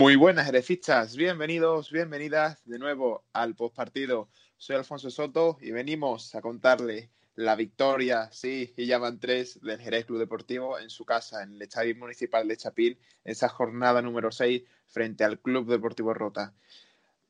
Muy 0.00 0.14
buenas, 0.14 0.46
herecistas. 0.46 1.16
Bienvenidos, 1.16 1.90
bienvenidas 1.90 2.64
de 2.64 2.78
nuevo 2.78 3.24
al 3.32 3.56
postpartido. 3.56 4.28
Soy 4.56 4.76
Alfonso 4.76 5.10
Soto 5.10 5.58
y 5.60 5.72
venimos 5.72 6.36
a 6.36 6.40
contarle 6.40 7.10
la 7.34 7.56
victoria, 7.56 8.30
sí, 8.30 8.72
y 8.76 8.86
ya 8.86 8.98
van 8.98 9.18
tres 9.18 9.60
del 9.60 9.80
Jerez 9.80 10.06
Club 10.06 10.20
Deportivo 10.20 10.78
en 10.78 10.88
su 10.88 11.04
casa, 11.04 11.42
en 11.42 11.54
el 11.54 11.62
Estadio 11.62 11.96
Municipal 11.96 12.46
de 12.46 12.56
Chapil, 12.56 13.00
esa 13.24 13.48
jornada 13.48 14.00
número 14.00 14.30
6 14.30 14.62
frente 14.86 15.24
al 15.24 15.40
Club 15.40 15.68
Deportivo 15.68 16.14
Rota. 16.14 16.54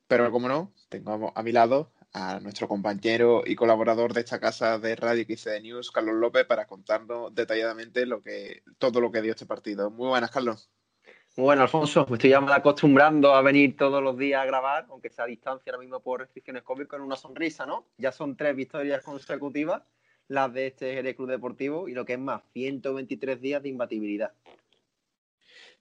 Pero 0.07 0.31
como 0.31 0.47
no, 0.47 0.71
tengo 0.89 1.33
a 1.35 1.41
mi 1.41 1.51
lado 1.51 1.91
a 2.13 2.39
nuestro 2.39 2.67
compañero 2.67 3.41
y 3.47 3.55
colaborador 3.55 4.13
de 4.13 4.19
esta 4.19 4.39
casa 4.39 4.77
de 4.77 4.95
Radio 4.95 5.25
XC 5.27 5.59
News, 5.63 5.89
Carlos 5.89 6.17
López, 6.17 6.45
para 6.45 6.67
contarnos 6.67 7.33
detalladamente 7.33 8.05
lo 8.05 8.21
que, 8.21 8.61
todo 8.77 9.01
lo 9.01 9.11
que 9.11 9.23
dio 9.23 9.31
este 9.31 9.47
partido. 9.47 9.89
Muy 9.89 10.09
buenas, 10.09 10.29
Carlos. 10.29 10.69
Bueno, 11.35 11.61
Alfonso, 11.61 12.05
me 12.09 12.15
estoy 12.17 12.31
ya 12.31 12.39
acostumbrando 12.53 13.33
a 13.33 13.41
venir 13.41 13.77
todos 13.77 14.03
los 14.03 14.17
días 14.17 14.41
a 14.41 14.45
grabar, 14.45 14.87
aunque 14.89 15.09
sea 15.09 15.25
a 15.25 15.27
distancia 15.27 15.71
ahora 15.71 15.81
mismo 15.81 16.01
por 16.01 16.19
restricciones 16.19 16.63
COVID, 16.63 16.87
con 16.87 17.01
una 17.01 17.15
sonrisa, 17.15 17.65
¿no? 17.65 17.85
Ya 17.97 18.11
son 18.11 18.35
tres 18.35 18.55
victorias 18.55 19.03
consecutivas, 19.03 19.83
las 20.27 20.53
de 20.53 20.67
este 20.67 20.93
Jerez 20.93 21.15
Club 21.15 21.29
Deportivo, 21.29 21.87
y 21.87 21.93
lo 21.93 22.05
que 22.05 22.13
es 22.13 22.19
más, 22.19 22.41
123 22.53 23.39
días 23.39 23.63
de 23.63 23.69
imbatibilidad. 23.69 24.33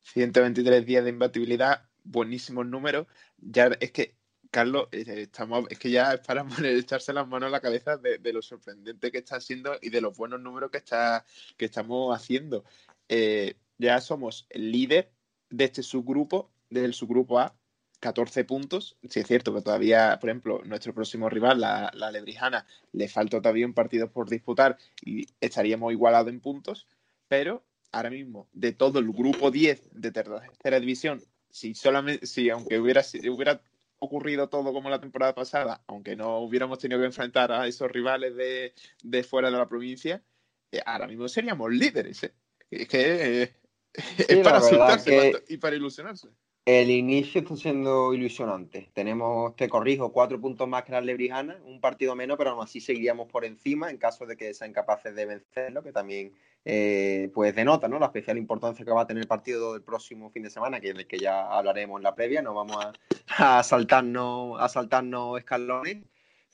123 0.02 0.86
días 0.86 1.02
de 1.02 1.10
imbatibilidad, 1.10 1.82
buenísimos 2.04 2.66
números. 2.66 3.06
Ya 3.38 3.66
es 3.80 3.90
que, 3.90 4.14
Carlos, 4.50 4.88
estamos, 4.92 5.66
es 5.70 5.78
que 5.78 5.90
ya 5.90 6.14
es 6.14 6.20
para 6.20 6.46
echarse 6.64 7.12
las 7.12 7.26
manos 7.26 7.48
a 7.48 7.50
la 7.50 7.60
cabeza 7.60 7.96
de, 7.96 8.32
lo 8.32 8.42
sorprendente 8.42 9.10
que 9.10 9.18
está 9.18 9.40
siendo 9.40 9.76
y 9.82 9.90
de 9.90 10.00
los 10.00 10.16
buenos 10.16 10.40
números 10.40 10.70
que, 10.70 10.78
está, 10.78 11.24
que 11.56 11.64
estamos 11.64 12.16
haciendo. 12.16 12.64
Eh, 13.08 13.56
ya 13.78 14.00
somos 14.00 14.46
el 14.50 14.70
líder 14.70 15.17
de 15.50 15.64
este 15.64 15.82
subgrupo, 15.82 16.50
del 16.70 16.94
subgrupo 16.94 17.38
A, 17.38 17.54
14 18.00 18.44
puntos. 18.44 18.96
Si 19.08 19.20
es 19.20 19.26
cierto 19.26 19.54
que 19.54 19.62
todavía, 19.62 20.18
por 20.20 20.30
ejemplo, 20.30 20.62
nuestro 20.64 20.94
próximo 20.94 21.28
rival, 21.28 21.60
la, 21.60 21.90
la 21.94 22.10
Lebrijana, 22.10 22.66
le 22.92 23.08
falta 23.08 23.38
todavía 23.38 23.66
un 23.66 23.74
partido 23.74 24.10
por 24.10 24.28
disputar 24.28 24.78
y 25.04 25.26
estaríamos 25.40 25.92
igualados 25.92 26.28
en 26.28 26.40
puntos, 26.40 26.86
pero 27.28 27.64
ahora 27.92 28.10
mismo, 28.10 28.48
de 28.52 28.72
todo 28.72 28.98
el 28.98 29.10
grupo 29.12 29.50
10 29.50 29.90
de 29.92 30.12
tercera 30.12 30.80
división, 30.80 31.22
si 31.50 31.74
solamente, 31.74 32.26
si 32.26 32.50
aunque 32.50 32.78
hubiera, 32.78 33.02
hubiera 33.30 33.60
ocurrido 33.98 34.48
todo 34.48 34.72
como 34.72 34.90
la 34.90 35.00
temporada 35.00 35.34
pasada, 35.34 35.82
aunque 35.86 36.16
no 36.16 36.38
hubiéramos 36.38 36.78
tenido 36.78 37.00
que 37.00 37.06
enfrentar 37.06 37.52
a 37.52 37.66
esos 37.66 37.90
rivales 37.90 38.34
de, 38.36 39.22
fuera 39.24 39.50
de 39.50 39.56
la 39.56 39.68
provincia, 39.68 40.22
eh, 40.70 40.80
ahora 40.84 41.06
mismo 41.06 41.28
seríamos 41.28 41.70
líderes. 41.72 42.24
¿eh? 42.24 42.34
Es 42.70 42.88
que 42.88 43.42
eh, 43.42 43.54
es 44.28 44.38
para 44.38 44.58
asustarse 44.58 45.44
y 45.48 45.56
para 45.56 45.76
ilusionarse. 45.76 46.28
El 46.64 46.90
inicio 46.90 47.40
está 47.40 47.56
siendo 47.56 48.12
ilusionante. 48.12 48.90
Tenemos, 48.92 49.56
te 49.56 49.70
corrijo, 49.70 50.12
cuatro 50.12 50.38
puntos 50.38 50.68
más 50.68 50.84
que 50.84 50.92
la 50.92 51.00
Lebrijana, 51.00 51.58
un 51.64 51.80
partido 51.80 52.14
menos, 52.14 52.36
pero 52.36 52.50
aún 52.50 52.62
así 52.62 52.82
seguiríamos 52.82 53.26
por 53.26 53.46
encima 53.46 53.88
en 53.88 53.96
caso 53.96 54.26
de 54.26 54.36
que 54.36 54.52
sean 54.52 54.74
capaces 54.74 55.14
de 55.14 55.24
vencerlo, 55.24 55.82
que 55.82 55.92
también 55.92 56.34
eh, 56.66 57.30
pues 57.32 57.54
denota 57.54 57.88
¿no? 57.88 57.98
la 57.98 58.06
especial 58.06 58.36
importancia 58.36 58.84
que 58.84 58.90
va 58.90 59.00
a 59.00 59.06
tener 59.06 59.22
el 59.22 59.28
partido 59.28 59.72
del 59.72 59.82
próximo 59.82 60.28
fin 60.28 60.42
de 60.42 60.50
semana, 60.50 60.78
que 60.78 60.92
que 61.06 61.18
ya 61.18 61.46
hablaremos 61.46 61.98
en 61.98 62.02
la 62.02 62.14
previa. 62.14 62.42
No 62.42 62.52
vamos 62.52 62.76
a, 62.84 63.58
a 63.58 63.62
saltarnos, 63.62 64.60
a 64.60 64.68
saltarnos 64.68 65.38
escalones 65.38 66.04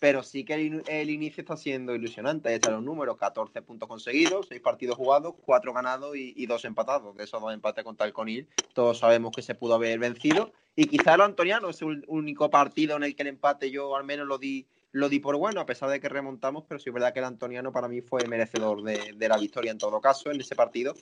pero 0.05 0.23
sí 0.23 0.45
que 0.45 0.53
el, 0.53 1.09
inicio 1.09 1.41
está 1.41 1.57
siendo 1.57 1.95
ilusionante. 1.95 2.51
Ahí 2.51 2.57
están 2.57 2.75
los 2.75 2.83
números, 2.83 3.17
14 3.17 3.63
puntos 3.63 3.89
conseguidos, 3.89 4.49
6 4.51 4.61
partidos 4.61 4.97
jugados, 4.97 5.33
4 5.47 5.73
ganados 5.73 6.15
y, 6.15 6.45
2 6.45 6.67
empatados. 6.67 7.17
De 7.17 7.25
esos 7.25 7.41
dos 7.41 7.55
empates 7.55 7.83
contra 7.85 8.07
el 8.07 8.13
Conil, 8.13 8.47
todos 8.75 8.99
sabemos 8.99 9.35
que 9.35 9.41
se 9.41 9.55
pudo 9.55 9.77
haber 9.77 9.99
vencido. 9.99 10.53
Y 10.77 10.89
quizá 10.89 11.15
el 11.15 11.23
Antoniano 11.23 11.71
es 11.71 11.81
el 11.81 12.05
único 12.07 12.51
partido 12.51 12.97
en 12.99 13.05
el 13.05 13.17
que 13.17 13.23
el 13.23 13.29
empate 13.29 13.71
yo 13.71 13.97
al 13.97 14.05
menos 14.05 14.27
lo 14.27 14.37
di, 14.37 14.67
lo 14.93 15.09
di 15.09 15.21
por 15.21 15.39
bueno, 15.39 15.63
a 15.63 15.65
pesar 15.65 15.89
de 15.89 16.01
que 16.01 16.11
remontamos, 16.11 16.65
pero 16.69 16.79
sí 16.79 16.91
es 16.91 16.93
verdad 16.93 17.15
que 17.15 17.21
el 17.21 17.25
Antoniano 17.25 17.73
para 17.73 17.89
mí 17.89 18.03
fue 18.03 18.29
merecedor 18.29 18.83
de, 18.83 19.17
la 19.27 19.39
victoria 19.39 19.73
en 19.73 19.79
todo 19.79 20.03
caso 20.03 20.31
en 20.31 20.39
ese 20.39 20.55
partido. 20.55 20.93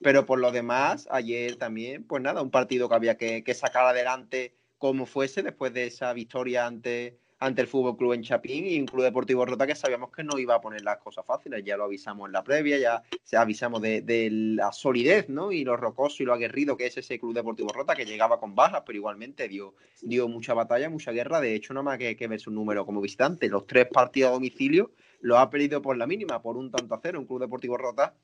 Pero 0.00 0.24
por 0.24 0.38
lo 0.38 0.52
demás, 0.52 1.08
ayer 1.10 1.56
también, 1.56 2.04
pues 2.04 2.22
nada, 2.22 2.40
un 2.40 2.52
partido 2.52 2.88
que 2.88 2.94
había 2.94 3.16
que, 3.16 3.42
que 3.42 3.54
sacar 3.54 3.86
adelante 3.86 4.54
como 4.78 5.04
fuese 5.04 5.42
después 5.42 5.74
de 5.74 5.86
esa 5.86 6.12
victoria 6.12 6.64
ante 6.64 7.21
ante 7.42 7.60
el 7.60 7.66
Fútbol 7.66 7.96
Club 7.96 8.12
en 8.12 8.22
Chapín 8.22 8.64
y 8.64 8.78
un 8.78 8.86
Club 8.86 9.02
Deportivo 9.02 9.44
Rota 9.44 9.66
que 9.66 9.74
sabíamos 9.74 10.12
que 10.12 10.22
no 10.22 10.38
iba 10.38 10.54
a 10.54 10.60
poner 10.60 10.82
las 10.82 10.98
cosas 10.98 11.26
fáciles. 11.26 11.64
Ya 11.64 11.76
lo 11.76 11.84
avisamos 11.84 12.28
en 12.28 12.32
la 12.32 12.44
previa, 12.44 12.78
ya 12.78 13.02
se 13.24 13.36
avisamos 13.36 13.82
de, 13.82 14.28
la 14.30 14.70
solidez 14.70 15.28
¿no? 15.28 15.50
y 15.50 15.64
lo 15.64 15.76
rocoso 15.76 16.22
y 16.22 16.26
lo 16.26 16.34
aguerrido 16.34 16.76
que 16.76 16.86
es 16.86 16.96
ese 16.96 17.18
Club 17.18 17.34
Deportivo 17.34 17.70
Rota 17.72 17.96
que 17.96 18.04
llegaba 18.04 18.38
con 18.38 18.54
bajas, 18.54 18.84
pero 18.86 18.96
igualmente 18.96 19.48
dio, 19.48 19.74
dio 20.02 20.28
mucha 20.28 20.54
batalla, 20.54 20.88
mucha 20.88 21.10
guerra. 21.10 21.40
De 21.40 21.56
hecho, 21.56 21.74
nada 21.74 21.82
más 21.82 21.98
que, 21.98 22.16
que 22.16 22.28
ver 22.28 22.38
su 22.38 22.52
número 22.52 22.86
como 22.86 23.00
visitante. 23.00 23.48
Los 23.48 23.66
tres 23.66 23.88
partidos 23.92 24.30
a 24.30 24.34
domicilio 24.34 24.92
lo 25.20 25.38
ha 25.38 25.50
perdido 25.50 25.82
por 25.82 25.96
la 25.96 26.06
mínima, 26.06 26.40
por 26.40 26.56
un 26.56 26.70
tanto 26.70 26.94
a 26.94 27.00
cero. 27.02 27.18
Un 27.18 27.26
Club 27.26 27.40
Deportivo 27.40 27.76
Rota 27.76 28.14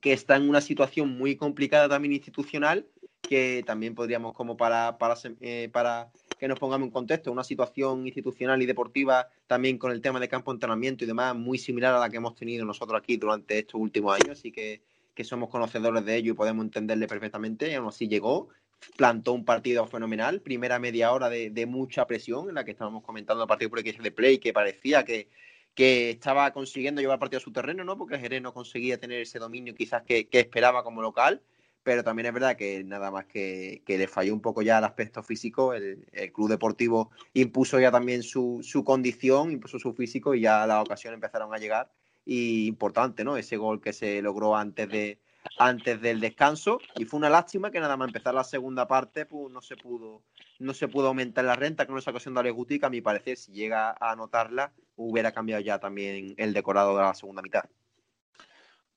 que 0.00 0.12
está 0.12 0.36
en 0.36 0.48
una 0.48 0.60
situación 0.60 1.16
muy 1.16 1.36
complicada 1.36 1.88
también 1.88 2.12
institucional, 2.12 2.86
que 3.22 3.62
también 3.66 3.94
podríamos 3.94 4.34
como 4.34 4.56
para, 4.56 4.98
para, 4.98 5.14
eh, 5.40 5.70
para 5.72 6.10
que 6.38 6.48
nos 6.48 6.58
pongamos 6.58 6.86
en 6.86 6.92
contexto, 6.92 7.32
una 7.32 7.44
situación 7.44 8.06
institucional 8.06 8.60
y 8.62 8.66
deportiva 8.66 9.28
también 9.46 9.78
con 9.78 9.92
el 9.92 10.00
tema 10.00 10.20
de 10.20 10.28
campo 10.28 10.52
de 10.52 10.56
entrenamiento 10.56 11.04
y 11.04 11.06
demás 11.06 11.34
muy 11.34 11.58
similar 11.58 11.94
a 11.94 11.98
la 11.98 12.10
que 12.10 12.18
hemos 12.18 12.34
tenido 12.34 12.64
nosotros 12.64 13.00
aquí 13.00 13.16
durante 13.16 13.58
estos 13.58 13.80
últimos 13.80 14.14
años, 14.14 14.38
así 14.38 14.52
que, 14.52 14.82
que 15.14 15.24
somos 15.24 15.48
conocedores 15.48 16.04
de 16.04 16.16
ello 16.16 16.32
y 16.32 16.36
podemos 16.36 16.64
entenderle 16.64 17.06
perfectamente, 17.06 17.70
y 17.70 17.74
aún 17.74 17.88
así 17.88 18.08
llegó, 18.08 18.48
plantó 18.96 19.32
un 19.32 19.44
partido 19.44 19.86
fenomenal, 19.86 20.40
primera 20.40 20.78
media 20.78 21.12
hora 21.12 21.28
de, 21.28 21.50
de 21.50 21.66
mucha 21.66 22.06
presión 22.06 22.48
en 22.48 22.56
la 22.56 22.64
que 22.64 22.72
estábamos 22.72 23.02
comentando 23.02 23.42
el 23.42 23.48
partido 23.48 23.70
por 23.70 23.78
el 23.78 23.84
de 23.84 24.10
play, 24.10 24.38
que 24.38 24.52
parecía 24.52 25.04
que, 25.04 25.28
que 25.74 26.10
estaba 26.10 26.52
consiguiendo 26.52 27.00
llevar 27.00 27.18
partido 27.18 27.38
a 27.38 27.42
su 27.42 27.52
terreno, 27.52 27.84
¿no? 27.84 27.96
Porque 27.96 28.18
Jerez 28.18 28.42
no 28.42 28.52
conseguía 28.52 28.98
tener 28.98 29.20
ese 29.20 29.38
dominio 29.38 29.74
quizás 29.74 30.02
que, 30.02 30.28
que 30.28 30.40
esperaba 30.40 30.82
como 30.84 31.02
local 31.02 31.42
pero 31.86 32.02
también 32.02 32.26
es 32.26 32.32
verdad 32.32 32.56
que 32.56 32.82
nada 32.82 33.12
más 33.12 33.26
que, 33.26 33.80
le 33.86 34.08
falló 34.08 34.34
un 34.34 34.40
poco 34.40 34.60
ya 34.60 34.78
el 34.78 34.84
aspecto 34.84 35.22
físico, 35.22 35.72
el, 35.72 36.04
club 36.34 36.48
deportivo 36.48 37.12
impuso 37.32 37.78
ya 37.78 37.92
también 37.92 38.24
su, 38.24 38.60
condición, 38.84 39.52
impuso 39.52 39.78
su 39.78 39.94
físico 39.94 40.34
y 40.34 40.40
ya 40.40 40.66
las 40.66 40.84
ocasiones 40.84 41.18
empezaron 41.18 41.54
a 41.54 41.58
llegar. 41.58 41.92
Y 42.24 42.66
importante, 42.66 43.22
¿no? 43.22 43.36
Ese 43.36 43.56
gol 43.56 43.80
que 43.80 43.92
se 43.92 44.20
logró 44.20 44.56
antes 44.56 44.88
de 44.88 45.20
antes 45.60 46.00
del 46.00 46.18
descanso 46.18 46.80
y 46.96 47.04
fue 47.04 47.18
una 47.18 47.30
lástima 47.30 47.70
que 47.70 47.78
nada 47.78 47.96
más 47.96 48.08
empezar 48.08 48.34
la 48.34 48.42
segunda 48.42 48.88
parte 48.88 49.26
pues 49.26 49.52
no 49.52 49.62
se 49.62 49.76
pudo 49.76 50.22
no 50.58 50.74
se 50.74 50.88
pudo 50.88 51.06
aumentar 51.06 51.44
la 51.44 51.54
renta 51.54 51.86
con 51.86 51.96
esa 51.98 52.10
ocasión 52.10 52.34
de 52.34 52.40
Aleguti 52.40 52.80
que 52.80 52.86
a 52.86 52.90
mi 52.90 53.00
parecer 53.00 53.36
si 53.36 53.52
llega 53.52 53.90
a 53.90 54.10
anotarla 54.10 54.72
hubiera 54.96 55.30
cambiado 55.30 55.62
ya 55.62 55.78
también 55.78 56.34
el 56.36 56.52
decorado 56.52 56.96
de 56.96 57.02
la 57.04 57.14
segunda 57.14 57.42
mitad. 57.42 57.62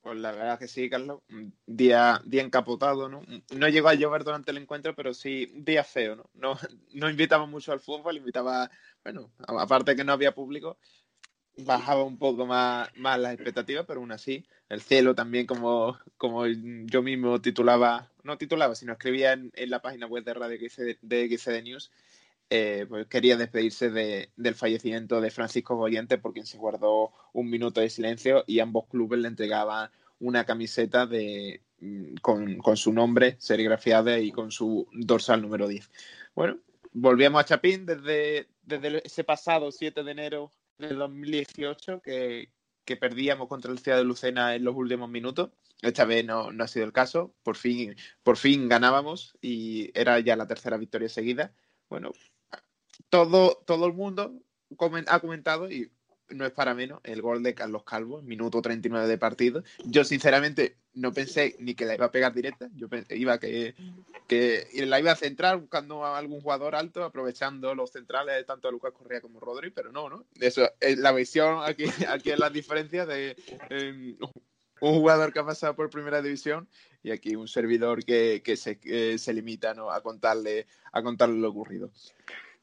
Pues 0.02 0.18
la 0.18 0.32
verdad 0.32 0.58
que 0.58 0.68
sí, 0.68 0.90
Carlos. 0.90 1.22
Día, 1.66 2.22
día 2.26 2.42
encapotado, 2.42 3.10
¿no? 3.10 3.22
No 3.56 3.68
llegó 3.68 3.90
a 3.90 3.96
llover 3.96 4.24
durante 4.24 4.52
el 4.52 4.58
encuentro, 4.58 4.96
pero 4.96 5.14
sí, 5.14 5.52
día 5.56 5.84
feo, 5.84 6.16
¿no? 6.16 6.30
No, 6.34 6.58
no 6.94 7.10
invitaba 7.10 7.46
mucho 7.46 7.74
al 7.74 7.82
fútbol, 7.82 8.18
invitaba, 8.18 8.72
bueno, 9.04 9.32
aparte 9.40 9.96
que 9.96 10.06
no 10.06 10.14
había 10.14 10.34
público, 10.34 10.78
bajaba 11.58 12.04
un 12.04 12.18
poco 12.18 12.46
más, 12.46 12.90
más 12.96 13.20
las 13.20 13.34
expectativas, 13.34 13.86
pero 13.86 14.00
aún 14.00 14.12
así, 14.12 14.46
el 14.70 14.82
cielo 14.82 15.16
también, 15.16 15.46
como, 15.46 15.98
como 16.18 16.46
yo 16.48 17.02
mismo 17.02 17.42
titulaba, 17.42 18.10
no 18.24 18.38
titulaba, 18.38 18.76
sino 18.76 18.94
escribía 18.94 19.34
en, 19.34 19.52
la 19.70 19.82
página 19.82 20.08
web 20.08 20.24
de 20.24 20.34
Radio 20.34 20.60
de 21.02 21.38
XD 21.38 21.64
News, 21.64 21.92
eh, 22.52 22.88
pues 22.90 23.06
quería 23.08 23.38
despedirse 23.38 23.92
del 23.92 24.56
fallecimiento 24.56 25.22
de 25.22 25.30
Francisco 25.30 25.76
Goyente 25.76 26.18
por 26.18 26.34
quien 26.34 26.48
se 26.48 26.58
guardó 26.58 27.12
un 27.32 27.48
minuto 27.48 27.80
de 27.80 27.92
silencio 27.92 28.44
y 28.48 28.60
ambos 28.60 28.88
clubes 28.88 29.20
le 29.20 29.28
entregaban 29.28 29.92
una 30.20 30.46
camiseta 30.46 31.06
de, 31.06 31.62
mm, 31.80 32.16
con, 32.22 32.78
su 32.78 32.92
nombre 32.92 33.36
serigrafiada 33.40 34.20
y 34.20 34.32
con 34.32 34.52
su 34.52 34.88
dorsal 34.94 35.44
número 35.44 35.68
10. 35.68 35.92
Bueno, 36.34 36.58
volvíamos 36.92 37.42
a 37.42 37.46
Chapín 37.46 37.86
desde, 37.86 38.48
desde 38.64 39.06
ese 39.06 39.24
pasado 39.24 39.72
7 39.72 40.04
de 40.04 40.12
enero 40.12 40.52
del 40.80 40.98
2018 40.98 42.02
que, 42.02 42.50
que 42.84 42.98
perdíamos 42.98 43.48
contra 43.48 43.72
el 43.72 43.78
Ciudad 43.78 44.00
de 44.00 44.06
Lucena 44.06 44.56
en 44.56 44.64
los 44.64 44.76
últimos 44.76 45.08
minutos. 45.08 45.52
Esta 45.84 46.04
vez 46.04 46.26
no, 46.26 46.52
no, 46.52 46.64
ha 46.64 46.68
sido 46.68 46.86
el 46.86 46.94
caso. 46.94 47.32
Por 47.44 47.56
fin, 47.56 47.96
por 48.24 48.38
fin 48.38 48.68
ganábamos 48.68 49.38
y 49.40 49.92
era 49.94 50.20
ya 50.20 50.36
la 50.36 50.48
tercera 50.48 50.78
victoria 50.78 51.10
seguida. 51.10 51.54
Bueno, 51.90 52.12
todo, 53.10 53.62
todo 53.66 53.86
el 53.86 53.94
mundo 53.94 54.34
ha 55.08 55.20
comentado, 55.20 55.72
y 55.72 55.92
no 56.30 56.46
es 56.46 56.52
para 56.52 56.74
menos, 56.74 57.00
el 57.04 57.22
gol 57.22 57.42
de 57.44 57.56
Carlos 57.56 57.84
Calvo, 57.84 58.22
minuto 58.22 58.62
39 58.62 59.08
de 59.08 59.18
partido. 59.18 59.64
Yo, 59.86 60.04
sinceramente, 60.04 60.78
no 60.94 61.12
pensé 61.14 61.56
ni 61.60 61.76
que 61.76 61.86
la 61.86 61.96
iba 61.96 62.06
a 62.06 62.12
pegar 62.12 62.34
directa. 62.34 62.70
Yo 62.76 62.88
pensé, 62.88 63.18
iba 63.18 63.40
que, 63.40 63.74
que 64.28 64.68
la 64.86 65.00
iba 65.00 65.12
a 65.12 65.16
centrar 65.16 65.58
buscando 65.58 66.06
a 66.06 66.18
algún 66.18 66.42
jugador 66.42 66.76
alto, 66.76 67.04
aprovechando 67.04 67.74
los 67.74 67.92
centrales, 67.92 68.46
tanto 68.46 68.68
a 68.68 68.72
Lucas 68.72 68.94
Correa 68.94 69.22
como 69.22 69.40
Rodri, 69.40 69.72
pero 69.72 69.92
no, 69.92 70.10
¿no? 70.10 70.26
Eso 70.40 70.70
es 70.80 70.98
la 70.98 71.12
visión 71.12 71.64
aquí, 71.64 71.86
aquí 72.10 72.32
es 72.32 72.40
la 72.40 72.50
diferencia 72.50 73.06
de 73.06 73.36
un 74.82 74.94
jugador 74.94 75.34
que 75.34 75.40
ha 75.40 75.46
pasado 75.46 75.76
por 75.76 75.90
primera 75.90 76.22
división 76.22 76.68
y 77.04 77.12
aquí 77.12 77.36
un 77.36 77.48
servidor 77.48 78.04
que, 78.04 78.42
se, 78.56 79.18
se, 79.18 79.34
limita 79.34 79.72
a, 79.72 80.02
contarle, 80.02 80.68
a 80.92 81.02
contarle 81.02 81.40
lo 81.40 81.50
ocurrido. 81.50 81.92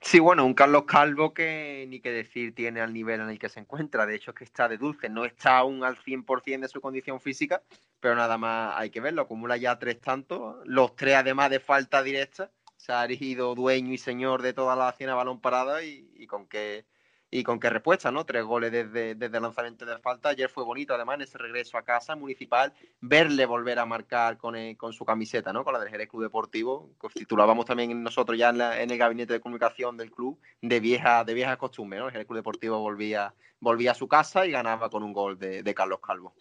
Sí, 0.01 0.21
bueno, 0.21 0.47
un 0.47 0.55
Carlos 0.55 0.85
Calvo 0.87 1.35
que 1.35 1.85
ni 1.89 2.01
que 2.01 2.13
decir 2.13 2.55
tiene 2.55 2.81
al 2.81 2.93
nivel 2.93 3.21
en 3.21 3.31
el 3.31 3.39
que 3.39 3.49
se 3.49 3.61
encuentra. 3.61 4.07
De 4.07 4.15
hecho, 4.15 4.31
es 4.31 4.37
que 4.37 4.45
está 4.45 4.69
de 4.69 4.79
dulce. 4.79 5.09
No 5.09 5.25
está 5.25 5.59
aún 5.59 5.83
al 5.85 5.97
100% 5.99 6.61
de 6.61 6.69
su 6.69 6.81
condición 6.81 7.21
física, 7.21 7.63
pero 8.01 8.15
nada 8.15 8.39
más 8.39 8.75
hay 8.77 8.91
que 8.91 9.01
verlo. 9.01 9.23
Acumula 9.23 9.57
ya 9.57 9.79
tres 9.79 10.01
tantos. 10.01 10.57
Los 10.65 10.95
tres, 10.97 11.17
además 11.17 11.51
de 11.51 11.61
falta 11.61 12.03
directa, 12.03 12.51
se 12.77 12.93
ha 12.93 13.05
erigido 13.05 13.55
dueño 13.55 13.93
y 13.93 13.99
señor 13.99 14.43
de 14.43 14.53
toda 14.53 14.77
la 14.77 14.89
acción 14.89 15.17
balón 15.17 15.41
parada 15.41 15.83
y 15.83 16.27
con 16.29 16.47
qué 16.47 16.85
y 17.31 17.43
con 17.43 17.59
qué 17.59 17.71
respuesta, 17.71 18.11
¿no? 18.11 18.25
Tres 18.25 18.45
goles 18.45 18.71
desde, 18.71 19.15
desde 19.15 19.37
el 19.37 19.43
lanzamiento 19.43 19.85
de 19.85 19.99
falta. 19.99 20.31
Ayer 20.31 20.49
fue 20.49 20.65
bonito, 20.65 20.95
además, 20.95 21.17
en 21.17 21.23
ese 21.23 21.39
regreso 21.39 21.77
a 21.77 21.83
casa 21.83 22.15
municipal, 22.15 22.73
verle 23.01 23.47
volver 23.47 23.79
a 23.79 23.87
marcar 23.87 24.37
con, 24.37 24.57
con 24.77 24.93
su 24.93 25.05
camiseta, 25.05 25.53
¿no? 25.53 25.65
Con 25.65 25.73
la 25.73 25.81
del 25.81 25.91
Jerez 25.91 26.09
Club 26.09 26.23
Deportivo. 26.23 26.91
Titulábamos 27.13 27.65
también 27.65 28.03
nosotros 28.03 28.39
ya 28.39 28.51
en, 28.51 28.91
el 28.91 28.99
gabinete 28.99 29.35
de 29.35 29.41
comunicación 29.41 29.97
del 29.97 30.11
club 30.11 30.39
de 30.63 30.81
vieja, 30.81 31.25
de 31.25 31.35
vieja 31.35 31.57
costumbre, 31.57 31.99
¿no? 31.99 32.07
El 32.07 32.13
Jerez 32.13 32.27
Club 32.27 32.39
Deportivo 32.39 32.79
volvía, 32.79 33.35
volvía 33.61 33.93
a 33.93 33.95
su 33.95 34.09
casa 34.09 34.47
y 34.47 34.51
ganaba 34.53 34.89
con 34.89 35.03
un 35.03 35.13
gol 35.13 35.39
de 35.39 35.75
Carlos 35.75 36.01
Calvo. 36.01 36.35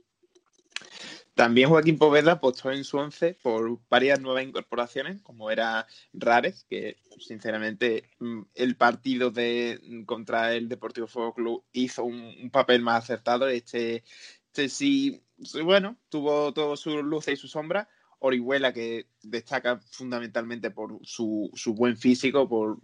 También 1.35 1.67
Joaquín 1.67 1.97
Poveda 1.97 2.33
apostó 2.33 2.71
en 2.71 2.85
su 2.85 2.97
once 2.97 3.37
por 3.43 3.79
varias 3.89 4.21
nuevas 4.21 4.45
incorporaciones, 4.45 5.21
como 5.21 5.51
era 5.51 5.85
Rares, 6.13 6.65
que 6.69 6.95
sinceramente 7.19 8.09
mm, 8.19 8.43
el 8.53 8.77
partido 8.77 9.31
de 9.31 10.03
contra 10.05 10.53
el 10.53 10.69
Deportivo 10.69 11.07
Fuego 11.07 11.33
Club 11.33 11.65
hizo 11.73 12.05
un, 12.05 12.49
papel 12.51 12.81
más 12.81 13.03
acertado. 13.03 13.49
Este, 13.49 14.05
este 14.47 14.69
sí, 14.69 15.23
bueno, 15.61 15.97
tuvo 16.07 16.53
todas 16.53 16.79
sus 16.79 17.03
luces 17.03 17.33
y 17.33 17.38
sus 17.38 17.51
sombras. 17.51 17.89
Orihuela, 18.19 18.71
que 18.71 19.07
destaca 19.21 19.81
fundamentalmente 19.91 20.71
por 20.71 20.99
su, 21.03 21.51
su 21.53 21.73
buen 21.73 21.97
físico, 21.97 22.47
por 22.47 22.79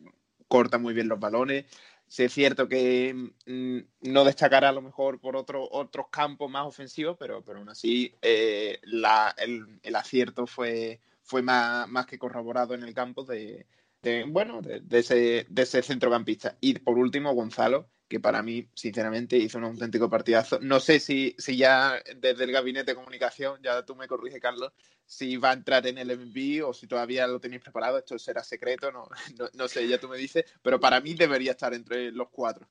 corta 0.52 0.78
muy 0.78 0.94
bien 0.94 1.08
los 1.08 1.22
balones, 1.22 1.66
Sí 2.12 2.24
es 2.24 2.34
cierto 2.34 2.68
que 2.68 3.14
mm, 3.46 3.78
no 4.12 4.26
destacará 4.26 4.68
a 4.68 4.74
lo 4.74 4.82
mejor 4.82 5.22
por 5.22 5.38
otro, 5.38 5.66
otros 5.72 6.08
campos 6.12 6.52
más 6.52 6.68
ofensivos, 6.68 7.16
pero, 7.18 7.42
pero 7.42 7.60
aún 7.60 7.70
así 7.70 8.14
eh, 8.22 8.82
el, 8.84 9.96
acierto 9.96 10.46
fue, 10.46 11.00
fue 11.24 11.42
más, 11.42 11.88
más 11.88 12.06
que 12.08 12.20
corroborado 12.20 12.74
en 12.74 12.84
el 12.84 12.94
campo 12.94 13.24
de, 13.24 13.66
bueno, 14.28 14.62
de, 14.62 14.84
ese, 15.00 15.48
de 15.48 15.62
ese 15.62 15.82
centrocampista. 15.84 16.58
Y 16.60 16.80
por 16.80 16.98
último, 16.98 17.34
Gonzalo, 17.34 17.88
que 18.12 18.20
para 18.20 18.44
mí, 18.44 18.68
sinceramente, 18.74 19.38
hizo 19.38 19.58
un 19.58 19.64
auténtico 19.64 20.10
partidazo. 20.10 20.60
No 20.60 20.82
sé 20.82 21.00
si, 21.00 21.34
si 21.38 21.56
ya 21.56 22.04
desde 22.18 22.44
el 22.44 22.52
gabinete 22.52 22.92
de 22.92 22.96
comunicación, 22.96 23.62
ya 23.64 23.86
tú 23.86 23.96
me 23.96 24.06
corrige, 24.06 24.38
Carlos, 24.42 24.74
si 25.06 25.38
va 25.38 25.52
a 25.52 25.54
entrar 25.54 25.88
en 25.88 25.98
el 25.98 26.20
MVP 26.20 26.62
o 26.62 26.74
si 26.74 26.88
todavía 26.88 27.26
lo 27.26 27.40
tenéis 27.40 27.62
preparado. 27.62 27.98
Esto 27.98 28.20
será 28.20 28.44
secreto, 28.44 28.92
no, 28.92 29.08
no, 29.54 29.68
sé, 29.70 29.88
ya 29.88 29.98
tú 29.98 30.10
me 30.10 30.18
dices, 30.18 30.44
pero 30.62 30.78
para 30.78 31.00
mí 31.00 31.14
debería 31.14 31.52
estar 31.52 31.74
entre 31.74 32.12
los 32.12 32.28
cuatro. 32.30 32.68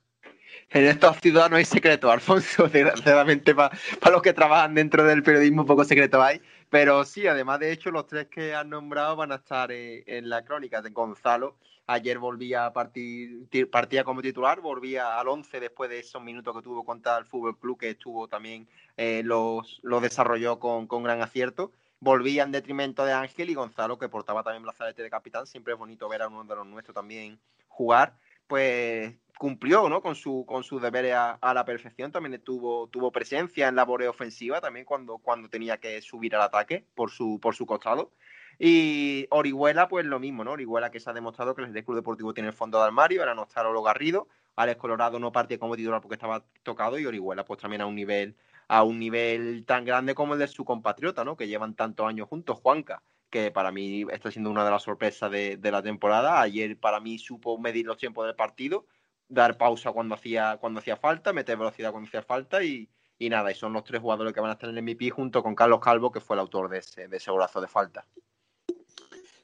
En 0.69 0.85
esta 0.85 1.15
ciudad 1.15 1.49
no 1.49 1.57
hay 1.57 1.65
secreto, 1.65 2.11
Alfonso, 2.11 2.69
desgraciadamente 2.69 3.55
para, 3.55 3.75
para 3.99 4.13
los 4.13 4.23
que 4.23 4.35
trabajan 4.35 4.75
dentro 4.75 5.05
del 5.05 5.23
periodismo 5.23 5.65
poco 5.65 5.85
secreto 5.85 6.23
hay, 6.23 6.43
pero 6.69 7.07
sí, 7.07 7.27
además 7.27 7.61
de 7.61 7.73
hecho 7.73 7.91
los 7.91 8.07
tres 8.07 8.27
que 8.27 8.55
han 8.55 8.69
nombrado 8.69 9.17
van 9.17 9.33
a 9.33 9.37
estar 9.37 9.73
eh, 9.73 10.05
en 10.07 10.29
la 10.29 10.45
crónica 10.45 10.83
de 10.83 10.91
Gonzalo, 10.91 11.57
Ayer 11.93 12.21
volvía 12.21 12.67
a 12.67 12.73
partir, 12.73 13.49
partía 13.69 14.05
como 14.05 14.23
titular, 14.23 14.61
volvía 14.61 15.19
al 15.19 15.27
11 15.27 15.59
después 15.59 15.91
de 15.91 15.99
esos 15.99 16.23
minutos 16.23 16.55
que 16.55 16.63
tuvo 16.63 16.85
contra 16.85 17.19
el 17.19 17.25
Fútbol 17.25 17.59
Club, 17.59 17.81
que 17.81 17.91
estuvo 17.91 18.29
también, 18.29 18.69
eh, 18.97 19.23
los, 19.25 19.81
desarrolló 20.01 20.61
con, 20.61 20.87
gran 21.03 21.21
acierto. 21.21 21.73
Volvía 21.99 22.45
en 22.45 22.53
detrimento 22.53 23.05
de 23.05 23.13
Ángel 23.13 23.51
y 23.51 23.55
Gonzalo, 23.55 23.99
que 23.99 24.09
portaba 24.09 24.45
también 24.45 24.63
brazalete 24.63 25.03
de 25.03 25.11
capitán. 25.11 25.49
Siempre 25.49 25.73
es 25.73 25.79
bonito 25.81 26.09
ver 26.09 26.23
a 26.23 26.29
uno 26.29 26.45
de 26.45 26.55
los 26.55 26.67
nuestros 26.69 26.95
también 26.95 27.41
jugar. 27.67 28.17
Pues 28.47 29.13
cumplió 29.37 29.89
¿no? 29.89 30.01
con, 30.01 30.15
su, 30.15 30.45
con 30.47 30.63
sus 30.63 30.81
deberes 30.81 31.15
a, 31.17 31.55
la 31.55 31.65
perfección. 31.65 32.13
También 32.13 32.41
tuvo, 32.41 32.87
tuvo 32.87 33.11
presencia 33.11 33.67
en 33.67 33.75
labores 33.75 34.09
ofensiva, 34.09 34.61
también 34.61 34.85
cuando, 34.85 35.19
cuando 35.19 35.49
tenía 35.49 35.79
que 35.79 36.01
subir 36.03 36.37
al 36.37 36.43
ataque 36.43 36.85
por 36.95 37.11
su, 37.11 37.41
por 37.43 37.57
su 37.57 37.67
costado. 37.67 38.13
Y 38.62 39.27
Orihuela, 39.31 39.89
pues 39.89 40.05
lo 40.05 40.21
mismo, 40.21 40.45
¿no? 40.45 40.51
Orihuela 40.53 40.91
que 40.91 41.01
se 41.01 41.09
ha 41.09 41.15
demostrado 41.15 41.55
que 41.55 41.62
el 41.62 41.73
Club 41.83 41.97
Deportivo 41.97 42.35
tiene 42.35 42.51
el 42.51 42.55
fondo 42.55 42.79
de 42.79 42.85
armario, 42.85 43.23
ahora 43.23 43.35
no 43.35 43.45
está 43.45 43.62
Lolo 43.62 43.83
Garrido, 43.83 44.29
Alex 44.55 44.79
Colorado 44.79 45.19
no 45.19 45.33
partía 45.33 45.59
como 45.59 45.77
titular 45.77 46.03
porque 46.03 46.17
estaba 46.17 46.45
tocado 46.62 46.99
y 46.99 47.07
Orihuela 47.07 47.43
pues 47.47 47.59
también 47.59 47.81
a 47.81 47.87
un 47.87 47.95
nivel 47.95 48.37
a 48.69 48.83
un 48.83 48.99
nivel 48.99 49.65
tan 49.65 49.87
grande 49.87 50.15
como 50.15 50.35
el 50.35 50.41
de 50.41 50.47
su 50.47 50.67
compatriota, 50.67 51.25
¿no? 51.25 51.39
Que 51.39 51.49
llevan 51.49 51.75
tantos 51.75 52.07
años 52.07 52.29
juntos, 52.29 52.59
Juanca, 52.61 53.03
que 53.31 53.51
para 53.51 53.73
mí 53.73 54.05
está 54.12 54.31
siendo 54.31 54.51
una 54.51 54.62
de 54.62 54.71
las 54.71 54.83
sorpresas 54.83 55.31
de, 55.31 55.59
la 55.62 55.83
temporada. 55.83 56.43
Ayer 56.43 56.79
para 56.79 57.01
mí 57.01 57.19
supo 57.19 57.59
medir 57.59 57.87
los 57.87 57.97
tiempos 57.97 58.27
del 58.27 58.37
partido, 58.37 58.85
dar 59.27 59.57
pausa 59.57 59.91
cuando 59.93 60.15
hacía, 60.15 60.59
cuando 60.59 60.81
hacía 60.81 60.97
falta, 60.97 61.33
meter 61.33 61.57
velocidad 61.57 61.93
cuando 61.93 62.09
hacía 62.09 62.23
falta 62.23 62.62
y, 62.62 62.91
nada, 63.19 63.51
y 63.51 63.55
son 63.55 63.73
los 63.73 63.85
tres 63.85 64.03
jugadores 64.03 64.35
que 64.35 64.41
van 64.41 64.51
a 64.51 64.53
estar 64.53 64.69
en 64.69 64.77
el 64.77 64.85
MVP 64.85 65.09
junto 65.09 65.43
con 65.43 65.55
Carlos 65.55 65.81
Calvo, 65.81 66.12
que 66.12 66.21
fue 66.21 66.37
el 66.37 66.41
autor 66.41 66.69
de 66.69 66.79
ese, 66.79 67.09
de 67.09 67.17
ese 67.17 67.31
de 67.33 67.69
falta. 67.69 68.07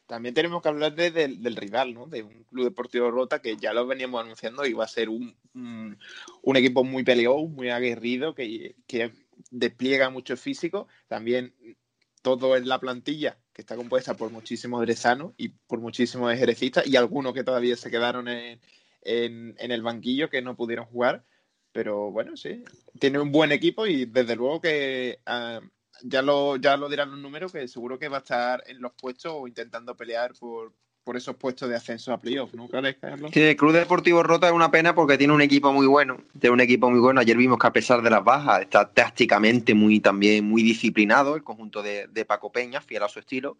También 0.07 0.35
tenemos 0.35 0.63
que 0.63 0.69
hablar 0.69 0.95
del 0.95 1.57
rival, 1.57 1.93
¿no? 1.95 2.07
De 2.07 2.23
un 2.23 2.45
club 2.45 2.65
deportivo 2.65 3.11
Rota 3.11 3.41
que 3.41 3.57
ya 3.57 3.73
lo 3.73 3.87
veníamos 3.87 4.23
anunciando 4.23 4.65
y 4.65 4.73
va 4.73 4.85
a 4.85 4.89
ser 4.89 5.09
un, 5.09 5.37
un, 5.53 6.57
equipo 6.57 6.85
muy 6.85 7.03
peleón, 7.03 7.53
muy 7.55 7.71
aguerrido, 7.71 8.35
que, 8.35 8.77
que, 8.87 9.13
despliega 9.51 10.09
mucho 10.11 10.37
físico. 10.37 10.87
También 11.09 11.55
todo 12.23 12.57
en 12.57 12.69
la 12.69 12.79
plantilla, 12.79 13.39
que 13.53 13.63
está 13.63 13.77
compuesta 13.77 14.15
por 14.15 14.31
muchísimos 14.31 14.81
dresanos 14.83 15.33
y 15.37 15.49
por 15.49 15.81
muchísimos 15.81 16.33
ejerecistas 16.33 16.87
y 16.87 16.97
algunos 16.97 17.35
que 17.35 17.45
todavía 17.45 17.77
se 17.77 17.91
quedaron 17.91 18.29
en, 18.29 18.61
en, 19.03 19.71
el 19.73 19.83
banquillo 19.83 20.31
que 20.31 20.43
no 20.43 20.57
pudieron 20.57 20.87
jugar. 20.87 21.25
Pero 21.73 22.11
bueno, 22.11 22.37
sí, 22.37 22.65
tiene 22.99 23.19
un 23.19 23.33
buen 23.33 23.53
equipo 23.53 23.87
y 23.87 24.07
desde 24.07 24.37
luego 24.37 24.61
que 24.61 25.21
ah, 25.27 25.61
ya 26.03 26.23
lo, 26.23 26.57
ya 26.57 26.77
lo 26.77 26.89
dirán 26.89 27.11
los 27.11 27.21
números, 27.21 27.53
que 27.53 27.67
seguro 27.69 27.99
que 27.99 28.09
va 28.09 28.19
a 28.19 28.21
estar 28.21 28.63
en 28.67 28.81
los 28.81 28.93
puestos 28.93 29.33
o 29.35 29.47
intentando 29.47 29.97
pelear 29.97 30.33
por, 30.35 30.73
por 31.07 31.17
esos 31.17 31.37
puestos 31.37 31.69
de 31.69 31.77
ascenso 31.77 32.13
a 32.13 32.19
playoff, 32.19 32.53
¿no 32.55 32.69
Carlos? 32.69 33.31
Sí, 33.33 33.41
el 33.41 33.57
Club 33.57 33.73
Deportivo 33.73 34.25
Rota 34.25 34.49
es 34.49 34.53
una 34.53 34.73
pena 34.73 34.93
porque 34.93 35.17
tiene 35.17 35.33
un 35.33 35.41
equipo 35.41 35.73
muy 35.73 35.87
bueno, 35.87 36.19
tiene 36.41 36.55
un 36.55 36.61
equipo 36.61 36.91
muy 36.91 36.99
bueno. 36.99 37.21
Ayer 37.21 37.37
vimos 37.37 37.59
que 37.59 37.67
a 37.69 37.73
pesar 37.73 38.03
de 38.03 38.11
las 38.11 38.25
bajas, 38.25 38.63
está 38.63 38.91
tácticamente 38.91 39.73
muy 39.73 40.01
también 40.01 40.45
muy 40.45 40.65
disciplinado 40.65 41.37
el 41.37 41.45
conjunto 41.45 41.81
de, 41.81 42.09
de 42.09 42.25
Paco 42.25 42.51
Peña, 42.51 42.81
fiel 42.81 43.05
a 43.05 43.09
su 43.09 43.21
estilo. 43.21 43.57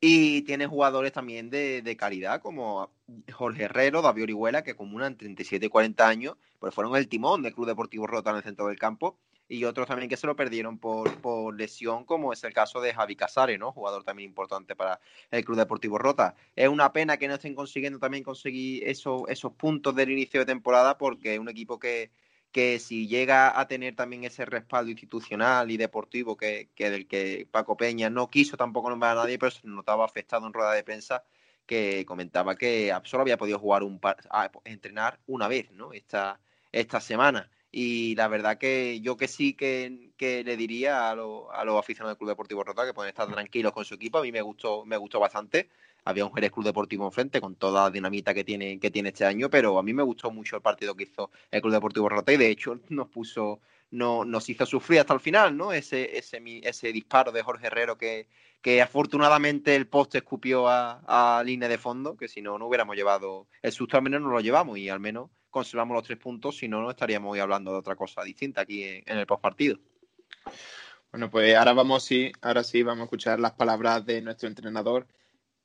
Y 0.00 0.40
tiene 0.42 0.66
jugadores 0.66 1.12
también 1.12 1.50
de, 1.50 1.82
de 1.82 1.96
calidad 1.98 2.40
como 2.40 2.90
Jorge 3.30 3.64
Herrero, 3.64 4.00
David 4.00 4.22
Orihuela, 4.22 4.64
que 4.64 4.70
acumulan 4.70 5.18
37 5.18 5.66
y 5.66 5.68
40 5.68 6.08
años, 6.08 6.36
pues 6.58 6.74
fueron 6.74 6.96
el 6.96 7.08
timón 7.08 7.42
del 7.42 7.54
Club 7.54 7.66
Deportivo 7.66 8.06
Rota 8.06 8.30
en 8.30 8.36
el 8.36 8.42
centro 8.42 8.68
del 8.68 8.78
campo 8.78 9.18
y 9.48 9.64
otros 9.64 9.86
también 9.86 10.08
que 10.08 10.16
se 10.16 10.26
lo 10.26 10.36
perdieron 10.36 10.78
por, 10.78 11.20
por, 11.20 11.54
lesión, 11.54 12.04
como 12.04 12.32
es 12.32 12.42
el 12.44 12.52
caso 12.52 12.80
de 12.80 12.92
Javi 12.92 13.16
Casares, 13.16 13.58
¿no? 13.58 13.72
Jugador 13.72 14.04
también 14.04 14.28
importante 14.30 14.74
para 14.74 15.00
el 15.30 15.44
Club 15.44 15.58
Deportivo 15.58 15.98
Rota. 15.98 16.34
Es 16.54 16.68
una 16.68 16.92
pena 16.92 17.16
que 17.16 17.28
no 17.28 17.34
estén 17.34 17.54
consiguiendo 17.54 17.98
también 17.98 18.24
conseguir 18.24 18.86
esos, 18.88 19.22
esos 19.28 19.52
puntos 19.52 19.94
del 19.94 20.10
inicio 20.10 20.40
de 20.40 20.46
temporada, 20.46 20.98
porque 20.98 21.34
es 21.34 21.40
un 21.40 21.48
equipo 21.48 21.78
que, 21.78 22.10
que 22.50 22.78
si 22.78 23.06
llega 23.06 23.58
a 23.58 23.68
tener 23.68 23.94
también 23.94 24.24
ese 24.24 24.44
respaldo 24.44 24.90
institucional 24.90 25.70
y 25.70 25.76
deportivo 25.76 26.36
que, 26.36 26.70
que 26.74 26.90
del 26.90 27.06
que 27.06 27.46
Paco 27.50 27.76
Peña 27.76 28.10
no 28.10 28.30
quiso 28.30 28.56
tampoco 28.56 28.90
nombrar 28.90 29.16
a 29.16 29.22
nadie, 29.22 29.38
pero 29.38 29.50
se 29.50 29.66
notaba 29.68 30.04
afectado 30.04 30.46
en 30.46 30.52
rueda 30.52 30.72
de 30.72 30.84
prensa 30.84 31.24
que 31.66 32.04
comentaba 32.06 32.56
que 32.56 32.92
solo 33.04 33.22
había 33.22 33.36
podido 33.36 33.58
jugar 33.58 33.82
un 33.82 33.98
par, 33.98 34.16
entrenar 34.64 35.18
una 35.26 35.48
vez, 35.48 35.70
¿no? 35.72 35.92
Esta, 35.92 36.40
esta 36.72 37.00
semana. 37.00 37.50
Y 37.78 38.14
la 38.14 38.26
verdad 38.28 38.56
que 38.56 39.02
yo 39.02 39.18
que 39.18 39.28
sí 39.28 39.52
que, 39.52 40.08
le 40.18 40.56
diría 40.56 41.10
a, 41.10 41.14
los 41.14 41.78
aficionados 41.78 42.14
del 42.14 42.16
Club 42.16 42.30
Deportivo 42.30 42.64
Rota 42.64 42.86
que 42.86 42.94
pueden 42.94 43.10
estar 43.10 43.30
tranquilos 43.30 43.70
con 43.74 43.84
su 43.84 43.96
equipo. 43.96 44.16
A 44.16 44.22
mí 44.22 44.32
me 44.32 44.40
gustó, 44.40 44.86
me 44.86 44.96
gustó 44.96 45.20
bastante. 45.20 45.68
Había 46.06 46.24
un 46.24 46.32
Jerez 46.32 46.52
Club 46.52 46.64
Deportivo 46.64 47.04
enfrente 47.04 47.38
con 47.38 47.56
toda 47.56 47.82
la 47.84 47.90
dinamita 47.90 48.32
que 48.32 48.44
tiene, 48.44 48.80
que 48.80 48.90
tiene 48.90 49.10
este 49.10 49.26
año, 49.26 49.50
pero 49.50 49.78
a 49.78 49.82
mí 49.82 49.92
me 49.92 50.02
gustó 50.02 50.30
mucho 50.30 50.56
el 50.56 50.62
partido 50.62 50.94
que 50.94 51.02
hizo 51.02 51.30
el 51.50 51.60
Club 51.60 51.74
Deportivo 51.74 52.08
Rota 52.08 52.32
y 52.32 52.38
de 52.38 52.48
hecho 52.48 52.80
nos 52.88 53.08
puso, 53.08 53.60
no, 53.90 54.24
nos 54.24 54.48
hizo 54.48 54.64
sufrir 54.64 55.00
hasta 55.00 55.12
el 55.12 55.20
final, 55.20 55.54
¿no? 55.54 55.74
Ese, 55.74 56.16
ese, 56.16 56.40
ese 56.62 56.92
disparo 56.92 57.30
de 57.30 57.42
Jorge 57.42 57.66
Herrero 57.66 57.98
que, 57.98 58.26
que 58.62 58.80
afortunadamente 58.80 59.76
el 59.76 59.86
poste 59.86 60.16
escupió 60.16 60.66
a, 60.66 61.02
a 61.38 61.44
línea 61.44 61.68
de 61.68 61.76
fondo, 61.76 62.16
que 62.16 62.26
si 62.26 62.40
no, 62.40 62.58
no 62.58 62.68
hubiéramos 62.68 62.96
llevado 62.96 63.48
el 63.60 63.72
susto, 63.72 63.98
al 63.98 64.02
menos 64.02 64.22
no 64.22 64.30
lo 64.30 64.40
llevamos 64.40 64.78
y 64.78 64.88
al 64.88 64.98
menos 64.98 65.28
conservamos 65.56 65.94
los 65.94 66.04
tres 66.04 66.18
puntos, 66.18 66.58
si 66.58 66.68
no, 66.68 66.82
no 66.82 66.90
estaríamos 66.90 67.32
hoy 67.32 67.38
hablando 67.40 67.72
de 67.72 67.78
otra 67.78 67.96
cosa 67.96 68.22
distinta 68.22 68.60
aquí 68.60 68.84
en, 68.84 69.16
el 69.18 69.26
postpartido. 69.26 69.78
Bueno, 71.10 71.30
pues 71.30 71.56
ahora 71.56 71.72
vamos 71.72 72.04
sí, 72.04 72.30
ahora 72.42 72.62
sí 72.62 72.82
vamos 72.82 73.00
a 73.00 73.04
escuchar 73.04 73.40
las 73.40 73.52
palabras 73.52 74.04
de 74.04 74.20
nuestro 74.20 74.48
entrenador, 74.48 75.06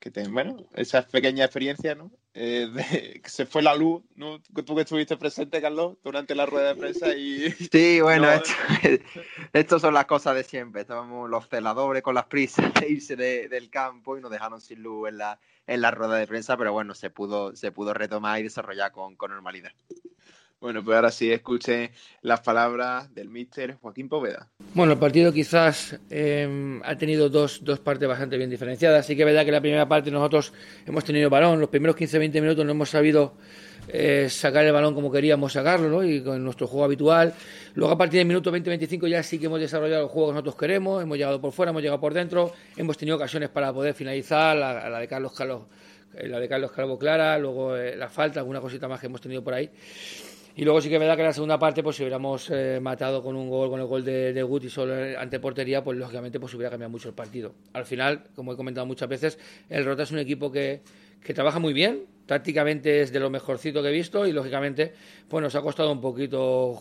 que 0.02 0.28
bueno, 0.30 0.58
esa 0.74 1.04
pequeña 1.04 1.46
experiencia, 1.46 1.94
¿no? 1.94 2.12
Eh, 2.34 2.68
de, 2.74 3.22
que 3.22 3.30
se 3.30 3.46
fue 3.46 3.62
la 3.62 3.76
luz, 3.76 4.02
¿no? 4.16 4.42
Tú 4.42 4.74
que 4.74 4.82
estuviste 4.82 5.16
presente, 5.16 5.62
Carlos, 5.62 5.98
durante 6.04 6.34
la 6.34 6.48
rueda 6.48 6.74
de 6.74 6.76
prensa 6.76 7.14
y... 7.14 7.52
Sí, 7.72 8.02
bueno, 8.02 8.28
esto, 9.54 9.80
son 9.80 9.94
las 9.94 10.06
cosas 10.06 10.34
de 10.34 10.44
siempre. 10.44 10.82
Estábamos 10.82 11.30
los 11.30 11.48
celadores 11.48 12.02
con 12.02 12.16
las 12.16 12.26
prisas 12.26 12.74
de 12.74 12.90
irse 12.90 13.16
del 13.16 13.70
campo 13.70 14.18
y 14.18 14.22
nos 14.22 14.32
dejaron 14.32 14.60
sin 14.60 14.82
luz 14.82 15.10
en 15.10 15.20
la, 15.20 15.40
en 15.68 15.82
la 15.82 15.92
rueda 15.92 16.16
de 16.16 16.26
prensa, 16.26 16.58
pero 16.58 16.74
bueno, 16.74 16.96
se 16.96 17.12
pudo, 17.12 17.56
se 17.56 17.72
pudo 17.72 17.94
retomar 17.94 18.40
y 18.40 18.44
desarrollar 18.44 18.92
con, 18.92 19.16
con 19.16 19.30
normalidad. 19.30 19.72
Bueno, 20.62 20.84
pues 20.84 20.96
ahora 20.96 21.10
sí 21.10 21.32
escuchen 21.32 21.90
las 22.22 22.42
palabras 22.42 23.12
del 23.16 23.30
míster 23.30 23.78
Joaquín 23.82 24.08
Poveda. 24.08 24.48
Bueno, 24.76 24.94
el 24.94 25.00
partido 25.00 25.34
quizás 25.34 26.00
em, 26.12 26.80
ha 26.84 26.96
tenido 26.96 27.30
dos, 27.30 27.64
dos, 27.64 27.80
partes 27.80 28.08
bastante 28.08 28.38
bien 28.38 28.48
diferenciadas. 28.48 29.08
Sí 29.08 29.16
que 29.16 29.24
es 29.24 29.26
verdad 29.26 29.44
que 29.44 29.52
la 29.52 29.60
primera 29.60 29.88
parte 29.88 30.12
nosotros 30.12 30.54
hemos 30.86 31.04
tenido 31.04 31.32
balón, 31.32 31.60
los 31.60 31.70
primeros 31.70 31.96
15-20 31.96 32.34
minutos 32.42 32.64
no 32.64 32.74
hemos 32.74 32.92
sabido 32.92 33.34
eh, 33.88 34.28
sacar 34.30 34.64
el 34.64 34.72
balón 34.72 34.94
como 34.94 35.12
queríamos 35.12 35.52
sacarlo, 35.52 35.90
¿no? 35.90 36.04
Y 36.04 36.22
con 36.22 36.44
nuestro 36.44 36.68
juego 36.68 36.86
habitual. 36.86 37.34
Luego 37.74 37.94
a 37.94 37.98
partir 37.98 38.20
del 38.20 38.28
minuto 38.28 38.52
20-25 38.52 39.08
ya 39.08 39.24
sí 39.24 39.40
que 39.40 39.48
hemos 39.48 39.60
desarrollado 39.60 40.04
el 40.04 40.10
juego 40.10 40.28
que 40.28 40.34
nosotros 40.34 40.56
queremos, 40.58 41.02
hemos 41.02 41.18
llegado 41.18 41.42
por 41.42 41.54
fuera, 41.54 41.72
hemos 41.72 41.82
llegado 41.82 42.00
por 42.00 42.14
dentro, 42.14 42.54
hemos 42.78 43.00
tenido 43.00 43.18
ocasiones 43.18 43.50
para 43.50 43.74
poder 43.74 43.96
finalizar, 43.96 44.56
la, 44.56 45.00
de 45.00 45.08
Carlos 45.08 45.34
Carlos, 45.34 45.64
eh, 46.14 46.28
la 46.28 46.40
de 46.40 46.48
Carlos 46.48 46.72
Calvo 46.72 47.00
Clara, 47.00 47.40
luego 47.40 47.76
eh, 47.76 47.96
la 47.96 48.10
falta, 48.10 48.40
alguna 48.42 48.62
cosita 48.62 48.88
más 48.88 49.00
que 49.00 49.08
hemos 49.08 49.22
tenido 49.22 49.44
por 49.44 49.56
ahí. 49.56 49.72
Y 50.56 50.64
luego 50.64 50.82
sí 50.82 50.90
que 50.90 50.96
es 50.96 51.00
verdad 51.00 51.16
que 51.16 51.22
en 51.22 51.28
la 51.28 51.34
segunda 51.34 51.58
parte, 51.58 51.82
pues 51.82 51.96
si 51.96 52.04
hubiéramos 52.04 52.50
eh, 52.50 52.80
matado 52.82 53.24
con 53.24 53.36
un 53.36 53.50
gol, 53.50 53.70
con 53.70 53.80
el 53.80 53.86
gol 53.86 54.04
de, 54.04 54.34
de 54.34 54.44
Guti 54.44 54.70
solo 54.70 54.94
ante 55.18 55.40
portería, 55.40 55.84
pues 55.84 55.98
lógicamente 55.98 56.40
pues 56.40 56.54
hubiera 56.54 56.70
cambiado 56.70 56.90
mucho 56.90 57.10
el 57.10 57.16
partido. 57.16 57.54
Al 57.74 57.86
final, 57.86 58.24
como 58.36 58.54
he 58.54 58.56
comentado 58.58 58.86
muchas 58.86 59.08
veces, 59.08 59.40
el 59.70 59.86
Rota 59.86 60.04
es 60.04 60.12
un 60.12 60.20
equipo 60.20 60.52
que, 60.52 60.82
que 61.24 61.34
trabaja 61.34 61.60
muy 61.60 61.74
bien, 61.74 62.06
tácticamente 62.26 63.02
es 63.02 63.12
de 63.12 63.20
lo 63.20 63.30
mejorcito 63.30 63.82
que 63.82 63.90
he 63.90 63.92
visto 63.92 64.26
y 64.26 64.32
lógicamente 64.32 64.94
pues 65.28 65.44
nos 65.44 65.54
ha 65.56 65.62
costado 65.62 65.92
un 65.92 66.02
poquito 66.02 66.80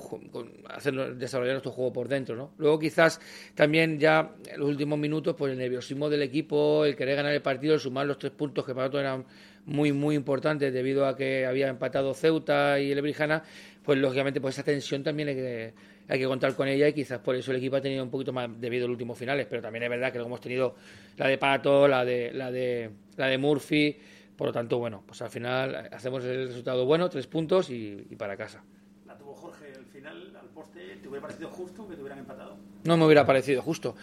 hacer, 0.68 1.16
desarrollar 1.16 1.54
nuestro 1.54 1.72
juego 1.72 1.92
por 1.92 2.08
dentro, 2.08 2.36
¿no? 2.36 2.52
Luego 2.58 2.78
quizás 2.78 3.20
también 3.54 3.98
ya 3.98 4.32
en 4.46 4.60
los 4.60 4.68
últimos 4.68 4.98
minutos 4.98 5.34
pues 5.36 5.52
el 5.52 5.58
nerviosismo 5.58 6.08
del 6.08 6.22
equipo, 6.22 6.84
el 6.84 6.96
querer 6.96 7.16
ganar 7.16 7.34
el 7.34 7.42
partido, 7.42 7.74
el 7.74 7.80
sumar 7.80 8.06
los 8.06 8.18
tres 8.18 8.32
puntos 8.32 8.64
que 8.64 8.74
para 8.74 8.86
nosotros 8.86 9.00
eran 9.02 9.24
muy 9.66 9.92
muy 9.92 10.14
importantes 10.14 10.72
debido 10.72 11.06
a 11.06 11.16
que 11.16 11.46
había 11.46 11.68
empatado 11.68 12.14
Ceuta 12.14 12.80
y 12.80 12.92
el 12.92 12.98
Ebrijana, 12.98 13.42
pues 13.84 13.98
lógicamente 13.98 14.40
pues 14.40 14.54
esa 14.54 14.64
tensión 14.64 15.02
también 15.02 15.28
hay 15.28 15.34
que, 15.34 15.74
hay 16.08 16.18
que 16.18 16.26
contar 16.26 16.54
con 16.54 16.68
ella 16.68 16.88
y 16.88 16.92
quizás 16.92 17.18
por 17.20 17.34
eso 17.36 17.50
el 17.50 17.58
equipo 17.58 17.76
ha 17.76 17.80
tenido 17.80 18.02
un 18.02 18.10
poquito 18.10 18.32
más 18.32 18.48
debido 18.60 18.84
a 18.84 18.88
los 18.88 18.94
últimos 18.94 19.18
finales, 19.18 19.46
pero 19.48 19.62
también 19.62 19.84
es 19.84 19.90
verdad 19.90 20.12
que 20.12 20.18
luego 20.18 20.28
hemos 20.28 20.40
tenido 20.40 20.74
la 21.16 21.28
de 21.28 21.38
Pato, 21.38 21.86
la 21.86 22.04
de 22.04 22.32
la 22.32 22.50
de 22.50 22.90
la 23.16 23.26
de 23.26 23.38
Murphy 23.38 23.96
por 24.40 24.46
lo 24.46 24.52
tanto, 24.54 24.78
bueno, 24.78 25.02
pues 25.06 25.20
al 25.20 25.28
final 25.28 25.90
hacemos 25.92 26.24
el 26.24 26.48
resultado 26.48 26.86
bueno, 26.86 27.10
tres 27.10 27.26
puntos 27.26 27.68
y, 27.68 28.06
para 28.16 28.38
casa. 28.38 28.64
La 29.06 29.14
tuvo 29.14 29.34
Jorge 29.34 29.66
al 29.76 29.84
final, 29.84 30.34
al 30.34 30.48
poste, 30.48 30.80
¿te 30.96 31.06
hubiera 31.08 31.26
parecido 31.26 31.50
justo 31.50 31.86
que 31.86 31.94
te 31.94 32.00
hubieran 32.00 32.20
empatado? 32.20 32.56
No 32.84 32.96
me 32.96 33.04
hubiera 33.04 33.26
parecido 33.26 33.60
justo, 33.60 33.96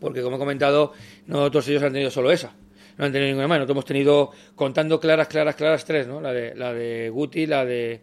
porque 0.00 0.20
como 0.20 0.34
he 0.34 0.38
comentado, 0.40 0.94
nosotros 1.28 1.68
ellos 1.68 1.84
han 1.84 1.92
tenido 1.92 2.10
solo 2.10 2.32
esa. 2.32 2.56
No 2.96 3.04
han 3.04 3.12
tenido 3.12 3.28
ninguna. 3.28 3.48
Nosotros 3.48 3.74
hemos 3.74 3.84
tenido, 3.84 4.30
contando 4.54 5.00
claras, 5.00 5.28
claras, 5.28 5.56
claras, 5.56 5.84
tres, 5.84 6.06
¿no? 6.06 6.20
La 6.20 6.32
de, 6.32 6.54
la 6.54 6.72
de 6.72 7.10
Guti, 7.10 7.46
la 7.46 7.64
de 7.64 8.00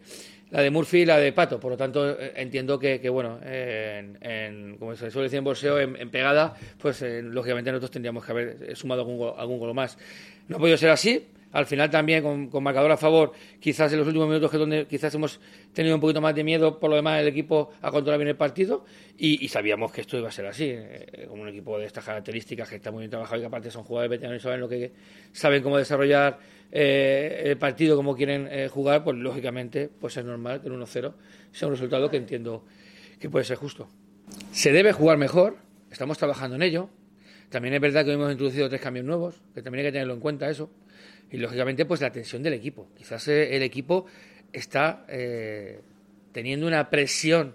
la 0.52 0.60
de 0.60 0.70
Murphy 0.70 0.98
y 0.98 1.04
la 1.06 1.18
de 1.18 1.32
Pato. 1.32 1.58
Por 1.58 1.72
lo 1.72 1.76
tanto, 1.76 2.10
eh, 2.10 2.34
entiendo 2.36 2.78
que, 2.78 3.08
bueno, 3.08 3.40
en, 3.42 4.76
como 4.78 4.94
se 4.94 5.10
suele 5.10 5.24
decir 5.24 5.38
en 5.38 5.44
bolseo, 5.44 5.80
en, 5.80 6.10
pegada, 6.10 6.54
pues 6.78 7.02
eh, 7.02 7.22
lógicamente 7.22 7.72
nosotros 7.72 7.90
tendríamos 7.90 8.24
que 8.24 8.32
haber 8.32 8.76
sumado 8.76 9.00
algún, 9.00 9.32
algún 9.36 9.58
gol 9.58 9.74
más. 9.74 9.98
No 10.48 10.56
ha 10.56 10.58
podido 10.60 10.76
ser 10.76 10.90
así, 10.90 11.26
al 11.52 11.66
final 11.66 11.90
también 11.90 12.22
con, 12.22 12.62
marcador 12.62 12.90
a 12.90 12.96
favor, 12.96 13.32
quizás 13.60 13.92
en 13.92 13.98
los 13.98 14.06
últimos 14.06 14.28
minutos 14.28 14.50
que 14.50 14.58
donde 14.58 14.86
quizás 14.86 15.14
hemos 15.14 15.38
tenido 15.72 15.94
un 15.94 16.00
poquito 16.00 16.20
más 16.20 16.34
de 16.34 16.44
miedo, 16.44 16.78
por 16.78 16.90
lo 16.90 16.96
demás 16.96 17.20
el 17.20 17.28
equipo 17.28 17.72
a 17.82 17.90
controlar 17.90 18.18
bien 18.18 18.28
el 18.28 18.36
partido 18.36 18.84
y, 19.18 19.46
sabíamos 19.48 19.92
que 19.92 20.00
esto 20.00 20.16
iba 20.16 20.28
a 20.28 20.32
ser 20.32 20.46
así, 20.46 20.70
eh, 20.70 21.26
como 21.28 21.42
un 21.42 21.48
equipo 21.48 21.78
de 21.78 21.86
estas 21.86 22.04
características 22.04 22.68
que 22.68 22.76
está 22.76 22.90
muy 22.90 23.00
bien 23.00 23.10
trabajado 23.10 23.36
y 23.36 23.40
que 23.40 23.46
aparte 23.46 23.70
son 23.70 23.84
jugadores 23.84 24.10
veteranos 24.10 24.40
y 24.40 24.42
saben 24.42 24.60
lo 24.60 24.68
que 24.68 24.92
saben 25.32 25.62
cómo 25.62 25.76
desarrollar 25.76 26.38
eh, 26.74 27.42
el 27.44 27.58
partido, 27.58 27.96
cómo 27.96 28.16
quieren 28.16 28.48
eh, 28.50 28.68
jugar, 28.68 29.04
pues 29.04 29.18
lógicamente 29.18 29.90
pues 30.00 30.16
es 30.16 30.24
normal 30.24 30.62
que 30.62 30.68
el 30.68 30.74
1-0 30.74 31.12
sea 31.52 31.68
un 31.68 31.74
resultado 31.74 32.10
que 32.10 32.16
entiendo 32.16 32.64
que 33.20 33.28
puede 33.28 33.44
ser 33.44 33.58
justo. 33.58 33.88
Se 34.52 34.72
debe 34.72 34.92
jugar 34.92 35.18
mejor, 35.18 35.58
estamos 35.90 36.16
trabajando 36.16 36.56
en 36.56 36.62
ello. 36.62 36.88
También 37.50 37.74
es 37.74 37.80
verdad 37.82 38.06
que 38.06 38.12
hemos 38.12 38.32
introducido 38.32 38.70
tres 38.70 38.80
cambios 38.80 39.04
nuevos, 39.04 39.42
que 39.54 39.60
también 39.60 39.84
hay 39.84 39.88
que 39.88 39.92
tenerlo 39.92 40.14
en 40.14 40.20
cuenta 40.20 40.48
eso 40.48 40.70
y 41.30 41.36
lógicamente 41.36 41.84
pues 41.84 42.00
la 42.00 42.10
tensión 42.10 42.42
del 42.42 42.54
equipo. 42.54 42.88
Quizás 42.96 43.28
eh, 43.28 43.54
el 43.54 43.62
equipo 43.62 44.06
está 44.50 45.06
teniendo 46.32 46.66
una 46.66 46.88
presión 46.88 47.54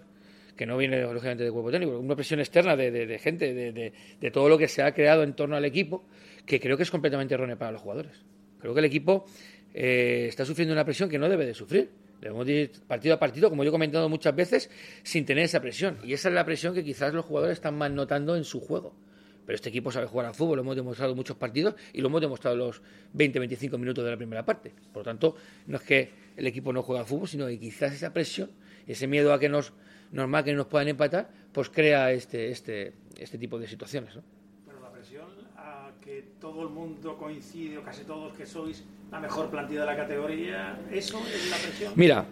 que 0.55 0.67
no 0.67 0.77
viene 0.77 1.01
lógicamente 1.01 1.43
del 1.43 1.53
cuerpo 1.53 1.71
técnico, 1.71 1.99
una 1.99 2.15
presión 2.15 2.39
externa 2.39 2.75
de, 2.75 3.19
gente, 3.19 3.53
de, 3.53 4.31
todo 4.31 4.49
lo 4.49 4.57
que 4.57 4.67
se 4.67 4.83
ha 4.83 4.93
creado 4.93 5.23
en 5.23 5.33
torno 5.33 5.55
al 5.55 5.65
equipo, 5.65 6.05
que 6.45 6.59
creo 6.59 6.77
que 6.77 6.83
es 6.83 6.91
completamente 6.91 7.33
errónea 7.33 7.55
para 7.55 7.71
los 7.71 7.81
jugadores. 7.81 8.23
Creo 8.59 8.73
que 8.73 8.79
el 8.79 8.85
equipo 8.85 9.25
eh, 9.73 10.25
está 10.29 10.45
sufriendo 10.45 10.73
una 10.73 10.85
presión 10.85 11.09
que 11.09 11.19
no 11.19 11.29
debe 11.29 11.45
de 11.45 11.53
sufrir. 11.53 11.89
Debemos 12.21 12.47
ir 12.47 12.71
partido 12.87 13.15
a 13.15 13.19
partido, 13.19 13.49
como 13.49 13.63
yo 13.63 13.69
he 13.69 13.71
comentado 13.71 14.09
muchas 14.09 14.35
veces, 14.35 14.69
sin 15.03 15.25
tener 15.25 15.45
esa 15.45 15.61
presión. 15.61 15.99
Y 16.03 16.13
esa 16.13 16.29
es 16.29 16.35
la 16.35 16.45
presión 16.45 16.73
que 16.73 16.83
quizás 16.83 17.13
los 17.13 17.25
jugadores 17.25 17.57
están 17.57 17.77
más 17.77 17.91
notando 17.91 18.35
en 18.35 18.43
su 18.43 18.59
juego. 18.59 18.95
Pero 19.45 19.55
este 19.55 19.69
equipo 19.69 19.91
sabe 19.91 20.07
jugar 20.07 20.25
al 20.25 20.33
fútbol, 20.33 20.57
lo 20.57 20.61
hemos 20.63 20.75
demostrado 20.75 21.11
en 21.11 21.17
muchos 21.17 21.37
partidos 21.37 21.75
y 21.93 22.01
lo 22.01 22.07
hemos 22.07 22.19
demostrado 22.19 22.55
en 22.55 22.59
los 22.59 22.81
20-25 23.15 23.77
minutos 23.77 24.03
de 24.03 24.11
la 24.11 24.17
primera 24.17 24.43
parte. 24.43 24.73
Por 24.91 25.01
lo 25.01 25.03
tanto, 25.05 25.35
no 25.67 25.77
es 25.77 25.83
que 25.83 26.11
el 26.35 26.47
equipo 26.47 26.73
no 26.73 26.83
juega 26.83 27.01
al 27.01 27.07
fútbol, 27.07 27.29
sino 27.29 27.47
que 27.47 27.57
quizás 27.57 27.93
esa 27.93 28.11
presión, 28.11 28.51
ese 28.87 29.07
miedo 29.07 29.31
a 29.31 29.39
que 29.39 29.47
nos 29.47 29.71
normal 30.11 30.43
que 30.43 30.53
nos 30.53 30.67
puedan 30.67 30.87
empatar, 30.87 31.29
pues 31.51 31.69
crea 31.69 32.11
este, 32.11 32.49
este, 32.51 32.93
este 33.17 33.37
tipo 33.37 33.59
de 33.59 33.67
situaciones. 33.67 34.17
Pero 34.65 34.79
la 34.79 34.91
presión 34.91 35.27
a 35.55 35.91
que 36.07 36.23
todo 36.39 36.63
el 36.63 36.69
mundo 36.69 37.17
coincide, 37.17 37.77
o 37.77 37.83
casi 37.83 38.05
todos, 38.05 38.31
que 38.31 38.45
sois 38.45 38.85
la 39.11 39.19
mejor 39.19 39.51
plantilla 39.51 39.81
de 39.81 39.87
la 39.87 39.97
categoría, 39.97 40.79
¿eso 40.89 41.19
es 41.27 41.51
la 41.51 41.57
presión? 41.57 41.91
Mira, 41.97 42.25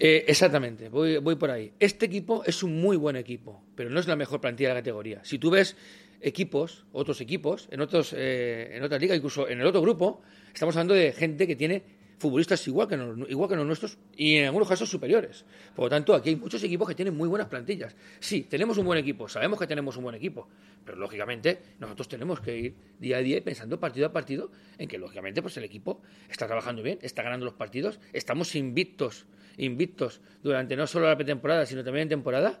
eh, 0.00 0.24
exactamente, 0.26 0.88
voy, 0.88 1.18
voy 1.18 1.36
por 1.36 1.48
ahí. 1.48 1.70
Este 1.78 2.06
equipo 2.06 2.42
es 2.44 2.64
un 2.64 2.80
muy 2.80 2.96
buen 2.96 3.14
equipo, 3.14 3.62
pero 3.76 3.88
no 3.88 4.00
es 4.00 4.08
la 4.08 4.16
mejor 4.16 4.40
plantilla 4.40 4.70
de 4.70 4.74
la 4.74 4.80
categoría. 4.80 5.20
Si 5.22 5.38
tú 5.38 5.48
ves 5.48 5.76
equipos, 6.20 6.86
otros 6.90 7.20
equipos, 7.20 7.68
en 7.70 7.80
otros, 7.80 8.12
eh, 8.16 8.72
en 8.72 8.82
otras 8.82 9.00
ligas, 9.00 9.16
incluso 9.16 9.48
en 9.48 9.60
el 9.60 9.66
otro 9.66 9.80
grupo, 9.80 10.22
estamos 10.52 10.74
hablando 10.74 10.94
de 10.94 11.12
gente 11.12 11.46
que 11.46 11.54
tiene 11.54 11.84
futbolistas 12.20 12.68
igual 12.68 12.86
que, 12.86 12.96
igual 13.30 13.48
que 13.48 13.56
los 13.56 13.66
nuestros 13.66 13.96
y 14.14 14.36
en 14.36 14.46
algunos 14.46 14.68
casos 14.68 14.88
superiores. 14.88 15.44
Por 15.74 15.86
lo 15.86 15.88
tanto, 15.88 16.14
aquí 16.14 16.28
hay 16.28 16.36
muchos 16.36 16.62
equipos 16.62 16.86
que 16.86 16.94
tienen 16.94 17.16
muy 17.16 17.26
buenas 17.28 17.48
plantillas. 17.48 17.96
Sí, 18.20 18.42
tenemos 18.42 18.76
un 18.76 18.84
buen 18.84 18.98
equipo, 18.98 19.26
sabemos 19.26 19.58
que 19.58 19.66
tenemos 19.66 19.96
un 19.96 20.04
buen 20.04 20.14
equipo, 20.14 20.46
pero 20.84 20.98
lógicamente 20.98 21.62
nosotros 21.78 22.08
tenemos 22.08 22.40
que 22.40 22.58
ir 22.58 22.74
día 22.98 23.16
a 23.16 23.20
día 23.20 23.42
pensando 23.42 23.80
partido 23.80 24.06
a 24.06 24.12
partido 24.12 24.50
en 24.76 24.86
que 24.86 24.98
lógicamente 24.98 25.40
pues 25.40 25.56
el 25.56 25.64
equipo 25.64 26.02
está 26.28 26.46
trabajando 26.46 26.82
bien, 26.82 26.98
está 27.00 27.22
ganando 27.22 27.46
los 27.46 27.54
partidos, 27.54 27.98
estamos 28.12 28.54
invictos, 28.54 29.24
invictos 29.56 30.20
durante 30.42 30.76
no 30.76 30.86
solo 30.86 31.08
la 31.08 31.16
pretemporada, 31.16 31.64
sino 31.64 31.82
también 31.82 32.02
en 32.02 32.08
temporada 32.10 32.60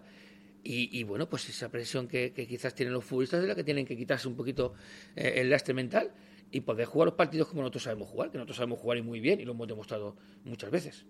y, 0.62 1.02
bueno, 1.04 1.28
pues 1.28 1.48
esa 1.48 1.68
presión 1.68 2.06
que, 2.06 2.32
quizás 2.32 2.74
tienen 2.74 2.92
los 2.92 3.04
futbolistas 3.04 3.42
es 3.42 3.48
la 3.48 3.54
que 3.54 3.64
tienen 3.64 3.86
que 3.86 3.96
quitarse 3.96 4.28
un 4.28 4.36
poquito 4.36 4.74
eh, 5.16 5.34
el 5.36 5.50
lastre 5.50 5.74
mental 5.74 6.10
y 6.50 6.60
poder 6.60 6.86
jugar 6.86 7.06
los 7.06 7.14
partidos 7.14 7.48
como 7.48 7.62
nosotros 7.62 7.84
sabemos 7.84 8.08
jugar, 8.08 8.30
que 8.30 8.38
nosotros 8.38 8.56
sabemos 8.56 8.78
jugar 8.78 8.98
y 8.98 9.02
muy 9.02 9.20
bien 9.20 9.40
y 9.40 9.44
lo 9.44 9.52
hemos 9.52 9.68
demostrado 9.68 10.16
muchas 10.44 10.70
veces. 10.70 11.06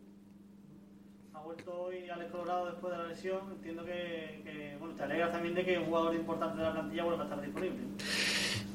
Ha 1.35 1.41
vuelto 1.41 1.73
hoy 1.73 2.09
Alex 2.09 2.31
Colorado 2.31 2.67
después 2.67 2.93
de 2.93 2.99
la 2.99 3.07
lesión. 3.09 3.41
Entiendo 3.53 3.85
que, 3.85 4.77
bueno, 4.79 4.95
te 4.95 5.03
alegras 5.03 5.33
también 5.33 5.55
de 5.55 5.65
que 5.65 5.79
un 5.79 5.87
jugador 5.87 6.15
importante 6.15 6.59
de 6.59 6.63
la 6.63 6.73
plantilla 6.73 7.05
vuelva 7.05 7.23
a 7.23 7.25
estar 7.25 7.41
disponible. 7.41 7.79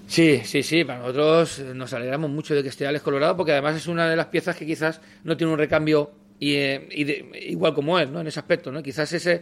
Sí, 0.07 0.41
sí, 0.43 0.63
sí, 0.63 0.83
para 0.83 0.99
nosotros 0.99 1.59
nos 1.73 1.93
alegramos 1.93 2.29
mucho 2.29 2.53
de 2.53 2.63
que 2.63 2.69
esté 2.69 2.85
Alex 2.85 3.03
Colorado 3.03 3.35
porque 3.35 3.51
además 3.51 3.75
es 3.75 3.87
una 3.87 4.09
de 4.09 4.15
las 4.15 4.27
piezas 4.27 4.55
que 4.55 4.65
quizás 4.65 5.01
no 5.23 5.35
tiene 5.35 5.51
un 5.51 5.59
recambio 5.59 6.11
y, 6.39 6.53
eh, 6.55 7.29
igual 7.47 7.73
como 7.73 7.97
él, 7.99 8.11
¿no? 8.11 8.21
En 8.21 8.27
ese 8.27 8.39
aspecto, 8.39 8.71
¿no? 8.71 8.83
Quizás 8.83 9.11
ese 9.13 9.41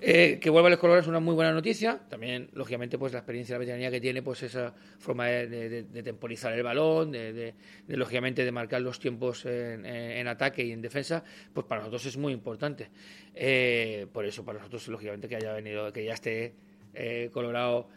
eh, 0.00 0.38
que 0.40 0.50
vuelva 0.50 0.68
a 0.68 0.70
los 0.70 0.78
colores 0.78 1.04
es 1.04 1.08
una 1.08 1.20
muy 1.20 1.34
buena 1.34 1.52
noticia. 1.52 2.00
También, 2.08 2.50
lógicamente, 2.52 2.98
pues 2.98 3.12
la 3.12 3.20
experiencia 3.20 3.54
de 3.54 3.56
la 3.56 3.60
veteranía 3.60 3.90
que 3.90 4.00
tiene, 4.00 4.22
pues 4.22 4.42
esa 4.42 4.74
forma 4.98 5.26
de, 5.26 5.84
temporizar 6.04 6.52
el 6.52 6.62
balón, 6.62 7.12
de, 7.12 7.54
lógicamente 7.88 8.44
de 8.44 8.52
marcar 8.52 8.80
los 8.82 8.98
tiempos 8.98 9.46
en, 9.46 10.28
ataque 10.28 10.64
y 10.64 10.72
en 10.72 10.82
defensa, 10.82 11.22
pues 11.52 11.66
para 11.66 11.80
nosotros 11.80 12.06
es 12.06 12.16
muy 12.16 12.32
importante. 12.32 12.90
Eh, 13.34 14.06
por 14.12 14.24
eso, 14.24 14.44
para 14.44 14.58
nosotros, 14.58 14.88
lógicamente, 14.88 15.28
que 15.28 15.36
haya 15.36 15.52
venido, 15.52 15.92
que 15.92 16.04
ya 16.04 16.14
esté 16.14 16.54
eh, 16.94 17.30
Colorado 17.32 17.88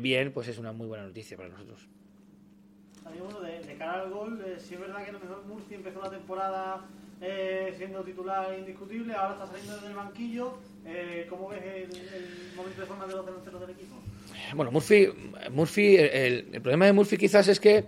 bien, 0.00 0.32
pues 0.32 0.48
es 0.48 0.56
una 0.56 0.72
muy 0.72 0.86
buena 0.86 1.04
noticia 1.04 1.36
para 1.36 1.50
nosotros. 1.50 1.86
de, 3.04 3.74
cara 3.76 4.02
al 4.02 4.10
gol, 4.10 4.42
si 4.58 4.74
es 4.74 4.80
verdad 4.80 5.04
que 5.04 5.10
a 5.10 5.12
lo 5.12 5.20
mejor 5.20 5.44
Murci 5.44 5.74
empezó 5.74 6.00
la 6.00 6.08
temporada 6.08 6.86
eh, 7.20 7.74
siendo 7.76 8.02
titular 8.02 8.58
indiscutible, 8.58 9.14
ahora 9.14 9.34
está 9.34 9.46
saliendo 9.46 9.78
del 9.78 9.94
banquillo. 9.94 10.58
Eh, 10.84 11.26
¿Cómo 11.28 11.48
ves 11.48 11.62
el, 11.64 12.54
momento 12.54 12.80
de 12.80 12.86
forma 12.86 13.06
de 13.06 13.14
los 13.14 13.26
delanteros 13.26 13.60
del 13.60 13.70
equipo? 13.70 13.96
Bueno, 14.54 14.70
Murphy, 14.70 15.08
Murphy 15.50 15.96
el, 15.96 16.60
problema 16.62 16.86
de 16.86 16.92
Murphy 16.92 17.16
quizás 17.16 17.48
es 17.48 17.58
que 17.58 17.86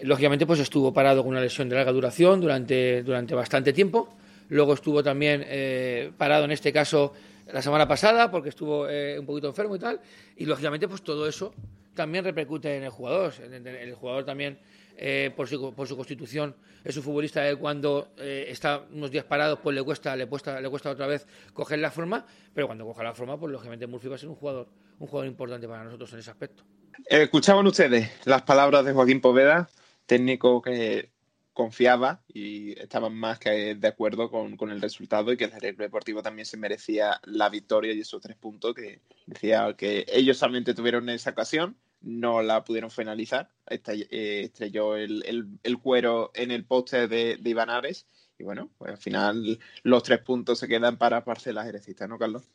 lógicamente 0.00 0.46
pues 0.46 0.60
estuvo 0.60 0.92
parado 0.92 1.22
con 1.22 1.30
una 1.30 1.40
lesión 1.40 1.68
de 1.68 1.76
larga 1.76 1.92
duración 1.92 2.40
durante, 2.40 3.02
durante 3.02 3.34
bastante 3.34 3.72
tiempo. 3.72 4.16
Luego 4.48 4.74
estuvo 4.74 5.02
también 5.02 5.44
eh, 5.46 6.10
parado 6.16 6.44
en 6.44 6.50
este 6.50 6.72
caso 6.72 7.12
la 7.52 7.62
semana 7.62 7.86
pasada 7.86 8.30
porque 8.30 8.48
estuvo 8.48 8.88
eh, 8.88 9.18
un 9.18 9.26
poquito 9.26 9.48
enfermo 9.48 9.76
y 9.76 9.78
tal. 9.78 10.00
Y 10.36 10.46
lógicamente 10.46 10.88
pues 10.88 11.02
todo 11.02 11.28
eso 11.28 11.54
también 11.94 12.24
repercute 12.24 12.76
en 12.76 12.84
el 12.84 12.90
jugador. 12.90 13.32
El 13.40 13.94
jugador 13.94 14.24
también 14.24 14.58
eh, 14.96 15.32
por, 15.34 15.48
su, 15.48 15.74
por 15.74 15.88
su 15.88 15.96
constitución 15.96 16.54
es 16.84 16.96
un 16.96 17.02
futbolista 17.02 17.46
que 17.48 17.56
cuando 17.56 18.08
está 18.16 18.84
unos 18.92 19.10
días 19.10 19.24
parados 19.24 19.58
pues 19.62 19.74
le 19.74 19.82
cuesta, 19.82 20.16
le 20.16 20.26
cuesta, 20.26 20.60
le 20.60 20.68
cuesta 20.68 20.90
otra 20.90 21.06
vez 21.06 21.26
coger 21.52 21.78
la 21.78 21.90
forma, 21.90 22.24
pero 22.54 22.66
cuando 22.66 22.86
coja 22.86 23.02
la 23.02 23.14
forma 23.14 23.38
pues 23.38 23.52
lógicamente 23.52 23.86
Murphy 23.86 24.08
va 24.08 24.14
a 24.16 24.18
ser 24.18 24.28
un 24.28 24.36
jugador, 24.36 24.68
un 24.98 25.06
jugador 25.06 25.28
importante 25.28 25.68
para 25.68 25.84
nosotros 25.84 26.12
en 26.14 26.18
ese 26.20 26.30
aspecto. 26.30 26.64
Escuchaban 27.06 27.66
ustedes 27.66 28.10
las 28.24 28.42
palabras 28.42 28.84
de 28.84 28.92
Joaquín 28.92 29.20
Poveda, 29.20 29.68
técnico 30.06 30.62
que 30.62 31.10
confiaba 31.52 32.22
y 32.28 32.78
estaban 32.80 33.14
más 33.14 33.38
que 33.38 33.74
de 33.74 33.88
acuerdo 33.88 34.30
con, 34.30 34.70
el 34.70 34.80
resultado 34.80 35.32
y 35.32 35.36
que 35.36 35.44
el 35.44 35.52
Jerez 35.52 35.76
Deportivo 35.76 36.22
también 36.22 36.46
se 36.46 36.56
merecía 36.56 37.20
la 37.24 37.48
victoria 37.48 37.92
y 37.92 38.00
esos 38.00 38.22
tres 38.22 38.36
puntos 38.36 38.74
que 38.74 39.00
decía 39.26 39.74
que 39.76 40.06
ellos 40.08 40.38
solamente 40.38 40.74
tuvieron 40.74 41.08
esa 41.08 41.30
ocasión, 41.30 41.76
no 42.02 42.42
la 42.42 42.64
pudieron 42.64 42.90
finalizar, 42.90 43.50
eh, 43.68 44.42
estrelló 44.44 44.96
el, 44.96 45.58
cuero 45.82 46.30
en 46.34 46.50
el 46.50 46.64
poste 46.64 47.08
de, 47.08 47.36
de 47.36 48.04
y 48.38 48.42
bueno, 48.42 48.70
pues 48.78 48.92
al 48.92 48.98
final 48.98 49.58
los 49.82 50.02
tres 50.02 50.20
puntos 50.20 50.58
se 50.58 50.66
quedan 50.66 50.96
para 50.96 51.24
parcelas 51.24 51.66
herecistas, 51.66 52.08
¿no, 52.08 52.18
Carlos? 52.18 52.50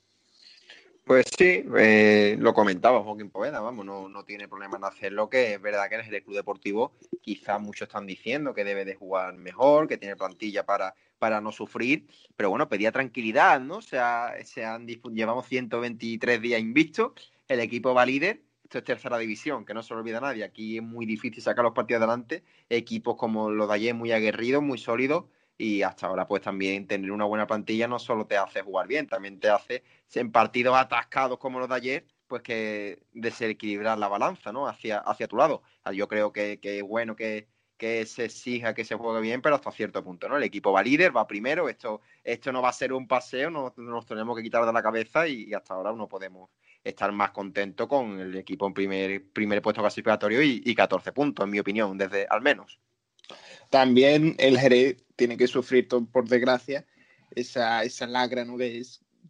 Pues 1.06 1.28
sí, 1.38 1.64
eh, 1.78 2.36
lo 2.40 2.56
comentaba 2.56 3.04
Joaquín 3.04 3.30
Poveda, 3.30 3.60
vamos, 3.60 3.86
no, 3.86 4.10
no, 4.10 4.26
tiene 4.26 4.48
problema 4.48 4.78
en 4.78 4.86
hacerlo, 4.86 5.30
que 5.30 5.54
es 5.54 5.62
verdad 5.62 5.88
que 5.88 5.96
en 5.96 6.02
el 6.12 6.24
Club 6.24 6.36
Deportivo 6.36 6.94
quizás 7.22 7.62
muchos 7.62 7.88
están 7.88 8.08
diciendo 8.08 8.56
que 8.56 8.64
debe 8.64 8.86
de 8.86 8.96
jugar 8.96 9.36
mejor, 9.36 9.88
que 9.88 10.00
tiene 10.00 10.16
plantilla 10.16 10.66
para, 10.66 10.96
para 11.20 11.42
no 11.42 11.52
sufrir, 11.52 12.08
pero 12.36 12.50
bueno, 12.50 12.68
pedía 12.68 12.92
tranquilidad, 12.92 13.62
¿no? 13.62 13.78
O 13.78 13.82
sea, 13.84 14.34
se 14.46 14.66
han, 14.66 14.88
llevamos 14.88 15.46
123 15.46 16.42
días 16.42 16.60
invictos, 16.60 17.12
el 17.48 17.60
equipo 17.60 17.94
va 17.94 18.04
líder, 18.08 18.42
es 18.80 18.84
tercera 18.84 19.18
división, 19.18 19.66
que 19.66 19.74
no 19.74 19.84
se 19.84 19.94
lo 19.94 20.00
olvida 20.00 20.20
nadie, 20.20 20.44
aquí 20.44 20.78
es 20.78 20.84
muy 20.84 21.06
difícil 21.06 21.42
sacar 21.42 21.64
los 21.64 21.74
partidos 21.74 22.04
adelante, 22.04 22.44
equipos 22.70 23.16
como 23.16 23.50
los 23.50 23.68
de 23.68 23.76
ayer 23.76 23.96
muy 23.96 24.12
aguerridos, 24.12 24.62
muy 24.64 24.78
sólidos, 24.78 25.26
y 25.58 25.82
hasta 25.84 26.08
ahora 26.08 26.28
pues 26.28 26.42
también 26.42 26.88
tener 26.88 27.12
una 27.12 27.26
buena 27.26 27.48
plantilla 27.48 27.88
no 27.88 28.00
solo 28.00 28.26
te 28.28 28.38
hace 28.38 28.62
jugar 28.62 28.88
bien, 28.88 29.08
también 29.08 29.40
te 29.40 29.50
hace 29.50 29.84
en 30.14 30.32
partidos 30.32 30.76
atascados 30.76 31.38
como 31.38 31.60
los 31.60 31.70
de 31.70 31.76
ayer, 31.76 32.06
pues 32.28 32.42
que 32.42 33.00
desequilibrar 33.14 33.98
la 33.98 34.08
balanza, 34.08 34.52
¿no? 34.52 34.68
Hacia, 34.68 35.00
hacia 35.00 35.28
tu 35.28 35.38
lado. 35.38 35.62
Yo 35.94 36.08
creo 36.08 36.32
que, 36.32 36.60
es 36.62 36.84
bueno 36.84 37.16
que, 37.16 37.48
que 37.78 38.06
se 38.06 38.26
exija 38.26 38.74
que 38.74 38.84
se 38.84 38.96
juegue 38.96 39.22
bien, 39.22 39.42
pero 39.42 39.56
hasta 39.56 39.72
cierto 39.72 40.04
punto, 40.04 40.28
¿no? 40.28 40.38
El 40.38 40.44
equipo 40.44 40.72
va 40.72 40.84
líder, 40.84 41.16
va 41.16 41.28
primero, 41.28 41.70
esto, 41.70 42.02
esto 42.24 42.52
no 42.52 42.62
va 42.62 42.70
a 42.70 42.74
ser 42.74 42.94
un 42.94 43.08
paseo, 43.08 43.50
no, 43.50 43.74
nos 43.78 44.06
tenemos 44.06 44.36
que 44.36 44.44
quitar 44.44 44.66
de 44.66 44.74
la 44.74 44.84
cabeza 44.84 45.28
y, 45.28 45.54
hasta 45.54 45.74
ahora 45.76 45.94
no 45.94 46.08
podemos 46.08 46.50
estar 46.86 47.12
más 47.12 47.32
contentos 47.32 47.88
con 47.88 48.20
el 48.20 48.36
equipo 48.38 48.66
en 48.68 48.74
primer, 48.74 49.24
primer 49.34 49.62
puesto 49.62 49.82
clasificatorio 49.82 50.42
y, 50.42 50.62
y 50.64 50.76
14 50.76 51.12
puntos, 51.12 51.44
en 51.44 51.50
mi 51.50 51.60
opinión, 51.60 51.98
desde 51.98 52.26
al 52.30 52.42
menos. 52.42 52.80
También 53.70 54.36
el 54.38 54.58
Jerez 54.58 55.04
tiene 55.16 55.36
que 55.36 55.48
sufrir, 55.48 55.88
por 55.88 56.30
desgracia, 56.30 56.86
esa, 57.32 57.84
esa 57.84 58.08
lagra, 58.08 58.46
¿no? 58.46 58.58
Que 58.58 58.82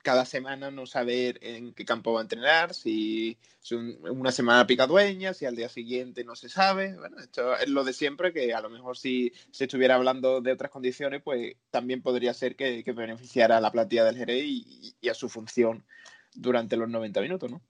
cada 0.04 0.26
semana 0.26 0.70
no 0.70 0.86
saber 0.86 1.40
en 1.42 1.74
qué 1.74 1.84
campo 1.84 2.14
va 2.14 2.20
a 2.20 2.24
entrenar, 2.24 2.76
si 2.76 3.40
es 3.64 3.72
una 3.72 4.32
semana 4.32 4.68
picadueña, 4.68 5.34
si 5.34 5.46
al 5.46 5.56
día 5.56 5.68
siguiente 5.68 6.24
no 6.24 6.36
se 6.36 6.48
sabe. 6.48 6.96
Bueno, 6.96 7.18
esto 7.18 7.58
es 7.58 7.70
lo 7.70 7.84
de 7.84 7.94
siempre, 7.94 8.32
que 8.32 8.54
a 8.54 8.62
lo 8.62 8.70
mejor 8.70 8.98
si 8.98 9.34
se 9.50 9.64
estuviera 9.64 9.96
hablando 9.96 10.42
de 10.42 10.52
otras 10.52 10.70
condiciones, 10.70 11.24
pues 11.24 11.56
también 11.72 12.04
podría 12.04 12.36
ser 12.36 12.56
que, 12.56 12.84
beneficiara 12.96 13.58
a 13.58 13.62
la 13.62 13.72
plantilla 13.72 14.04
del 14.06 14.18
Jerez 14.18 14.44
y, 14.46 15.10
a 15.10 15.16
su 15.16 15.28
función 15.28 15.84
durante 16.36 16.78
los 16.78 16.90
90 16.90 17.22
minutos, 17.22 17.52
¿no? 17.52 17.62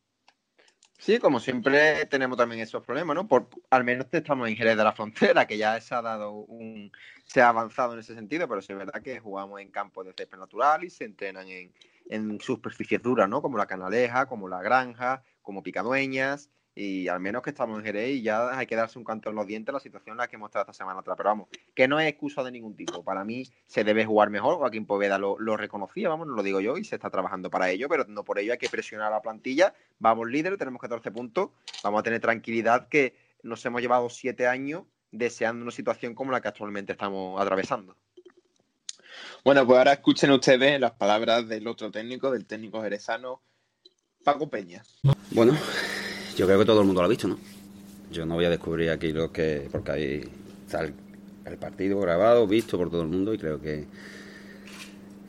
Sí, 0.98 1.20
como 1.20 1.40
siempre 1.40 2.06
tenemos 2.06 2.38
también 2.38 2.62
esos 2.62 2.84
problemas, 2.84 3.16
¿no? 3.16 3.28
Por, 3.28 3.50
al 3.70 3.84
menos 3.84 4.08
estamos 4.12 4.48
en 4.48 4.56
Jerez 4.56 4.78
de 4.78 4.84
la 4.84 4.94
Frontera, 4.94 5.46
que 5.46 5.58
ya 5.58 5.80
se 5.82 5.94
ha 5.94 6.02
dado 6.02 6.32
un, 6.32 6.92
se 7.26 7.42
ha 7.42 7.50
avanzado 7.50 7.94
en 7.94 8.00
ese 8.00 8.16
sentido, 8.16 8.48
pero 8.48 8.62
sí 8.62 8.72
es 8.72 8.78
verdad 8.78 9.02
que 9.02 9.20
jugamos 9.20 9.60
en 9.60 9.72
campos 9.72 10.06
de 10.06 10.14
césped 10.14 10.38
natural 10.38 10.84
y 10.84 10.90
se 10.90 11.04
entrenan 11.04 11.48
en, 11.50 11.74
en 12.10 12.40
superficies 12.40 13.02
duras, 13.02 13.28
¿no? 13.28 13.42
Como 13.42 13.58
la 13.58 13.68
Canaleja, 13.68 14.26
como 14.26 14.48
la 14.48 14.62
Granja, 14.62 15.22
como 15.42 15.64
Picadueñas, 15.64 16.50
y 16.76 17.08
al 17.08 17.22
menos 17.22 17.42
que 17.42 17.52
estamos 17.52 17.80
en 17.80 17.86
Jerez 17.86 18.10
y 18.10 18.22
ya 18.22 18.50
hay 18.58 18.68
que 18.68 18.76
darse 18.76 19.00
un 19.00 19.06
canto 19.06 19.30
en 19.30 19.36
los 19.36 19.48
dientes 19.48 19.74
la 19.74 19.80
situación 19.80 20.16
en 20.16 20.18
la 20.18 20.28
que 20.28 20.36
hemos 20.36 20.50
estado 20.50 20.64
esta 20.64 20.74
semana 20.74 21.00
atrás. 21.00 21.16
Pero 21.16 21.30
vamos, 21.30 21.48
que 21.74 21.88
no 21.88 22.00
es 22.00 22.08
excusa 22.08 22.44
de 22.44 22.52
ningún 22.52 22.76
tipo. 22.76 23.02
Para 23.02 23.24
mí 23.24 23.48
se 23.66 23.86
debe 23.86 24.06
jugar 24.06 24.30
mejor. 24.30 24.58
Joaquín 24.58 24.86
Poveda 24.86 25.18
lo, 25.18 25.40
lo 25.40 25.56
reconocía, 25.56 26.10
vamos, 26.10 26.28
no 26.28 26.36
lo 26.36 26.44
digo 26.44 26.60
yo, 26.60 26.78
y 26.78 26.84
se 26.84 26.96
está 26.96 27.10
trabajando 27.10 27.50
para 27.50 27.70
ello, 27.70 27.88
pero 27.88 28.06
no 28.08 28.26
por 28.26 28.40
ello 28.40 28.52
hay 28.52 28.58
que 28.58 28.70
presionar 28.70 29.08
a 29.08 29.16
la 29.16 29.22
plantilla. 29.22 29.74
Vamos 30.00 30.28
líderes, 30.28 30.60
tenemos 30.60 30.82
14 30.82 31.12
puntos, 31.12 31.52
vamos 31.82 32.02
a 32.02 32.04
tener 32.04 32.20
tranquilidad 32.20 32.90
que 32.90 33.16
nos 33.42 33.66
hemos 33.66 33.82
llevado 33.82 34.10
siete 34.10 34.46
años 34.46 34.84
deseando 35.12 35.64
una 35.64 35.72
situación 35.72 36.14
como 36.14 36.32
la 36.32 36.42
que 36.42 36.50
actualmente 36.50 36.92
estamos 36.92 37.40
atravesando. 37.42 37.96
Bueno, 39.46 39.66
pues 39.66 39.78
ahora 39.78 39.94
escuchen 39.94 40.32
ustedes 40.32 40.80
las 40.80 40.92
palabras 40.92 41.48
del 41.48 41.68
otro 41.68 41.90
técnico, 41.90 42.32
del 42.32 42.46
técnico 42.46 42.82
jerezano, 42.82 43.42
Paco 44.24 44.50
Peña. 44.50 44.84
Bueno, 45.32 45.56
yo 46.36 46.46
creo 46.46 46.60
que 46.60 46.66
todo 46.66 46.82
el 46.82 46.88
mundo 46.88 47.02
lo 47.02 47.06
ha 47.06 47.10
visto, 47.10 47.28
¿no? 47.28 47.38
Yo 48.12 48.26
no 48.26 48.36
voy 48.36 48.46
a 48.46 48.50
descubrir 48.50 48.90
aquí 48.90 49.12
lo 49.12 49.32
que. 49.32 49.68
porque 49.72 49.92
ahí 49.92 50.24
está 50.66 50.82
el, 50.82 50.94
partido 51.58 52.00
grabado, 52.00 52.48
visto 52.48 52.78
por 52.78 52.90
todo 52.90 53.02
el 53.02 53.08
mundo 53.08 53.34
y 53.34 53.38
creo 53.38 53.62
que, 53.62 53.86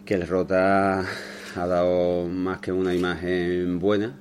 que 0.04 0.14
el 0.14 0.26
Rota 0.26 1.00
ha 1.00 1.66
dado 1.66 2.26
más 2.26 2.60
que 2.60 2.72
una 2.72 2.94
imagen 2.94 3.78
buena. 3.78 4.16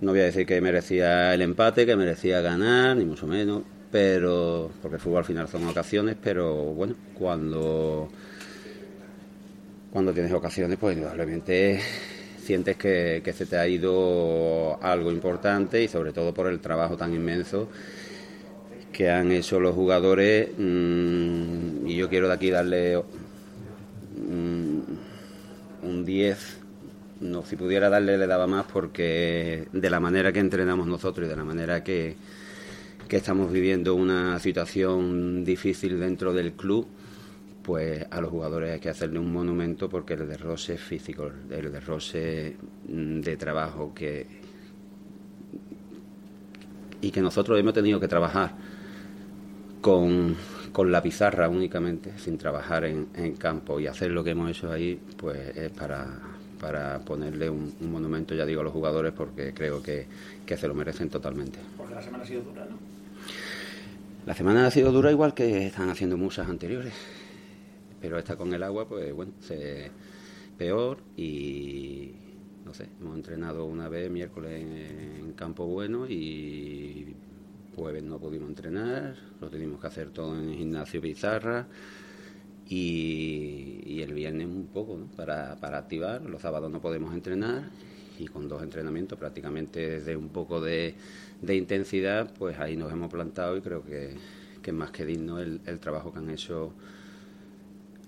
No 0.00 0.12
voy 0.12 0.20
a 0.20 0.24
decir 0.24 0.46
que 0.46 0.60
merecía 0.60 1.34
el 1.34 1.42
empate, 1.42 1.84
que 1.84 1.96
merecía 1.96 2.40
ganar, 2.40 2.96
ni 2.96 3.04
mucho 3.04 3.26
menos, 3.26 3.62
pero 3.90 4.70
porque 4.80 4.96
el 4.96 5.00
fútbol 5.00 5.18
al 5.18 5.24
final 5.24 5.48
son 5.48 5.66
ocasiones, 5.66 6.16
pero 6.22 6.54
bueno, 6.72 6.94
cuando 7.14 8.08
cuando 9.92 10.12
tienes 10.12 10.32
ocasiones, 10.32 10.78
pues 10.78 10.96
indudablemente 10.96 11.80
sientes 12.42 12.76
que, 12.76 13.22
se 13.36 13.46
te 13.46 13.56
ha 13.56 13.66
ido 13.66 14.82
algo 14.82 15.12
importante 15.12 15.82
y 15.82 15.88
sobre 15.88 16.12
todo 16.12 16.34
por 16.34 16.46
el 16.48 16.60
trabajo 16.60 16.96
tan 16.96 17.14
inmenso 17.14 17.68
que 18.92 19.10
han 19.10 19.30
hecho 19.30 19.60
los 19.60 19.74
jugadores 19.74 20.48
mm, 20.58 21.86
y 21.86 21.96
yo 21.96 22.08
quiero 22.08 22.28
de 22.28 22.34
aquí 22.34 22.50
darle 22.50 22.98
mm, 22.98 24.78
un 25.82 26.04
10 26.04 26.58
no 27.20 27.44
si 27.44 27.56
pudiera 27.56 27.88
darle 27.88 28.18
le 28.18 28.26
daba 28.26 28.46
más 28.46 28.66
porque 28.72 29.68
de 29.72 29.90
la 29.90 30.00
manera 30.00 30.32
que 30.32 30.40
entrenamos 30.40 30.86
nosotros 30.86 31.26
y 31.26 31.30
de 31.30 31.36
la 31.36 31.44
manera 31.44 31.84
que, 31.84 32.16
que 33.08 33.16
estamos 33.16 33.52
viviendo 33.52 33.94
una 33.94 34.38
situación 34.38 35.44
difícil 35.44 36.00
dentro 36.00 36.32
del 36.32 36.52
club 36.52 36.86
pues 37.70 38.04
a 38.10 38.20
los 38.20 38.30
jugadores 38.30 38.72
hay 38.72 38.80
que 38.80 38.88
hacerle 38.88 39.20
un 39.20 39.32
monumento 39.32 39.88
porque 39.88 40.14
el 40.14 40.26
derroche 40.26 40.76
físico, 40.76 41.30
el 41.50 41.70
derroche 41.70 42.56
mm, 42.88 43.20
de 43.20 43.36
trabajo 43.36 43.94
que 43.94 44.26
y 47.00 47.12
que 47.12 47.20
nosotros 47.20 47.60
hemos 47.60 47.72
tenido 47.72 48.00
que 48.00 48.08
trabajar 48.08 48.56
con, 49.80 50.34
la 50.84 51.00
pizarra 51.00 51.48
únicamente, 51.48 52.18
sin 52.18 52.36
trabajar 52.36 52.86
en, 52.86 53.06
campo 53.38 53.78
y 53.78 53.86
hacer 53.86 54.10
lo 54.10 54.24
que 54.24 54.30
hemos 54.30 54.50
hecho 54.50 54.72
ahí, 54.72 55.00
pues 55.16 55.56
es 55.56 55.70
para, 55.70 56.08
para 56.60 56.98
ponerle 56.98 57.48
un, 57.48 57.72
monumento, 57.82 58.34
ya 58.34 58.44
digo, 58.44 58.62
a 58.62 58.64
los 58.64 58.72
jugadores 58.72 59.12
porque 59.12 59.54
creo 59.54 59.80
que, 59.80 60.08
que 60.44 60.56
se 60.56 60.66
lo 60.66 60.74
merecen 60.74 61.08
totalmente. 61.08 61.60
Porque 61.76 61.94
la 61.94 62.02
semana 62.02 62.24
ha 62.24 62.26
sido 62.26 62.42
dura, 62.42 62.66
¿no? 62.68 62.76
La 64.26 64.34
semana 64.34 64.66
ha 64.66 64.70
sido 64.72 64.90
dura 64.90 65.12
igual 65.12 65.34
que 65.34 65.68
están 65.68 65.88
haciendo 65.88 66.16
muchas 66.16 66.48
anteriores 66.48 67.19
pero 68.00 68.18
esta 68.18 68.36
con 68.36 68.52
el 68.54 68.62
agua, 68.62 68.88
pues 68.88 69.12
bueno, 69.12 69.32
se, 69.40 69.90
peor 70.60 70.98
y 71.16 72.12
no 72.66 72.74
sé, 72.74 72.88
hemos 73.00 73.16
entrenado 73.16 73.64
una 73.64 73.88
vez 73.88 74.10
miércoles 74.10 74.60
en, 74.60 75.32
Campo 75.32 75.64
Bueno 75.64 76.06
y 76.06 77.14
jueves 77.74 78.02
no 78.02 78.18
pudimos 78.18 78.50
entrenar, 78.50 79.16
lo 79.40 79.48
tuvimos 79.48 79.80
que 79.80 79.86
hacer 79.86 80.10
todo 80.10 80.38
en 80.38 80.50
el 80.50 80.56
gimnasio 80.56 81.00
Pizarra 81.00 81.66
y, 82.68 84.02
el 84.02 84.12
viernes 84.12 84.48
un 84.48 84.66
poco 84.66 84.98
¿no? 84.98 85.06
para, 85.16 85.56
para 85.56 85.78
activar, 85.78 86.22
los 86.22 86.42
sábados 86.42 86.70
no 86.70 86.80
podemos 86.80 87.14
entrenar 87.14 87.70
y 88.18 88.26
con 88.26 88.48
dos 88.48 88.62
entrenamientos 88.62 89.18
prácticamente 89.18 89.88
desde 89.88 90.14
un 90.14 90.28
poco 90.28 90.60
de, 90.60 90.94
intensidad, 91.48 92.30
pues 92.38 92.58
ahí 92.58 92.76
nos 92.76 92.92
hemos 92.92 93.10
plantado 93.10 93.56
y 93.56 93.62
creo 93.62 93.82
que, 93.82 94.14
es 94.62 94.74
más 94.74 94.90
que 94.90 95.06
digno 95.06 95.40
el 95.40 95.80
trabajo 95.80 96.12
que 96.12 96.18
han 96.18 96.28
hecho 96.28 96.74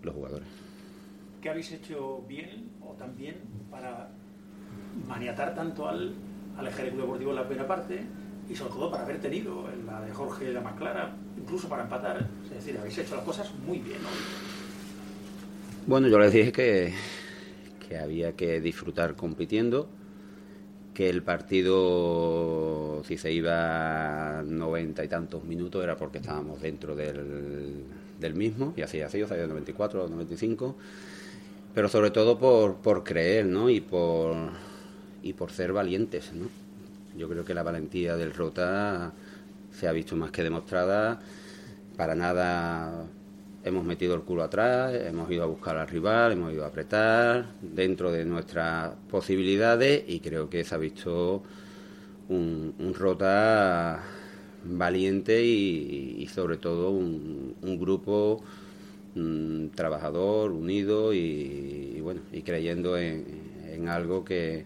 los 0.03 0.15
jugadores. 0.15 0.49
¿Qué 1.41 1.51
habéis 1.51 1.73
hecho 1.73 2.23
bien 2.29 2.71
o 2.81 2.93
también 2.93 3.37
para 3.71 4.11
maniatar 5.09 5.55
tanto 5.55 5.89
al, 5.89 6.15
al 6.57 6.67
Ejército 6.67 7.03
Deportivo 7.03 7.31
en 7.31 7.37
la 7.37 7.47
primera 7.47 7.67
parte 7.67 8.01
y 8.49 8.55
sobre 8.55 8.75
todo 8.75 8.91
para 8.91 9.05
haber 9.05 9.21
tenido 9.21 9.71
en 9.73 9.87
la 9.87 10.01
de 10.01 10.13
Jorge 10.13 10.53
la 10.53 10.61
más 10.61 10.75
clara 10.75 11.15
incluso 11.37 11.69
para 11.69 11.83
empatar. 11.83 12.27
Es 12.45 12.51
decir, 12.51 12.77
habéis 12.79 12.99
hecho 12.99 13.17
las 13.17 13.25
cosas 13.25 13.53
muy 13.67 13.79
bien. 13.79 14.03
¿no? 14.03 14.09
Bueno, 15.87 16.09
yo 16.09 16.19
les 16.19 16.33
dije 16.33 16.53
que, 16.53 16.93
que 17.89 17.99
había 17.99 18.33
que 18.35 18.61
disfrutar 18.61 19.17
compitiendo, 19.17 19.89
que 20.95 21.09
el 21.11 21.23
partido, 21.23 23.03
si 23.05 23.17
se 23.17 23.33
iba 23.33 24.43
noventa 24.47 25.05
y 25.05 25.09
tantos 25.09 25.45
minutos, 25.45 25.83
era 25.83 25.97
porque 25.97 26.19
estábamos 26.19 26.61
dentro 26.61 26.95
del, 26.95 27.85
del 28.23 28.35
mismo, 28.35 28.73
y 28.77 28.83
así 28.83 29.03
ha 29.03 29.11
sido, 29.11 29.29
salió 29.29 29.47
94 29.47 30.05
o 30.05 30.09
95, 30.09 30.77
pero 31.75 31.89
sobre 31.89 32.11
todo 32.11 32.39
por, 32.39 32.77
por 32.77 33.05
creer, 33.05 33.47
¿no? 33.47 33.69
Y 33.69 33.81
por, 33.81 34.35
y 35.23 35.35
por 35.35 35.51
ser 35.51 35.73
valientes, 35.73 36.33
¿no? 36.33 36.49
Yo 37.17 37.29
creo 37.29 37.45
que 37.45 37.55
la 37.55 37.63
valentía 37.63 38.17
del 38.17 38.33
Rota 38.33 39.13
se 39.71 39.87
ha 39.87 39.93
visto 39.93 40.17
más 40.17 40.31
que 40.31 40.43
demostrada. 40.43 41.21
Para 41.97 42.15
nada 42.15 43.05
hemos 43.65 43.85
metido 43.85 44.15
el 44.15 44.23
culo 44.23 44.43
atrás, 44.43 44.95
hemos 44.95 45.31
ido 45.31 45.45
a 45.45 45.47
buscar 45.47 45.77
al 45.77 45.89
rival, 45.89 46.33
hemos 46.33 46.53
ido 46.53 46.65
a 46.65 46.69
apretar 46.69 47.47
dentro 47.61 48.11
de 48.11 48.25
nuestras 48.25 48.93
posibilidades 49.11 50.05
y 50.09 50.21
creo 50.21 50.49
que 50.49 50.65
se 50.65 50.75
ha 50.75 50.79
visto 50.79 51.43
un 52.29 52.95
Rota 52.99 54.03
valiente 54.65 55.45
y, 55.45 56.17
y 56.19 56.27
sobre 56.29 56.57
todo 56.57 56.91
un, 56.91 57.55
un 57.63 57.79
grupo 57.79 58.43
mm, 59.15 59.69
trabajador, 59.69 60.53
unido 60.53 61.13
y, 61.13 61.95
y, 61.97 62.01
bueno 62.01 62.21
y 62.33 62.43
creyendo 62.43 62.97
en, 62.97 63.25
en 63.69 63.89
algo 63.89 64.25
que, 64.25 64.65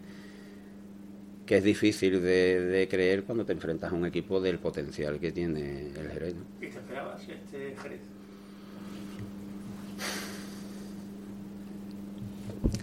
que 1.47 1.57
es 1.59 1.65
difícil 1.65 2.23
de, 2.23 2.61
de, 2.61 2.89
creer 2.89 3.25
cuando 3.25 3.45
te 3.45 3.53
enfrentas 3.53 3.93
a 3.93 3.95
un 3.95 4.07
equipo 4.07 4.41
del 4.41 4.59
potencial 4.59 5.19
que 5.19 5.33
tiene 5.33 5.89
el 5.89 6.11
Jerez. 6.11 6.35
¿no? 6.35 6.43
¿Qué 6.61 6.69
te 6.69 6.79
esperabas 6.79 7.23
este 7.23 7.75
Jerez? 7.81 8.01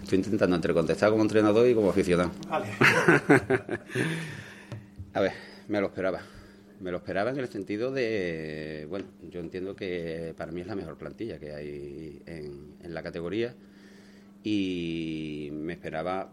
Estoy 0.02 0.18
intentando 0.18 0.56
entre 0.56 0.72
contestar 0.72 1.10
como 1.10 1.22
entrenador 1.22 1.66
y 1.68 1.74
como 1.74 1.90
aficionado. 1.90 2.30
Vale. 2.48 2.66
a 5.14 5.20
ver, 5.20 5.32
me 5.68 5.80
lo 5.80 5.86
esperaba. 5.86 6.20
Me 6.84 6.90
lo 6.90 6.98
esperaba 6.98 7.30
en 7.30 7.38
el 7.38 7.48
sentido 7.48 7.90
de, 7.92 8.86
bueno, 8.90 9.06
yo 9.30 9.40
entiendo 9.40 9.74
que 9.74 10.34
para 10.36 10.52
mí 10.52 10.60
es 10.60 10.66
la 10.66 10.74
mejor 10.74 10.98
plantilla 10.98 11.38
que 11.38 11.54
hay 11.54 12.20
en, 12.26 12.92
la 12.92 13.02
categoría 13.02 13.54
y 14.42 15.48
me 15.50 15.72
esperaba 15.72 16.30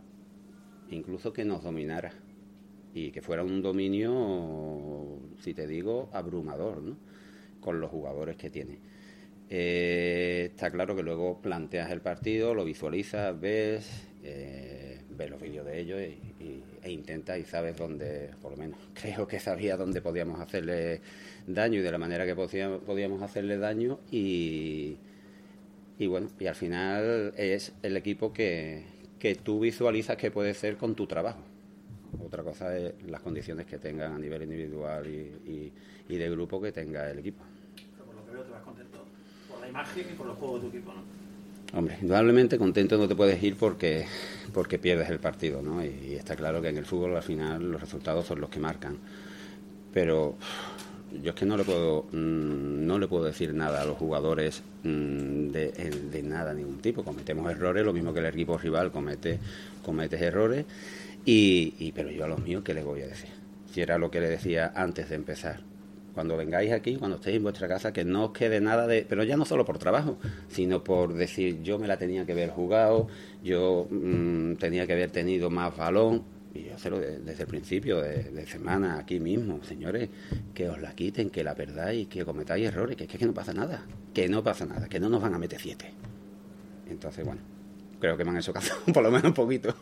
incluso 0.89 1.31
que 1.31 1.45
nos 1.45 1.63
dominara 1.63 2.11
y 2.93 3.11
que 3.11 3.21
fuera 3.21 3.45
un 3.45 3.61
dominio, 3.61 5.19
si 5.39 5.53
te 5.53 5.67
digo, 5.67 6.09
abrumador, 6.11 6.81
¿no? 6.81 6.97
Con 7.61 7.79
los 7.79 7.89
jugadores 7.89 8.35
que 8.35 8.49
tiene. 8.49 8.77
Eh, 9.49 10.49
está 10.51 10.69
claro 10.69 10.97
que 10.97 11.03
luego 11.03 11.41
planteas 11.41 11.91
el 11.91 12.01
partido, 12.01 12.53
lo 12.53 12.65
visualizas, 12.65 13.39
ves, 13.39 13.89
eh, 14.21 14.70
ves 15.21 15.29
los 15.29 15.41
vídeos 15.41 15.65
de 15.65 15.79
ellos 15.79 15.99
y, 16.01 16.43
y, 16.43 16.63
e 16.81 16.91
intentas 16.91 17.37
y 17.37 17.43
sabes 17.43 17.77
dónde, 17.77 18.31
por 18.41 18.51
lo 18.51 18.57
menos 18.57 18.79
creo 18.93 19.27
que 19.27 19.39
sabía 19.39 19.77
dónde 19.77 20.01
podíamos 20.01 20.39
hacerle 20.39 21.01
daño 21.47 21.79
y 21.79 21.83
de 21.83 21.91
la 21.91 21.97
manera 21.97 22.25
que 22.25 22.35
podíamos, 22.35 22.81
podíamos 22.81 23.21
hacerle 23.21 23.57
daño 23.57 23.99
y, 24.11 24.97
y 25.99 26.07
bueno, 26.07 26.29
y 26.39 26.47
al 26.47 26.55
final 26.55 27.33
es 27.37 27.73
el 27.83 27.97
equipo 27.97 28.33
que, 28.33 28.83
que 29.19 29.35
tú 29.35 29.59
visualizas 29.59 30.17
que 30.17 30.31
puede 30.31 30.53
ser 30.53 30.77
con 30.77 30.95
tu 30.95 31.07
trabajo. 31.07 31.41
Otra 32.25 32.43
cosa 32.43 32.75
es 32.75 32.93
las 33.07 33.21
condiciones 33.21 33.65
que 33.65 33.77
tengan 33.77 34.13
a 34.13 34.19
nivel 34.19 34.43
individual 34.43 35.07
y, 35.07 35.71
y, 36.09 36.17
de 36.17 36.29
grupo 36.29 36.61
que 36.61 36.73
tenga 36.73 37.09
el 37.09 37.19
equipo. 37.19 37.41
Por 38.05 38.15
lo 38.15 38.25
que 38.25 38.31
veo 38.31 38.43
te 38.43 38.51
vas 38.51 38.63
contento 38.63 39.05
por 39.49 39.61
la 39.61 39.69
imagen 39.69 40.05
y 40.11 40.13
por 40.15 40.25
los 40.25 40.37
juegos 40.37 40.61
de 40.61 40.69
tu 40.69 40.75
equipo, 40.75 40.93
¿no? 40.93 41.20
Hombre, 41.73 41.97
indudablemente 42.01 42.57
contento 42.57 42.97
no 42.97 43.07
te 43.07 43.15
puedes 43.15 43.41
ir 43.41 43.55
porque, 43.55 44.05
porque 44.53 44.77
pierdes 44.77 45.09
el 45.09 45.19
partido, 45.19 45.61
¿no? 45.61 45.83
Y, 45.83 46.15
está 46.15 46.35
claro 46.35 46.61
que 46.61 46.67
en 46.67 46.77
el 46.77 46.85
fútbol 46.85 47.15
al 47.15 47.23
final 47.23 47.71
los 47.71 47.79
resultados 47.79 48.25
son 48.25 48.41
los 48.41 48.49
que 48.49 48.59
marcan. 48.59 48.97
Pero 49.93 50.35
yo 51.23 51.29
es 51.29 51.35
que 51.35 51.45
no 51.45 51.55
le 51.55 51.63
puedo 51.63 52.03
mmm, 52.11 52.85
no 52.85 52.99
le 52.99 53.07
puedo 53.07 53.23
decir 53.23 53.53
nada 53.53 53.81
a 53.81 53.85
los 53.85 53.97
jugadores 53.97 54.63
mmm, 54.83 55.47
de, 55.49 55.71
de, 56.11 56.23
nada 56.23 56.53
ningún 56.53 56.79
tipo 56.79 57.03
cometemos 57.03 57.51
errores 57.51 57.85
lo 57.85 57.91
mismo 57.91 58.13
que 58.13 58.19
el 58.19 58.27
equipo 58.27 58.57
rival 58.57 58.91
comete 58.91 59.37
cometes 59.83 60.21
errores 60.21 60.65
y, 61.25 61.73
y, 61.79 61.91
pero 61.91 62.11
yo 62.11 62.23
a 62.23 62.27
los 62.29 62.39
míos 62.39 62.63
qué 62.63 62.73
les 62.73 62.85
voy 62.85 63.01
a 63.01 63.07
decir 63.07 63.29
si 63.73 63.81
era 63.81 63.97
lo 63.97 64.09
que 64.09 64.21
le 64.21 64.29
decía 64.29 64.71
antes 64.73 65.09
de 65.09 65.15
empezar 65.15 65.59
cuando 66.13 66.37
vengáis 66.37 66.71
aquí 66.71 66.95
cuando 66.95 67.17
estéis 67.17 67.37
en 67.37 67.43
vuestra 67.43 67.67
casa 67.67 67.93
que 67.93 68.03
no 68.05 68.25
os 68.25 68.31
quede 68.31 68.61
nada 68.61 68.87
de 68.87 69.05
pero 69.07 69.23
ya 69.23 69.37
no 69.37 69.45
solo 69.45 69.65
por 69.65 69.77
trabajo 69.77 70.17
sino 70.49 70.83
por 70.83 71.13
decir 71.13 71.61
yo 71.63 71.79
me 71.79 71.87
la 71.87 71.97
tenía 71.97 72.25
que 72.25 72.31
haber 72.33 72.49
jugado 72.49 73.07
yo 73.43 73.87
mmm, 73.89 74.55
tenía 74.55 74.87
que 74.87 74.93
haber 74.93 75.11
tenido 75.11 75.49
más 75.49 75.75
balón 75.75 76.23
y 76.53 76.69
hacerlo 76.69 76.99
de, 76.99 77.19
desde 77.19 77.43
el 77.43 77.47
principio 77.47 78.01
de, 78.01 78.23
de, 78.23 78.45
semana 78.45 78.99
aquí 78.99 79.19
mismo, 79.19 79.63
señores, 79.63 80.09
que 80.53 80.67
os 80.67 80.81
la 80.81 80.93
quiten, 80.93 81.29
que 81.29 81.43
la 81.43 81.55
perdáis, 81.55 82.07
que 82.07 82.25
cometáis 82.25 82.67
errores, 82.67 82.97
que 82.97 83.05
es 83.05 83.09
que 83.09 83.25
no 83.25 83.33
pasa 83.33 83.53
nada, 83.53 83.85
que 84.13 84.27
no 84.27 84.43
pasa 84.43 84.65
nada, 84.65 84.89
que 84.89 84.99
no 84.99 85.07
nos 85.07 85.21
van 85.21 85.33
a 85.33 85.37
meter 85.37 85.61
siete. 85.61 85.93
Entonces, 86.89 87.25
bueno, 87.25 87.41
creo 87.99 88.17
que 88.17 88.25
me 88.25 88.31
han 88.31 88.37
hecho 88.37 88.51
caso, 88.51 88.75
por 88.93 89.03
lo 89.03 89.11
menos 89.11 89.25
un 89.25 89.33
poquito. 89.33 89.73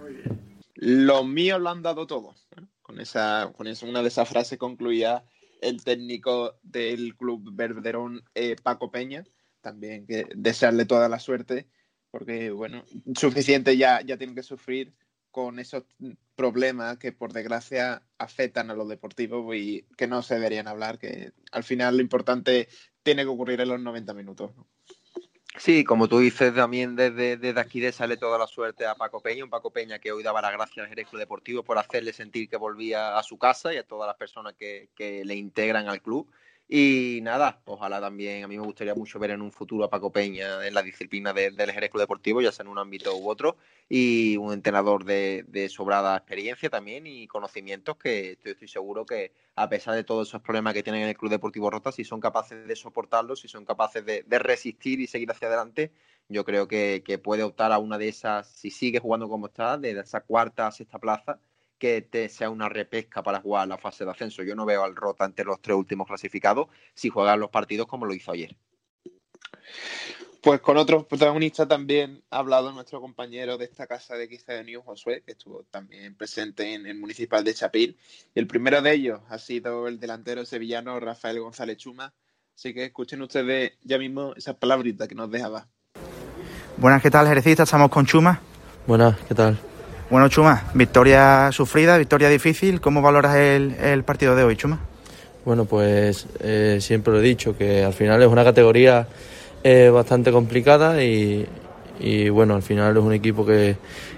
Muy 0.00 0.14
bien. 0.14 0.40
Los 0.74 1.26
míos 1.26 1.60
lo 1.60 1.70
han 1.70 1.82
dado 1.82 2.06
todo. 2.06 2.34
Con 2.90 3.00
esa, 3.00 3.52
con 3.56 3.68
esa, 3.68 3.86
una 3.86 4.02
de 4.02 4.08
esas 4.08 4.28
frases 4.28 4.58
concluía 4.58 5.22
el 5.60 5.84
técnico 5.84 6.58
del 6.64 7.16
club 7.16 7.54
Verderón, 7.54 8.24
eh, 8.34 8.56
Paco 8.60 8.90
Peña, 8.90 9.24
también 9.60 10.08
que 10.08 10.26
desearle 10.34 10.86
toda 10.86 11.08
la 11.08 11.20
suerte, 11.20 11.68
porque, 12.10 12.50
bueno, 12.50 12.82
suficiente 13.14 13.76
ya, 13.76 14.00
ya 14.00 14.16
tienen 14.16 14.34
que 14.34 14.42
sufrir 14.42 14.92
con 15.30 15.60
esos 15.60 15.84
problemas 16.34 16.98
que 16.98 17.12
por 17.12 17.32
desgracia 17.32 18.02
afectan 18.18 18.72
a 18.72 18.74
los 18.74 18.88
deportivos 18.88 19.54
y 19.54 19.86
que 19.96 20.08
no 20.08 20.20
se 20.22 20.34
deberían 20.34 20.66
hablar, 20.66 20.98
que 20.98 21.30
al 21.52 21.62
final 21.62 21.96
lo 21.96 22.02
importante 22.02 22.66
tiene 23.04 23.22
que 23.22 23.28
ocurrir 23.28 23.60
en 23.60 23.68
los 23.68 23.80
90 23.80 24.14
minutos. 24.14 24.50
Sí, 25.58 25.82
como 25.84 26.08
tú 26.08 26.20
dices, 26.20 26.54
también 26.54 26.94
desde, 26.94 27.36
desde 27.36 27.60
aquí 27.60 27.80
de 27.80 27.90
sale 27.92 28.16
toda 28.16 28.38
la 28.38 28.46
suerte 28.46 28.86
a 28.86 28.94
Paco 28.94 29.20
Peña, 29.20 29.42
un 29.44 29.50
Paco 29.50 29.72
Peña 29.72 29.98
que 29.98 30.12
hoy 30.12 30.22
daba 30.22 30.40
las 30.40 30.52
gracias 30.52 30.84
al 30.84 30.88
Jerez 30.88 31.08
Club 31.08 31.18
Deportivo 31.18 31.64
por 31.64 31.76
hacerle 31.76 32.12
sentir 32.12 32.48
que 32.48 32.56
volvía 32.56 33.18
a 33.18 33.22
su 33.24 33.36
casa 33.36 33.74
y 33.74 33.76
a 33.76 33.86
todas 33.86 34.06
las 34.06 34.16
personas 34.16 34.54
que, 34.54 34.90
que 34.94 35.24
le 35.24 35.34
integran 35.34 35.88
al 35.88 36.00
club. 36.00 36.30
Y 36.72 37.18
nada, 37.22 37.60
ojalá 37.64 38.00
también, 38.00 38.44
a 38.44 38.46
mí 38.46 38.56
me 38.56 38.64
gustaría 38.64 38.94
mucho 38.94 39.18
ver 39.18 39.32
en 39.32 39.42
un 39.42 39.50
futuro 39.50 39.82
a 39.82 39.90
Paco 39.90 40.12
Peña 40.12 40.64
en 40.64 40.72
la 40.72 40.82
disciplina 40.82 41.32
de, 41.32 41.50
del 41.50 41.72
Jerez 41.72 41.90
Club 41.90 42.02
Deportivo, 42.02 42.40
ya 42.40 42.52
sea 42.52 42.62
en 42.62 42.68
un 42.68 42.78
ámbito 42.78 43.16
u 43.16 43.28
otro, 43.28 43.56
y 43.88 44.36
un 44.36 44.52
entrenador 44.52 45.04
de, 45.04 45.44
de 45.48 45.68
sobrada 45.68 46.16
experiencia 46.16 46.70
también 46.70 47.08
y 47.08 47.26
conocimientos 47.26 47.96
que 47.96 48.38
estoy, 48.44 48.68
seguro 48.68 49.04
que 49.04 49.32
a 49.56 49.68
pesar 49.68 49.96
de 49.96 50.04
todos 50.04 50.28
esos 50.28 50.42
problemas 50.42 50.72
que 50.74 50.84
tienen 50.84 51.02
en 51.02 51.08
el 51.08 51.16
Club 51.16 51.32
Deportivo 51.32 51.70
Rota, 51.70 51.90
si 51.90 52.04
son 52.04 52.20
capaces 52.20 52.64
de 52.64 52.76
soportarlos, 52.76 53.40
si 53.40 53.48
son 53.48 53.64
capaces 53.64 54.06
de, 54.06 54.22
de 54.22 54.38
resistir 54.38 55.00
y 55.00 55.08
seguir 55.08 55.28
hacia 55.32 55.48
adelante, 55.48 55.90
yo 56.28 56.44
creo 56.44 56.68
que, 56.68 57.02
que, 57.04 57.18
puede 57.18 57.42
optar 57.42 57.72
a 57.72 57.78
una 57.78 57.98
de 57.98 58.06
esas, 58.06 58.46
si 58.48 58.70
sigue 58.70 59.00
jugando 59.00 59.28
como 59.28 59.46
está, 59.48 59.76
de 59.76 59.90
esa 59.98 60.20
cuarta 60.20 60.68
a 60.68 60.70
sexta 60.70 61.00
plaza 61.00 61.40
que 61.80 62.02
te 62.02 62.28
sea 62.28 62.50
una 62.50 62.68
repesca 62.68 63.22
para 63.22 63.40
jugar 63.40 63.66
la 63.66 63.78
fase 63.78 64.04
de 64.04 64.10
ascenso. 64.10 64.42
Yo 64.44 64.54
no 64.54 64.66
veo 64.66 64.84
al 64.84 64.94
Rota 64.94 65.24
entre 65.24 65.46
los 65.46 65.60
tres 65.60 65.76
últimos 65.76 66.06
clasificados 66.06 66.68
si 66.94 67.08
juegan 67.08 67.40
los 67.40 67.50
partidos 67.50 67.86
como 67.88 68.04
lo 68.06 68.14
hizo 68.14 68.30
ayer. 68.30 68.54
Pues 70.42 70.60
con 70.60 70.76
otros 70.76 71.06
protagonistas 71.06 71.68
también 71.68 72.22
ha 72.30 72.38
hablado 72.38 72.70
nuestro 72.72 73.00
compañero 73.00 73.58
de 73.58 73.64
esta 73.64 73.86
casa 73.86 74.14
de 74.14 74.28
Quiza 74.28 74.52
de 74.52 74.64
New 74.64 74.82
Josué, 74.82 75.22
que 75.24 75.32
estuvo 75.32 75.64
también 75.70 76.14
presente 76.14 76.74
en 76.74 76.86
el 76.86 76.98
municipal 76.98 77.44
de 77.44 77.54
Chapil. 77.54 77.98
Y 78.34 78.38
el 78.38 78.46
primero 78.46 78.80
de 78.80 78.92
ellos 78.92 79.20
ha 79.28 79.38
sido 79.38 79.88
el 79.88 79.98
delantero 79.98 80.44
sevillano 80.44 81.00
Rafael 81.00 81.40
González 81.40 81.78
Chuma. 81.78 82.12
Así 82.54 82.74
que 82.74 82.84
escuchen 82.86 83.22
ustedes 83.22 83.72
ya 83.82 83.98
mismo 83.98 84.34
esas 84.36 84.56
palabritas 84.56 85.08
que 85.08 85.14
nos 85.14 85.30
dejaba. 85.30 85.66
Buenas, 86.76 87.02
¿qué 87.02 87.10
tal? 87.10 87.26
Estamos 87.36 87.90
con 87.90 88.04
Chuma. 88.06 88.40
Buenas, 88.86 89.18
¿qué 89.20 89.34
tal? 89.34 89.69
Bueno, 90.10 90.28
Chuma, 90.28 90.64
victoria 90.74 91.52
sufrida, 91.52 91.96
victoria 91.96 92.28
difícil. 92.28 92.80
¿Cómo 92.80 93.00
valoras 93.00 93.36
el, 93.36 93.76
el 93.80 94.02
partido 94.02 94.34
de 94.34 94.42
hoy, 94.42 94.56
Chuma? 94.56 94.80
Bueno, 95.44 95.66
pues 95.66 96.26
eh, 96.40 96.78
siempre 96.80 97.12
lo 97.12 97.20
he 97.20 97.22
dicho, 97.22 97.56
que 97.56 97.84
al 97.84 97.92
final 97.92 98.20
es 98.20 98.26
una 98.28 98.42
categoría 98.42 99.06
eh, 99.62 99.88
bastante 99.88 100.32
complicada 100.32 101.00
y, 101.00 101.46
y, 102.00 102.28
bueno, 102.28 102.56
al 102.56 102.62
final 102.62 102.96
es 102.96 103.02
un 103.04 103.12
equipo 103.12 103.46
que, 103.46 103.76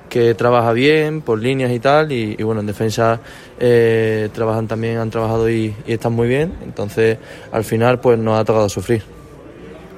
que 0.09 0.35
trabaja 0.35 0.73
bien 0.73 1.21
por 1.21 1.39
líneas 1.39 1.71
y 1.71 1.79
tal 1.79 2.11
y, 2.11 2.37
y 2.39 2.43
bueno, 2.43 2.63
en 2.63 2.67
defensa 2.67 3.21
eh, 3.61 4.31
trabajan 4.33 4.67
también, 4.67 4.97
han 4.97 5.11
trabajado 5.11 5.51
y, 5.51 5.77
y, 5.87 5.93
están 5.93 6.15
muy 6.15 6.27
bien, 6.27 6.55
entonces 6.65 7.19
al 7.53 7.65
final 7.65 8.01
pues 8.01 8.19
nos 8.19 8.41
ha 8.41 8.45
tocado 8.47 8.71
sufrir. 8.71 9.03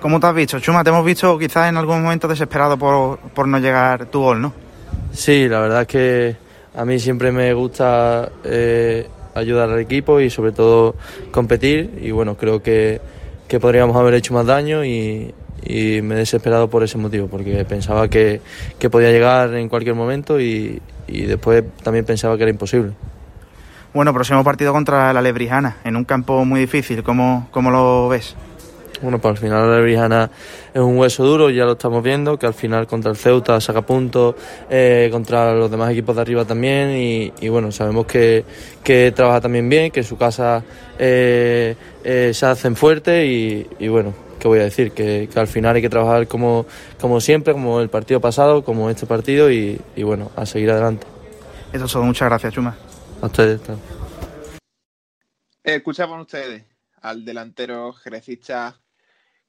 ¿Cómo 0.00 0.18
te 0.18 0.26
has 0.26 0.34
visto, 0.34 0.58
Chuma? 0.58 0.82
Te 0.82 0.90
hemos 0.90 1.04
visto 1.04 1.38
quizás 1.38 1.68
en 1.68 1.76
algún 1.76 2.02
momento 2.02 2.26
desesperado 2.26 2.76
por, 2.76 3.18
por 3.18 3.46
no 3.46 3.60
llegar 3.60 4.06
tu 4.06 4.20
gol, 4.20 4.42
¿no? 4.42 4.63
Sí, 5.12 5.48
la 5.48 5.60
verdad 5.60 5.82
es 5.82 5.86
que 5.86 6.36
a 6.76 6.84
mí 6.84 6.98
siempre 6.98 7.30
me 7.30 7.52
gusta 7.54 8.30
eh, 8.44 9.06
ayudar 9.34 9.70
al 9.70 9.78
equipo 9.78 10.20
y 10.20 10.30
sobre 10.30 10.52
todo 10.52 10.96
competir 11.30 11.98
y 12.02 12.10
bueno, 12.10 12.36
creo 12.36 12.62
que, 12.62 13.00
que 13.48 13.60
podríamos 13.60 13.96
haber 13.96 14.14
hecho 14.14 14.34
más 14.34 14.46
daño 14.46 14.84
y, 14.84 15.32
y 15.62 16.02
me 16.02 16.14
he 16.14 16.18
desesperado 16.18 16.68
por 16.68 16.82
ese 16.82 16.98
motivo, 16.98 17.28
porque 17.28 17.64
pensaba 17.64 18.08
que, 18.08 18.40
que 18.78 18.90
podía 18.90 19.10
llegar 19.10 19.54
en 19.54 19.68
cualquier 19.68 19.94
momento 19.94 20.40
y, 20.40 20.80
y, 21.06 21.22
después 21.22 21.64
también 21.82 22.04
pensaba 22.04 22.36
que 22.36 22.42
era 22.42 22.50
imposible. 22.50 22.92
Bueno, 23.92 24.12
próximo 24.12 24.42
partido 24.42 24.72
contra 24.72 25.12
la 25.12 25.22
Lebrijana, 25.22 25.76
en 25.84 25.96
un 25.96 26.04
campo 26.04 26.44
muy 26.44 26.60
difícil, 26.60 27.02
¿cómo, 27.02 27.48
cómo 27.52 27.70
lo 27.70 28.08
ves? 28.08 28.34
Bueno, 29.04 29.18
pues 29.18 29.32
al 29.32 29.36
final 29.36 29.68
la 29.68 29.76
Lebrijana 29.76 30.30
es 30.72 30.80
un 30.80 30.96
hueso 30.96 31.24
duro, 31.24 31.50
ya 31.50 31.66
lo 31.66 31.72
estamos 31.72 32.02
viendo, 32.02 32.38
que 32.38 32.46
al 32.46 32.54
final 32.54 32.86
contra 32.86 33.10
el 33.10 33.18
Ceuta 33.18 33.60
saca 33.60 33.82
puntos, 33.82 34.34
eh, 34.70 35.10
contra 35.12 35.52
los 35.52 35.70
demás 35.70 35.92
equipos 35.92 36.16
de 36.16 36.22
arriba 36.22 36.46
también, 36.46 36.96
y, 36.96 37.30
y 37.38 37.48
bueno, 37.50 37.70
sabemos 37.70 38.06
que, 38.06 38.46
que, 38.82 39.12
trabaja 39.12 39.42
también 39.42 39.68
bien, 39.68 39.90
que 39.90 40.02
su 40.02 40.16
casa 40.16 40.64
eh, 40.98 41.76
eh, 42.02 42.30
se 42.32 42.46
hacen 42.46 42.76
fuerte 42.76 43.26
y, 43.26 43.66
y 43.78 43.88
bueno, 43.88 44.14
¿qué 44.40 44.48
voy 44.48 44.60
a 44.60 44.64
decir? 44.64 44.92
Que, 44.92 45.28
que, 45.30 45.38
al 45.38 45.48
final 45.48 45.76
hay 45.76 45.82
que 45.82 45.90
trabajar 45.90 46.26
como, 46.26 46.64
como 46.98 47.20
siempre, 47.20 47.52
como 47.52 47.82
el 47.82 47.90
partido 47.90 48.22
pasado, 48.22 48.64
como 48.64 48.88
este 48.88 49.04
partido 49.04 49.50
y, 49.50 49.78
y 49.96 50.02
bueno, 50.02 50.30
a 50.34 50.46
seguir 50.46 50.70
adelante. 50.70 51.06
Eso 51.74 51.84
es 51.84 51.92
todo, 51.92 52.04
muchas 52.04 52.30
gracias, 52.30 52.54
Chuma. 52.54 52.74
A 53.20 53.26
ustedes. 53.26 53.60
Eh, 55.62 55.74
escuchaban 55.74 56.20
ustedes 56.20 56.64
al 57.02 57.22
delantero 57.22 57.92
jerecista 57.92 58.80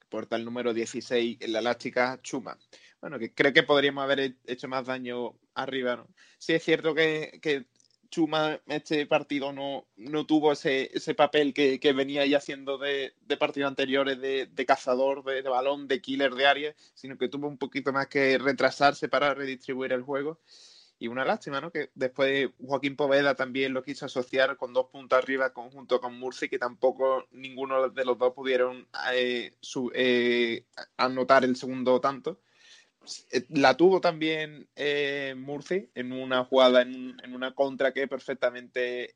porta 0.08 0.38
número 0.38 0.72
16 0.72 1.38
en 1.40 1.52
la 1.52 1.60
elástica 1.60 2.18
Chuma. 2.22 2.58
Bueno, 3.00 3.18
que 3.18 3.32
creo 3.34 3.52
que 3.52 3.62
podríamos 3.62 4.04
haber 4.04 4.36
hecho 4.46 4.68
más 4.68 4.86
daño 4.86 5.34
arriba, 5.54 5.96
¿no? 5.96 6.08
Sí 6.38 6.54
es 6.54 6.64
cierto 6.64 6.94
que, 6.94 7.38
que 7.42 7.66
Chuma 8.10 8.60
este 8.66 9.06
partido 9.06 9.52
no, 9.52 9.86
no 9.96 10.26
tuvo 10.26 10.52
ese, 10.52 10.90
ese 10.94 11.14
papel 11.14 11.52
que, 11.52 11.80
que, 11.80 11.92
venía 11.92 12.24
ya 12.26 12.38
haciendo 12.38 12.78
de, 12.78 13.14
de 13.20 13.36
partidos 13.36 13.68
anteriores 13.68 14.20
de, 14.20 14.46
de 14.46 14.66
cazador 14.66 15.24
de, 15.24 15.42
de, 15.42 15.48
balón, 15.48 15.88
de 15.88 16.00
killer 16.00 16.34
de 16.34 16.46
área, 16.46 16.74
sino 16.94 17.18
que 17.18 17.28
tuvo 17.28 17.48
un 17.48 17.58
poquito 17.58 17.92
más 17.92 18.06
que 18.06 18.38
retrasarse 18.38 19.08
para 19.08 19.34
redistribuir 19.34 19.92
el 19.92 20.02
juego. 20.02 20.40
Y 20.98 21.08
una 21.08 21.24
lástima, 21.24 21.60
¿no? 21.60 21.70
Que 21.70 21.90
después 21.94 22.50
Joaquín 22.58 22.96
Poveda 22.96 23.34
también 23.34 23.74
lo 23.74 23.82
quiso 23.82 24.06
asociar 24.06 24.56
con 24.56 24.72
dos 24.72 24.86
puntos 24.86 25.18
arriba 25.18 25.52
conjunto 25.52 26.00
con 26.00 26.18
Murci, 26.18 26.48
que 26.48 26.58
tampoco 26.58 27.26
ninguno 27.32 27.90
de 27.90 28.04
los 28.04 28.18
dos 28.18 28.32
pudieron 28.32 28.88
eh, 29.12 29.52
eh, 29.94 30.64
anotar 30.96 31.44
el 31.44 31.56
segundo 31.56 32.00
tanto. 32.00 32.40
La 33.50 33.76
tuvo 33.76 34.00
también 34.00 34.68
eh, 34.74 35.34
en 35.94 36.12
una 36.12 36.44
jugada, 36.44 36.82
en, 36.82 37.16
en, 37.22 37.34
una 37.34 37.54
contra 37.54 37.92
que 37.92 38.08
perfectamente 38.08 39.12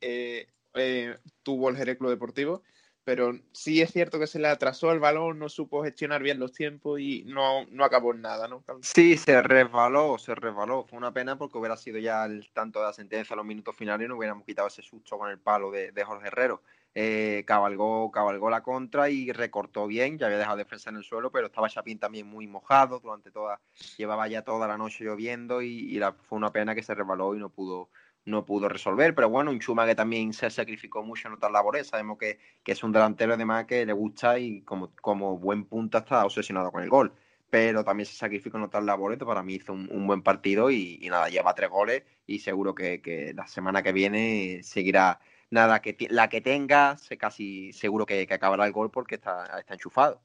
eh, 0.75 1.19
tuvo 1.43 1.69
el 1.69 1.77
Jereclo 1.77 2.11
Deportivo 2.11 2.63
pero 3.05 3.33
sí 3.53 3.81
es 3.81 3.93
cierto 3.93 4.19
que 4.19 4.27
se 4.27 4.39
le 4.39 4.49
atrasó 4.49 4.93
el 4.93 5.01
balón, 5.01 5.39
no 5.39 5.49
supo 5.49 5.83
gestionar 5.83 6.23
bien 6.23 6.39
los 6.39 6.53
tiempos 6.53 7.01
y 7.01 7.25
no, 7.25 7.65
no 7.71 7.85
acabó 7.85 8.13
en 8.13 8.23
nada, 8.23 8.47
¿no? 8.49 8.65
Sí, 8.83 9.17
se 9.17 9.43
resbaló, 9.43 10.19
se 10.19 10.35
resbaló. 10.35 10.85
Fue 10.85 10.99
una 10.99 11.13
pena 11.13 11.37
porque 11.37 11.59
hubiera 11.59 11.77
sido 11.77 11.99
ya 11.99 12.25
el 12.25 12.51
tanto 12.53 12.81
de 12.81 12.87
la 12.87 12.93
sentencia 12.93 13.35
a 13.35 13.37
los 13.37 13.47
minutos 13.47 13.77
finales 13.77 14.05
y 14.05 14.09
no 14.09 14.17
hubiéramos 14.17 14.45
quitado 14.45 14.69
ese 14.69 14.83
susto 14.83 15.19
con 15.19 15.31
el 15.31 15.39
palo 15.39 15.71
de, 15.71 15.93
de 15.93 16.05
Jorge 16.05 16.29
Herrero. 16.29 16.63
Eh, 16.93 17.45
cabalgó, 17.47 18.11
cabalgó 18.11 18.51
la 18.51 18.65
contra 18.65 19.09
y 19.11 19.31
recortó 19.31 19.87
bien, 19.87 20.19
ya 20.19 20.27
había 20.27 20.39
dejado 20.39 20.57
defensa 20.57 20.91
en 20.91 20.97
el 20.97 21.05
suelo, 21.05 21.31
pero 21.31 21.47
estaba 21.47 21.69
Chapín 21.69 22.01
también 22.01 22.27
muy 22.27 22.49
mojado 22.49 22.99
durante 22.99 23.31
toda, 23.31 23.61
llevaba 23.97 24.27
ya 24.27 24.43
toda 24.43 24.67
la 24.67 24.77
noche 24.77 25.05
lloviendo 25.05 25.63
y, 25.63 25.97
y 25.97 26.01
fue 26.29 26.37
una 26.37 26.51
pena 26.51 26.75
que 26.75 26.83
se 26.83 26.93
resbaló 26.93 27.37
y 27.37 27.39
no 27.39 27.49
pudo, 27.49 27.91
no 28.25 28.45
pudo 28.45 28.69
resolver, 28.69 29.15
pero 29.15 29.29
bueno, 29.29 29.51
un 29.51 29.61
Chuma 29.61 29.87
que 29.87 29.95
también 29.95 30.33
se 30.33 30.51
sacrificó 30.51 31.03
mucho 31.03 31.29
en 31.29 31.35
otras 31.35 31.53
labores, 31.53 31.89
sabemos 31.89 32.19
que, 32.19 32.39
que 32.63 32.73
es 32.73 32.83
un 32.83 32.93
delantero 32.93 33.35
además 33.35 33.67
que 33.67 33.87
le 33.87 33.93
gusta 33.93 34.39
y 34.39 34.63
como, 34.63 34.91
como 34.97 35.39
buen 35.39 35.65
punta 35.65 35.99
está 35.99 36.25
obsesionado 36.25 36.71
con 36.71 36.83
el 36.83 36.91
gol, 36.91 37.13
pero 37.51 37.85
también 37.85 38.07
se 38.07 38.15
sacrificó 38.15 38.59
en 38.59 38.65
otras 38.65 38.85
labores, 38.85 39.19
para 39.19 39.43
mí 39.43 39.55
hizo 39.55 39.73
un, 39.73 40.07
buen 40.07 40.23
partido 40.23 40.71
y, 40.71 40.99
y, 41.01 41.09
nada, 41.09 41.29
lleva 41.29 41.55
tres 41.55 41.71
goles 41.71 42.05
y 42.27 42.39
seguro 42.41 42.75
que, 42.75 43.01
que, 43.03 43.33
la 43.35 43.47
semana 43.47 43.83
que 43.83 43.93
viene 43.93 44.61
seguirá, 44.63 45.21
nada, 45.51 45.81
que 45.81 45.97
la 46.11 46.29
que 46.29 46.41
tenga, 46.41 46.97
se 46.99 47.17
casi 47.19 47.73
seguro 47.73 48.07
que, 48.07 48.27
que 48.27 48.35
acabará 48.35 48.67
el 48.67 48.73
gol 48.73 48.91
porque 48.91 49.17
está, 49.17 49.59
está 49.59 49.75
enchufado. 49.75 50.23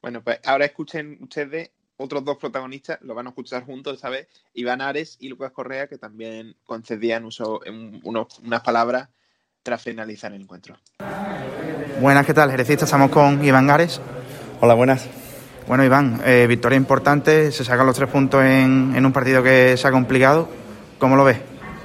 Bueno, 0.00 0.22
pues 0.22 0.40
ahora 0.44 0.64
escuchen 0.64 1.18
ustedes 1.20 1.72
otros 2.00 2.24
dos 2.24 2.38
protagonistas, 2.38 2.98
lo 3.02 3.14
van 3.14 3.26
a 3.26 3.30
escuchar 3.30 3.64
juntos 3.64 3.94
esta 3.94 4.08
vez, 4.08 4.26
Iván 4.54 4.80
Ares 4.80 5.16
y 5.20 5.28
Lucas 5.28 5.52
Correa, 5.52 5.86
que 5.86 5.98
también 5.98 6.56
concedían 6.64 7.26
uso, 7.26 7.60
en 7.66 8.00
unos, 8.04 8.38
unas 8.38 8.62
palabras 8.62 9.08
tras 9.62 9.82
finalizar 9.82 10.32
el 10.32 10.40
encuentro. 10.40 10.78
Buenas, 12.00 12.24
¿qué 12.24 12.32
tal? 12.32 12.50
Jerecista, 12.50 12.86
estamos 12.86 13.10
con 13.10 13.44
Iván 13.44 13.68
Ares. 13.68 14.00
Hola, 14.60 14.72
buenas. 14.72 15.06
Bueno, 15.68 15.84
Iván, 15.84 16.22
eh, 16.24 16.46
victoria 16.48 16.76
importante, 16.76 17.52
se 17.52 17.64
sacan 17.64 17.86
los 17.86 17.94
tres 17.94 18.08
puntos 18.08 18.42
en, 18.42 18.94
en, 18.96 19.04
un 19.04 19.12
partido 19.12 19.42
que 19.42 19.76
se 19.76 19.86
ha 19.86 19.90
complicado. 19.90 20.48
¿Cómo 20.98 21.16
lo 21.16 21.24
ves? 21.24 21.38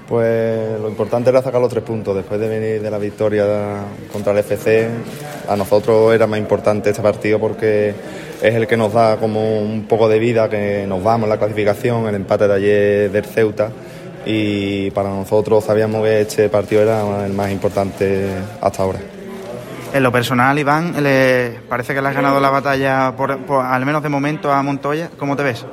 Pues 0.08 0.80
lo 0.80 0.88
importante 0.88 1.32
era 1.32 1.42
sacar 1.42 1.60
los 1.60 1.70
tres 1.70 1.84
puntos. 1.84 2.16
Después 2.16 2.40
de 2.40 2.48
venir 2.48 2.82
de 2.82 2.92
la 2.92 3.00
victoria 3.00 3.46
contra 4.12 4.34
el 4.34 4.40
FC, 4.40 4.88
a 5.50 5.56
nosotros 5.56 6.14
era 6.14 6.28
más 6.28 6.40
importante 6.40 6.92
este 6.92 7.02
partido 7.02 7.40
porque 7.40 7.96
es 8.42 8.54
el 8.54 8.68
que 8.68 8.78
nos 8.78 8.94
da 8.94 9.18
como 9.18 9.60
un 9.60 9.86
poco 9.88 10.08
de 10.08 10.20
vida, 10.20 10.48
que 10.48 10.86
nos 10.88 11.04
vamos 11.04 11.28
la 11.28 11.38
clasificación, 11.38 12.08
el 12.08 12.16
empate 12.16 12.48
de 12.48 12.54
ayer 12.54 13.12
del 13.12 13.26
Ceuta 13.26 13.70
y 14.28 14.92
para 14.92 15.10
nosotros 15.10 15.64
sabíamos 15.64 16.04
que 16.04 16.22
este 16.22 16.50
partido 16.50 16.84
era 16.84 17.26
el 17.26 17.34
más 17.34 17.52
importante 17.52 18.30
hasta 18.62 18.84
ahora. 18.84 19.00
En 19.92 20.04
lo 20.04 20.12
personal, 20.12 20.60
Iván, 20.60 21.02
le 21.02 21.52
parece 21.70 21.96
que 21.96 22.02
le 22.02 22.10
has 22.10 22.16
ganado 22.16 22.40
la 22.40 22.50
batalla, 22.50 23.14
por, 23.16 23.40
por, 23.46 23.66
al 23.66 23.86
menos 23.86 24.04
de 24.04 24.10
momento, 24.10 24.52
a 24.52 24.62
Montoya. 24.62 25.10
¿Cómo 25.18 25.36
te 25.38 25.44
ves? 25.44 25.66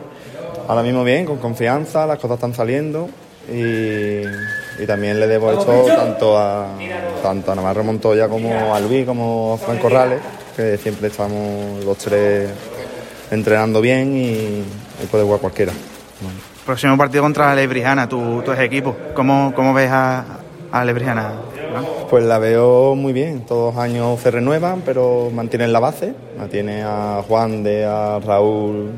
Ahora 0.68 0.82
mismo 0.82 1.02
bien, 1.02 1.26
con 1.26 1.38
confianza, 1.38 2.06
las 2.06 2.18
cosas 2.18 2.36
están 2.36 2.54
saliendo 2.54 3.08
y, 3.48 4.22
y 4.82 4.86
también 4.86 5.18
le 5.18 5.26
debo 5.26 5.52
esto 5.52 5.84
tanto 5.86 6.38
a, 6.38 6.68
tanto 7.22 7.52
a 7.52 7.54
Navarro 7.54 7.84
Montoya 7.84 8.28
como 8.28 8.74
a 8.74 8.80
Luis, 8.80 9.06
como 9.06 9.54
a 9.54 9.58
Fran 9.58 9.78
Corrales, 9.78 10.20
que 10.56 10.76
siempre 10.78 11.08
estamos 11.08 11.84
los 11.84 11.98
tres 11.98 12.50
entrenando 13.30 13.80
bien 13.80 14.16
y, 14.16 14.62
y 15.02 15.06
puede 15.10 15.24
jugar 15.24 15.40
cualquiera. 15.40 15.72
Próximo 16.64 16.96
partido 16.96 17.22
contra 17.24 17.54
Lebrijana, 17.54 18.08
tu, 18.08 18.42
tu 18.42 18.52
equipo. 18.52 18.96
¿Cómo, 19.14 19.52
¿Cómo, 19.56 19.74
ves 19.74 19.90
a, 19.90 20.24
a 20.70 20.84
Lebrijana? 20.84 21.32
¿no? 21.74 22.06
Pues 22.08 22.24
la 22.24 22.38
veo 22.38 22.94
muy 22.94 23.12
bien. 23.12 23.40
Todos 23.40 23.74
los 23.74 23.82
años 23.82 24.20
se 24.20 24.30
renuevan, 24.30 24.82
pero 24.84 25.30
mantienen 25.34 25.72
la 25.72 25.80
base. 25.80 26.14
Mantiene 26.38 26.84
a 26.84 27.22
Juan 27.26 27.64
de, 27.64 27.84
a 27.84 28.20
Raúl. 28.24 28.92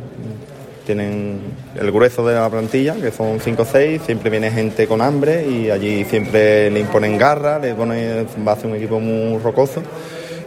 Tienen 0.85 1.41
el 1.75 1.91
grueso 1.93 2.27
de 2.27 2.35
la 2.35 2.49
plantilla, 2.49 2.95
que 2.95 3.11
son 3.11 3.41
5 3.41 3.63
o 3.63 3.65
6. 3.65 4.03
Siempre 4.03 4.31
viene 4.31 4.51
gente 4.51 4.87
con 4.87 5.01
hambre 5.01 5.47
y 5.47 5.71
allí 5.71 6.05
siempre 6.05 6.71
le 6.71 6.81
imponen 6.81 7.19
garra, 7.19 7.59
le 7.59 7.75
pone, 7.75 8.27
va 8.47 8.53
a 8.53 8.57
ser 8.57 8.67
un 8.67 8.77
equipo 8.77 9.01
muy 9.01 9.39
rocoso 9.39 9.83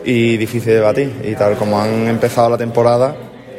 y 0.06 0.38
difícil 0.38 0.74
de 0.74 0.80
batir. 0.80 1.12
Y 1.24 1.36
tal 1.36 1.56
como 1.56 1.80
han 1.80 2.08
empezado 2.08 2.50
la 2.50 2.58
temporada, 2.58 3.16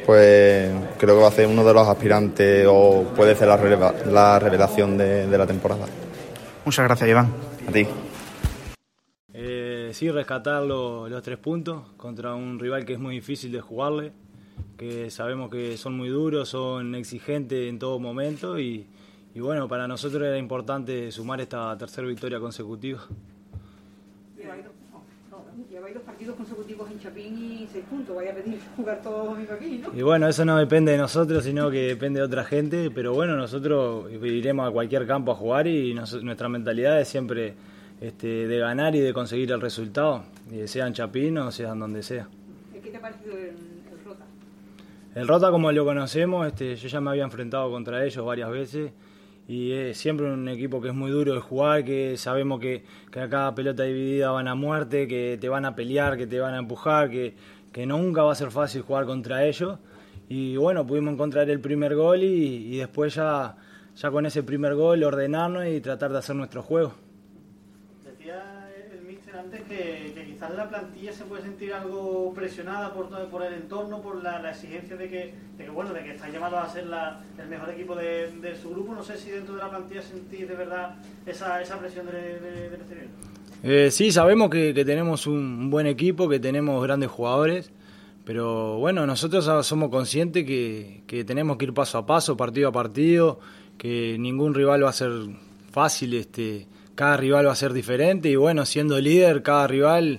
pues 0.07 0.70
creo 0.98 1.16
que 1.16 1.22
va 1.22 1.28
a 1.28 1.33
ser 1.33 1.46
uno 1.46 1.62
de 1.64 1.74
los 1.74 1.87
aspirantes 1.87 2.66
o 2.68 3.04
puede 3.14 3.35
ser 3.35 3.48
la, 3.48 3.57
releva, 3.57 3.94
la 4.07 4.38
revelación 4.38 4.96
de, 4.96 5.26
de, 5.26 5.38
la 5.38 5.46
temporada. 5.46 5.85
Muchas 6.64 6.87
gracias, 6.87 7.11
Iván. 7.11 7.31
A 7.68 7.72
ti. 7.72 7.87
Eh, 9.35 9.90
sí, 9.92 10.11
rescatar 10.11 10.62
lo, 10.62 11.09
los 11.09 11.22
tres 11.22 11.38
puntos 11.38 11.83
contra 11.96 12.35
un 12.35 12.59
rival 12.59 12.85
que 12.85 12.94
es 12.94 12.98
muy 12.98 13.16
difícil 13.16 13.52
de 13.52 13.61
jugarle, 13.61 14.12
que 14.76 15.10
sabemos 15.10 15.50
que 15.50 15.76
son 15.76 15.96
muy 15.96 16.08
duros, 16.08 16.48
son 16.48 16.94
exigentes 16.94 17.68
en 17.68 17.78
todo 17.78 17.98
momento 17.98 18.58
y, 18.58 18.86
y 19.34 19.40
bueno, 19.40 19.68
para 19.68 19.88
nosotros 19.88 20.22
era 20.22 20.38
importante 20.38 21.10
sumar 21.12 21.40
esta 21.40 21.76
tercera 21.76 22.06
victoria 22.06 22.40
consecutiva. 22.40 23.00
Lleváis 25.70 25.94
dos 25.94 26.02
partidos 26.02 26.36
consecutivos 26.36 26.90
en 26.90 26.98
Chapín 26.98 27.38
y 27.38 27.68
seis 27.70 27.84
puntos. 27.90 28.16
Vaya 28.16 28.32
a 28.32 28.34
pedir 28.34 28.58
jugar 28.76 29.02
todos 29.02 29.38
aquí, 29.50 29.78
¿no? 29.78 29.96
Y 29.96 30.02
bueno, 30.02 30.26
eso 30.26 30.44
no 30.44 30.56
depende 30.56 30.92
de 30.92 30.98
nosotros, 30.98 31.44
sino 31.44 31.70
que 31.70 31.88
depende 31.88 32.20
de 32.20 32.26
otra 32.26 32.44
gente. 32.44 32.90
Pero 32.90 33.12
bueno, 33.12 33.36
nosotros 33.36 34.10
iremos 34.12 34.68
a 34.68 34.72
cualquier 34.72 35.06
campo 35.06 35.32
a 35.32 35.34
jugar 35.34 35.66
y 35.66 35.94
nos, 35.94 36.22
nuestra 36.22 36.48
mentalidad 36.48 37.00
es 37.00 37.08
siempre 37.08 37.54
este, 38.00 38.46
de 38.46 38.58
ganar 38.58 38.94
y 38.94 39.00
de 39.00 39.12
conseguir 39.12 39.52
el 39.52 39.60
resultado, 39.60 40.24
sea 40.66 40.86
en 40.86 40.94
Chapín 40.94 41.38
o 41.38 41.50
sea 41.50 41.72
en 41.72 41.80
donde 41.80 42.02
sea. 42.02 42.28
¿Qué 42.72 42.90
te 42.90 42.96
ha 42.96 43.00
parecido 43.00 43.36
el, 43.36 43.77
el 45.18 45.26
Rota? 45.26 45.50
Como 45.50 45.72
lo 45.72 45.85
conocemos, 45.85 46.46
este, 46.46 46.76
yo 46.76 46.88
ya 46.88 47.00
me 47.00 47.11
había 47.11 47.24
enfrentado 47.24 47.68
contra 47.72 48.04
ellos 48.04 48.24
varias 48.24 48.50
veces 48.50 48.92
y 49.48 49.72
es 49.72 49.98
siempre 49.98 50.31
un 50.31 50.48
equipo 50.48 50.81
que 50.81 50.88
es 50.88 50.94
muy 50.94 51.11
duro 51.11 51.35
de 51.35 51.40
jugar, 51.40 51.85
que 51.85 52.16
sabemos 52.16 52.61
que, 52.61 52.85
que 53.11 53.20
a 53.20 53.28
cada 53.28 53.52
pelota 53.52 53.83
dividida 53.83 54.31
van 54.31 54.46
a 54.46 54.54
muerte, 54.54 55.09
que 55.09 55.37
te 55.40 55.48
van 55.48 55.64
a 55.64 55.74
pelear, 55.74 56.16
que 56.16 56.28
te 56.28 56.38
van 56.38 56.54
a 56.54 56.59
empujar, 56.59 57.11
que, 57.11 57.35
nunca 57.87 58.22
va 58.22 58.33
a 58.33 58.35
ser 58.37 58.52
fácil 58.52 58.83
jugar 58.83 59.07
contra 59.07 59.44
ellos. 59.44 59.78
Y 60.28 60.57
bueno, 60.57 60.87
pudimos 60.87 61.14
encontrar 61.14 61.50
el 61.50 61.61
primer 61.61 61.96
gol 61.96 62.22
y, 62.22 62.74
y 62.74 62.76
después 62.76 63.14
ya, 63.14 63.57
ya 63.96 64.11
con 64.12 64.24
ese 64.24 64.44
primer 64.44 64.76
gol 64.76 65.02
ordenarnos 65.02 65.66
y 65.66 65.81
tratar 65.81 66.12
de 66.12 66.18
hacer 66.18 66.37
nuestro 66.37 66.62
juego. 66.62 66.94
Decía 69.50 70.24
quizás 70.24 70.54
la 70.54 70.68
plantilla 70.68 71.12
se 71.12 71.24
puede 71.24 71.42
sentir 71.42 71.72
algo 71.72 72.32
presionada 72.34 72.92
por, 72.92 73.08
por 73.28 73.42
el 73.42 73.54
entorno, 73.54 74.00
por 74.00 74.22
la, 74.22 74.50
exigencia 74.50 74.96
de 74.96 75.08
que, 75.08 75.34
de 75.56 75.64
que, 75.64 75.70
bueno, 75.70 75.92
de 75.92 76.04
que 76.04 76.12
está 76.12 76.28
llamado 76.28 76.58
a 76.58 76.68
ser 76.68 76.87
la, 76.87 77.22
el 77.38 77.48
mejor 77.48 77.70
equipo 77.70 77.94
de, 77.94 78.56
su 78.61 78.70
grupo. 78.70 78.94
No 78.94 79.02
sé 79.02 79.16
si 79.16 79.30
dentro 79.30 79.54
de 79.54 79.62
la 79.62 79.70
plantilla 79.70 80.02
sentís 80.02 80.48
de 80.48 80.54
verdad 80.54 80.96
esa, 81.26 81.61
esa 81.62 81.78
presión 81.78 82.06
del 82.06 82.74
exterior. 82.74 83.06
Eh, 83.62 83.90
sí, 83.90 84.12
sabemos 84.12 84.50
que, 84.50 84.72
tenemos 84.84 85.26
un, 85.26 85.70
buen 85.70 85.87
equipo, 85.87 86.28
que 86.28 86.38
tenemos 86.38 86.82
grandes 86.82 87.11
jugadores, 87.11 87.72
pero 88.24 88.78
bueno, 88.78 89.06
nosotros 89.06 89.44
somos 89.66 89.88
conscientes 89.88 90.44
que, 90.44 91.02
que 91.06 91.24
tenemos 91.24 91.56
que 91.56 91.64
ir 91.64 91.74
paso 91.74 91.98
a 91.98 92.06
paso, 92.06 92.37
partido 92.37 92.68
a 92.68 92.72
partido, 92.72 93.40
que 93.76 94.16
ningún 94.18 94.54
rival 94.54 94.84
va 94.84 94.90
a 94.90 94.92
ser 94.92 95.11
fácil, 95.70 96.14
este, 96.14 96.66
cada 96.98 97.16
rival 97.16 97.46
va 97.46 97.52
a 97.52 97.54
ser 97.54 97.72
diferente 97.72 98.28
y 98.28 98.34
bueno, 98.34 98.66
siendo 98.66 98.98
líder, 99.00 99.44
cada 99.44 99.68
rival 99.68 100.18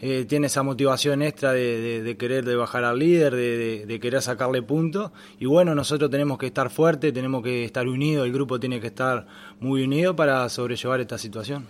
eh, 0.00 0.24
tiene 0.24 0.46
esa 0.46 0.62
motivación 0.62 1.20
extra 1.20 1.52
de, 1.52 2.16
querer 2.16 2.44
de 2.44 2.54
bajar 2.54 2.84
al 2.84 3.00
líder, 3.00 3.34
de, 3.34 3.98
querer 4.00 4.22
sacarle 4.22 4.62
puntos. 4.62 5.10
Y 5.40 5.46
bueno, 5.46 5.74
nosotros 5.74 6.10
tenemos 6.10 6.38
que 6.38 6.46
estar 6.46 6.70
fuertes, 6.70 7.12
tenemos 7.12 7.42
que 7.42 7.64
estar 7.64 7.88
unidos, 7.88 8.24
el 8.24 8.32
grupo 8.32 8.60
tiene 8.60 8.80
que 8.80 8.86
estar 8.86 9.26
muy 9.58 9.82
unido 9.82 10.14
para 10.14 10.48
sobrellevar 10.48 11.00
esta 11.00 11.18
situación. 11.18 11.66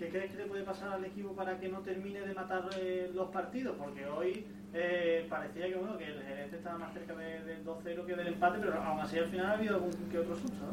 ¿Qué 0.00 0.08
crees 0.08 0.32
que 0.32 0.38
le 0.38 0.46
puede 0.46 0.64
pasar 0.64 0.88
al 0.88 1.04
equipo 1.04 1.36
para 1.36 1.60
que 1.60 1.68
no 1.68 1.78
termine 1.82 2.22
de 2.22 2.34
matar 2.34 2.68
eh, 2.80 3.12
los 3.14 3.28
partidos? 3.28 3.76
Porque 3.78 4.04
hoy 4.04 4.44
eh, 4.78 5.26
parecía 5.28 5.66
que, 5.66 5.74
bueno, 5.74 5.96
que 5.96 6.04
el 6.04 6.22
gerente 6.22 6.56
estaba 6.56 6.78
más 6.78 6.92
cerca 6.92 7.14
del 7.14 7.64
2-0 7.64 8.06
que 8.06 8.14
del 8.14 8.26
empate, 8.28 8.58
pero 8.60 8.82
aún 8.82 9.00
así 9.00 9.18
al 9.18 9.28
final 9.28 9.46
ha 9.46 9.52
habido 9.52 9.74
algún 9.76 9.90
que 10.10 10.18
otro 10.18 10.34
susto, 10.34 10.64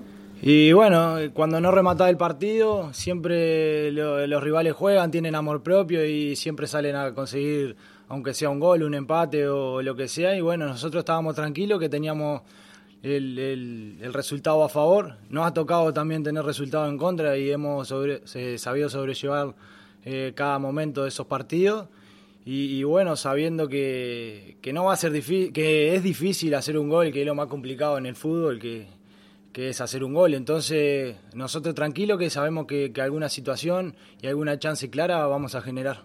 Y 0.41 0.73
bueno, 0.73 1.15
cuando 1.33 1.61
no 1.61 1.71
remata 1.71 2.09
el 2.09 2.17
partido, 2.17 2.93
siempre 2.93 3.91
los 3.91 4.43
rivales 4.43 4.73
juegan, 4.73 5.09
tienen 5.09 5.35
amor 5.35 5.63
propio 5.63 6.05
y 6.05 6.35
siempre 6.35 6.67
salen 6.67 6.95
a 6.95 7.13
conseguir, 7.13 7.77
aunque 8.09 8.33
sea 8.33 8.49
un 8.49 8.59
gol, 8.59 8.83
un 8.83 8.93
empate 8.93 9.47
o 9.47 9.81
lo 9.81 9.95
que 9.95 10.07
sea. 10.07 10.35
Y 10.35 10.41
bueno, 10.41 10.67
nosotros 10.67 11.01
estábamos 11.01 11.35
tranquilos 11.35 11.79
que 11.79 11.89
teníamos 11.89 12.41
el, 13.03 14.11
resultado 14.13 14.63
a 14.63 14.69
favor. 14.69 15.17
Nos 15.29 15.45
ha 15.45 15.53
tocado 15.53 15.93
también 15.93 16.23
tener 16.23 16.43
resultado 16.43 16.89
en 16.89 16.97
contra 16.97 17.37
y 17.37 17.51
hemos 17.51 17.93
sabido 18.57 18.89
sobrellevar 18.89 19.55
eh, 20.05 20.33
cada 20.35 20.59
momento 20.59 21.03
de 21.03 21.09
esos 21.09 21.27
partidos. 21.27 21.87
Y, 22.45 22.83
bueno, 22.83 23.15
sabiendo 23.15 23.69
que, 23.69 24.57
no 24.73 24.85
va 24.85 24.93
a 24.93 24.97
ser 24.97 25.13
difícil, 25.13 25.53
que 25.53 25.95
es 25.95 26.03
difícil 26.03 26.53
hacer 26.55 26.77
un 26.77 26.89
gol, 26.89 27.11
que 27.11 27.21
es 27.21 27.25
lo 27.25 27.35
más 27.35 27.47
complicado 27.47 27.97
en 27.97 28.05
el 28.05 28.15
fútbol, 28.15 28.59
que, 28.59 28.87
es 29.53 29.79
hacer 29.79 30.03
un 30.03 30.13
gol. 30.13 30.33
Entonces, 30.33 31.15
nosotros 31.33 31.73
tranquilos 31.73 32.19
que 32.19 32.29
sabemos 32.29 32.65
que, 32.65 32.91
alguna 32.99 33.29
situación 33.29 33.95
y 34.21 34.27
alguna 34.27 34.59
chance 34.59 34.89
clara 34.89 35.25
vamos 35.25 35.55
a 35.55 35.61
generar. 35.61 36.03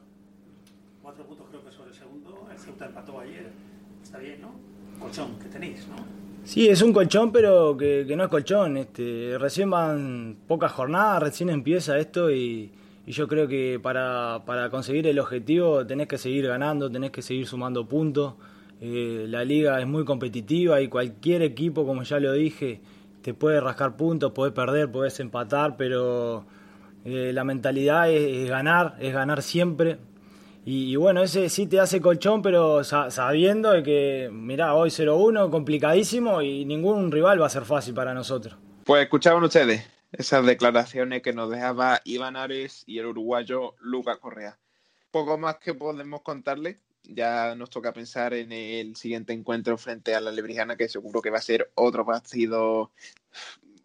Cuatro 1.03 1.27
puntos 1.27 1.46
creo 1.51 1.64
que 1.64 1.72
sobre 1.72 1.90
el 1.90 1.96
segundo, 1.96 2.46
el 2.53 2.59
Ceuta 2.59 2.87
empató 2.87 3.18
ayer. 3.18 3.51
Está 4.01 4.18
bien, 4.18 4.40
¿no? 4.40 4.53
Colchón 5.01 5.38
que 5.40 5.48
tenéis, 5.48 5.88
¿no? 5.88 5.96
Sí, 6.44 6.68
es 6.68 6.81
un 6.83 6.92
colchón, 6.92 7.33
pero 7.33 7.77
que, 7.77 8.05
que 8.07 8.14
no 8.14 8.24
es 8.24 8.31
colchón. 8.31 8.77
Este, 8.77 9.37
recién 9.38 9.70
van 9.70 10.37
pocas 10.46 10.70
jornadas, 10.70 11.22
recién 11.24 11.51
empieza 11.51 11.98
esto 11.98 12.31
y 12.31 12.70
y 13.09 13.12
yo 13.12 13.27
creo 13.27 13.49
que 13.49 13.81
para, 13.83 14.42
para, 14.44 14.68
conseguir 14.68 15.07
el 15.07 15.18
objetivo 15.18 15.87
tenés 15.87 16.09
que 16.09 16.18
seguir 16.18 16.47
ganando, 16.47 16.90
tenés 16.90 17.11
que 17.11 17.23
seguir 17.23 17.47
sumando 17.47 17.88
puntos. 17.88 18.35
Eh, 18.83 19.25
la 19.27 19.47
liga 19.47 19.81
es 19.81 19.87
muy 19.87 20.05
competitiva 20.05 20.83
y 20.83 20.88
cualquier 20.88 21.40
equipo, 21.40 21.87
como 21.87 22.03
ya 22.03 22.21
lo 22.21 22.35
dije, 22.35 22.83
te 23.23 23.33
puede 23.33 23.62
rascar 23.62 23.97
puntos, 23.97 24.33
puede 24.33 24.53
perder, 24.53 24.92
puedes 24.92 25.18
empatar, 25.21 25.79
pero 25.79 26.44
eh, 27.07 27.31
la 27.33 27.44
mentalidad 27.44 28.11
es, 28.11 28.47
ganar, 28.47 28.97
es 29.01 29.14
ganar 29.14 29.40
siempre. 29.40 29.97
Y, 30.66 30.94
bueno, 30.97 31.23
ese 31.23 31.49
sí 31.49 31.66
te 31.66 31.81
hace 31.81 32.03
colchón, 32.03 32.42
pero 32.42 32.85
sabiendo 32.85 33.83
que, 33.83 34.29
mirá, 34.31 34.75
hoy 34.75 34.90
0-1, 34.90 35.49
complicadísimo 35.49 36.42
y 36.42 36.66
ningún 36.66 37.11
rival 37.11 37.40
va 37.40 37.47
a 37.47 37.49
ser 37.49 37.64
fácil 37.64 37.94
para 37.94 38.12
nosotros. 38.12 38.55
Pues 38.85 39.05
escuchaban 39.05 39.42
ustedes, 39.42 39.83
esas 40.12 40.44
declaraciones 40.47 41.23
que 41.23 41.33
nos 41.33 41.51
dejaba 41.51 42.01
Iván 42.05 42.37
Ares 42.37 42.85
y 42.87 42.99
el 42.99 43.07
uruguayo 43.07 43.75
Luca 43.81 44.16
Correa. 44.16 44.59
Poco 45.11 45.38
más 45.38 45.59
que 45.59 45.75
podemos 45.75 46.23
contarle. 46.23 46.81
Ya 47.05 47.55
nos 47.55 47.71
toca 47.71 47.92
pensar 47.92 48.35
en 48.35 48.53
el 48.53 48.97
siguiente 48.97 49.33
encuentro 49.33 49.79
frente 49.79 50.14
a 50.14 50.21
la 50.21 50.31
Lebrijana, 50.31 50.77
que 50.77 50.88
seguro 50.88 51.23
que 51.23 51.31
va 51.31 51.38
a 51.38 51.42
ser 51.42 51.71
otro 51.75 52.05
partido 52.05 52.92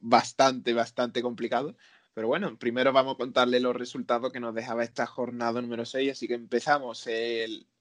bastante, 0.02 0.74
bastante 0.74 1.22
complicado. 1.22 1.76
Pero 2.14 2.28
bueno, 2.28 2.58
primero 2.60 2.92
vamos 2.92 3.16
a 3.16 3.18
contarle 3.18 3.60
los 3.60 3.76
resultados 3.76 4.32
que 4.32 4.40
nos 4.40 4.54
dejaba 4.54 4.84
esta 4.84 5.06
jornada 5.06 5.62
número 5.62 5.86
6. 5.86 6.12
Así 6.12 6.28
que 6.28 6.36
empezamos. 6.36 7.08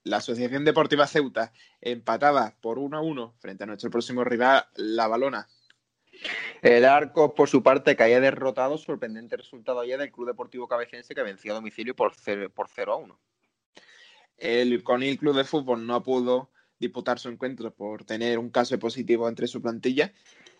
la 0.03 0.17
Asociación 0.17 0.65
Deportiva 0.65 1.07
Ceuta 1.07 1.51
empatada 1.81 2.55
por 2.61 2.79
1 2.79 2.97
a 2.97 3.01
1 3.01 3.35
frente 3.39 3.63
a 3.63 3.67
nuestro 3.67 3.89
próximo 3.89 4.23
rival, 4.23 4.65
La 4.75 5.07
Balona, 5.07 5.47
el 6.61 6.85
Arco, 6.85 7.33
por 7.33 7.49
su 7.49 7.63
parte, 7.63 7.95
caía 7.95 8.19
derrotado. 8.19 8.77
Sorprendente 8.77 9.37
resultado 9.37 9.79
ayer 9.79 9.99
del 9.99 10.11
Club 10.11 10.27
Deportivo 10.27 10.67
Cabecense 10.67 11.13
que 11.13 11.23
venció 11.23 11.51
a 11.51 11.55
domicilio 11.55 11.95
por 11.95 12.13
0, 12.15 12.49
por 12.53 12.67
0 12.69 12.93
a 12.93 12.95
1. 12.97 13.19
El 14.37 14.83
Conil 14.83 15.17
Club 15.17 15.35
de 15.35 15.43
Fútbol 15.43 15.85
no 15.85 16.03
pudo 16.03 16.49
disputar 16.79 17.19
su 17.19 17.29
encuentro 17.29 17.71
por 17.71 18.03
tener 18.03 18.39
un 18.39 18.49
caso 18.49 18.77
positivo 18.79 19.29
entre 19.29 19.47
su 19.47 19.61
plantilla. 19.61 20.11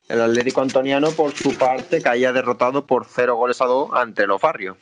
El 0.08 0.21
Atlético 0.21 0.62
Antoniano, 0.62 1.12
por 1.12 1.34
su 1.34 1.58
parte, 1.58 2.02
caía 2.02 2.34
derrotado 2.34 2.86
por 2.86 3.06
0 3.06 3.36
goles 3.36 3.62
a 3.62 3.65
2 3.65 3.89
ante 3.93 4.28
los 4.28 4.41
barrios. 4.41 4.78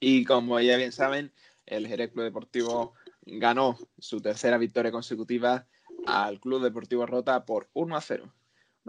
Y 0.00 0.24
como 0.24 0.58
ya 0.60 0.76
bien 0.76 0.92
saben, 0.92 1.32
el 1.66 1.86
Jerez 1.86 2.10
Club 2.12 2.24
Deportivo 2.24 2.94
ganó 3.24 3.78
su 3.98 4.20
tercera 4.20 4.58
victoria 4.58 4.90
consecutiva 4.90 5.66
al 6.06 6.40
Club 6.40 6.62
Deportivo 6.62 7.06
Rota 7.06 7.44
por 7.44 7.68
1 7.72 7.96
a 7.96 8.00
0. 8.00 8.32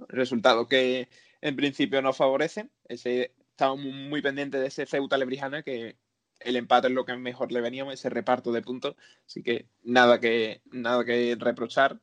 Resultado 0.08 0.68
que 0.68 1.10
en 1.42 1.56
principio 1.56 2.02
nos 2.02 2.18
favorece. 2.18 2.70
Ese, 2.86 3.34
estamos 3.50 3.80
muy 3.80 4.22
pendientes 4.22 4.62
de 4.62 4.68
ese 4.68 4.86
Ceuta 4.86 5.18
Lebrijana 5.18 5.64
que 5.64 5.98
el 6.40 6.56
empate 6.56 6.88
es 6.88 6.94
lo 6.94 7.06
que 7.06 7.16
mejor 7.16 7.52
le 7.52 7.62
veníamos, 7.62 7.94
ese 7.94 8.10
reparto 8.10 8.52
de 8.52 8.62
puntos. 8.62 8.96
Así 9.26 9.44
que 9.44 9.68
nada 9.84 10.20
que, 10.20 10.62
nada 10.72 11.06
que 11.06 11.36
reprochar. 11.40 12.00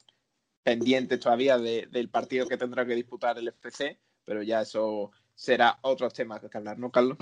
Pendientes 0.63 1.19
todavía 1.19 1.59
del 1.59 2.11
partido 2.11 2.47
que 2.47 2.59
tendrá 2.59 2.85
que 2.85 2.95
disputar 2.95 3.39
el 3.39 3.49
FC, 3.49 3.99
pero 4.27 4.43
ya 4.43 4.61
eso 4.61 5.11
será 5.35 5.79
otro 5.81 6.11
tema 6.11 6.39
que 6.39 6.57
hablar, 6.57 6.79
¿no, 6.79 6.91
Carlos? 6.91 7.17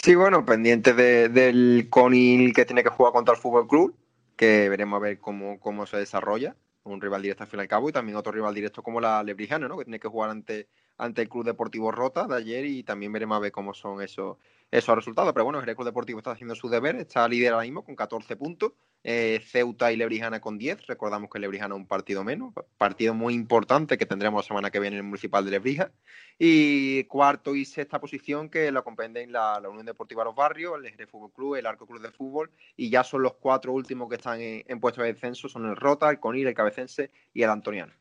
Sí, 0.00 0.14
bueno, 0.14 0.46
pendiente 0.46 0.94
del 0.94 1.88
Conil 1.90 2.54
que 2.54 2.64
tiene 2.64 2.84
que 2.84 2.88
jugar 2.88 3.12
contra 3.12 3.34
el 3.34 3.40
Fútbol 3.40 3.66
Club, 3.66 3.96
que 4.36 4.68
veremos 4.68 4.98
a 4.98 5.00
ver 5.00 5.18
cómo, 5.18 5.58
cómo 5.58 5.86
se 5.86 5.96
desarrolla 5.96 6.54
un 6.92 7.00
rival 7.00 7.22
directo 7.22 7.44
al 7.44 7.50
fin 7.50 7.60
y 7.60 7.62
al 7.62 7.68
cabo, 7.68 7.88
y 7.88 7.92
también 7.92 8.16
otro 8.16 8.32
rival 8.32 8.54
directo 8.54 8.82
como 8.82 9.00
la 9.00 9.22
Lebrijana, 9.22 9.68
¿no? 9.68 9.78
que 9.78 9.84
tiene 9.84 10.00
que 10.00 10.08
jugar 10.08 10.30
ante, 10.30 10.68
ante 10.98 11.22
el 11.22 11.28
Club 11.28 11.44
Deportivo 11.44 11.92
Rota 11.92 12.26
de 12.26 12.36
ayer 12.36 12.66
y 12.66 12.82
también 12.82 13.12
veremos 13.12 13.36
a 13.36 13.40
ver 13.40 13.52
cómo 13.52 13.72
son 13.72 14.02
esos, 14.02 14.36
esos 14.70 14.94
resultados. 14.94 15.32
Pero 15.32 15.44
bueno, 15.44 15.60
el 15.60 15.74
Club 15.74 15.86
Deportivo 15.86 16.18
está 16.18 16.32
haciendo 16.32 16.54
su 16.54 16.68
deber, 16.68 16.96
está 16.96 17.26
líder 17.28 17.52
ahora 17.52 17.64
mismo 17.64 17.84
con 17.84 17.94
14 17.94 18.36
puntos, 18.36 18.72
eh, 19.04 19.40
Ceuta 19.44 19.92
y 19.92 19.96
Lebrijana 19.96 20.40
con 20.40 20.58
10. 20.58 20.86
Recordamos 20.88 21.30
que 21.30 21.38
Lebrijana 21.38 21.76
un 21.76 21.86
partido 21.86 22.24
menos, 22.24 22.52
partido 22.76 23.14
muy 23.14 23.34
importante 23.34 23.96
que 23.96 24.06
tendremos 24.06 24.44
la 24.44 24.48
semana 24.48 24.70
que 24.70 24.80
viene 24.80 24.96
en 24.96 25.04
el 25.04 25.06
Municipal 25.06 25.44
de 25.44 25.52
Lebrija. 25.52 25.92
Y 26.36 27.04
cuarto 27.04 27.54
y 27.54 27.64
sexta 27.64 28.00
posición 28.00 28.48
que 28.48 28.70
lo 28.72 28.82
comprenden 28.82 29.32
la, 29.32 29.60
Unión 29.68 29.86
Deportiva 29.86 30.24
Los 30.24 30.34
Barrios, 30.34 30.76
el 30.78 30.90
Jerez 30.90 31.08
Fútbol 31.08 31.32
Club, 31.32 31.54
el 31.54 31.66
Arco 31.66 31.86
Club 31.86 32.02
de 32.02 32.10
Fútbol. 32.10 32.50
Y 32.76 32.90
ya 32.90 33.04
son 33.04 33.22
los 33.22 33.34
cuatro 33.34 33.72
últimos 33.72 34.08
que 34.08 34.16
están 34.16 34.40
en, 34.40 34.64
en 34.66 34.80
puestos 34.80 35.04
de 35.04 35.12
descenso, 35.12 35.48
son 35.48 35.66
el 35.66 35.76
Rota, 35.76 36.10
el 36.10 36.18
Conil, 36.18 36.48
el 36.48 36.54
Cabecense 36.54 37.10
y 37.32 37.42
el 37.42 37.50
Antoniano. 37.50 37.92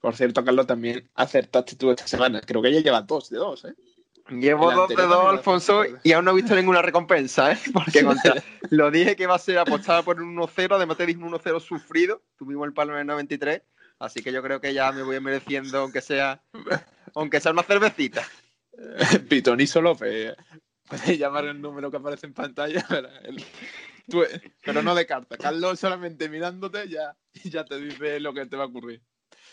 Por 0.00 0.14
cierto, 0.14 0.44
Carlos, 0.44 0.66
también 0.66 1.08
acertaste 1.14 1.76
tú 1.76 1.90
esta 1.90 2.06
semana. 2.06 2.40
Creo 2.40 2.62
que 2.62 2.68
ella 2.68 2.80
lleva 2.80 3.02
dos 3.02 3.30
de 3.30 3.38
dos, 3.38 3.64
¿eh? 3.64 3.74
Llevo 4.28 4.72
dos 4.72 4.88
de 4.88 4.96
dos, 4.96 5.26
Alfonso, 5.26 5.84
y 6.02 6.12
aún 6.12 6.24
no 6.24 6.32
he 6.32 6.34
visto 6.34 6.56
ninguna 6.56 6.82
recompensa, 6.82 7.52
¿eh? 7.52 7.58
Porque 7.72 8.04
lo 8.70 8.90
dije 8.90 9.14
que 9.14 9.26
va 9.26 9.36
a 9.36 9.38
ser 9.38 9.58
apostada 9.58 10.02
por 10.02 10.20
un 10.20 10.36
1-0, 10.36 10.74
además 10.74 10.96
te 10.96 11.06
dije 11.06 11.22
un 11.22 11.30
1-0 11.32 11.60
sufrido, 11.60 12.22
tuvimos 12.36 12.66
el 12.66 12.72
palo 12.72 12.94
en 12.94 13.00
el 13.00 13.06
93, 13.06 13.62
así 14.00 14.22
que 14.22 14.32
yo 14.32 14.42
creo 14.42 14.60
que 14.60 14.74
ya 14.74 14.90
me 14.90 15.04
voy 15.04 15.20
mereciendo, 15.20 15.78
aunque 15.78 16.00
sea, 16.00 16.42
aunque 17.14 17.40
sea 17.40 17.52
una 17.52 17.62
cervecita. 17.62 18.26
Pitoniso 19.28 19.80
López, 19.80 20.34
puedes 20.88 21.18
llamar 21.18 21.44
el 21.44 21.60
número 21.60 21.88
que 21.88 21.98
aparece 21.98 22.26
en 22.26 22.34
pantalla, 22.34 22.84
pero, 24.64 24.82
no 24.82 24.94
de 24.94 25.06
carta. 25.06 25.36
Carlos 25.36 25.78
solamente 25.78 26.28
mirándote 26.28 26.88
ya, 26.88 27.16
ya 27.44 27.64
te 27.64 27.78
dice 27.78 28.18
lo 28.18 28.34
que 28.34 28.46
te 28.46 28.56
va 28.56 28.64
a 28.64 28.66
ocurrir. 28.66 29.00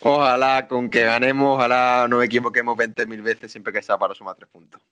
Ojalá 0.06 0.68
con 0.68 0.90
que 0.90 1.02
ganemos, 1.02 1.56
ojalá 1.56 2.06
no 2.10 2.18
me 2.18 2.26
equivoquemos 2.26 2.76
20.000 2.76 3.22
veces 3.22 3.50
siempre 3.50 3.72
que 3.72 3.82
sea 3.82 3.96
para 3.96 4.14
sumar 4.14 4.36
tres 4.36 4.50
puntos. 4.50 4.82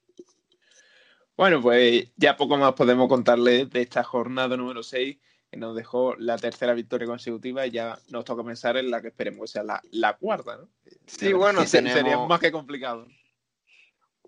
Bueno, 1.37 1.61
pues 1.61 2.09
ya 2.17 2.35
poco 2.35 2.57
más 2.57 2.73
podemos 2.73 3.09
contarle 3.09 3.67
de 3.67 3.83
esta 3.83 4.03
jornada 4.03 4.57
número 4.57 4.83
6 4.83 5.19
que 5.51 5.57
nos 5.59 5.77
dejó 5.77 6.17
la 6.17 6.39
tercera 6.39 6.73
victoria 6.73 7.07
consecutiva 7.07 7.67
y 7.67 7.73
ya 7.73 7.99
nos 8.09 8.25
toca 8.25 8.43
pensar 8.43 8.79
en 8.79 8.91
la 8.91 9.03
que 9.03 9.09
esperemos 9.09 9.53
que 9.53 9.59
sea 9.61 9.65
la, 9.91 10.17
cuarta, 10.17 10.57
¿no? 10.57 10.69
Sí, 11.07 11.35
bueno, 11.35 11.67
sería 11.67 12.19
más 12.27 12.41
que 12.41 12.51
complicado. 12.51 13.07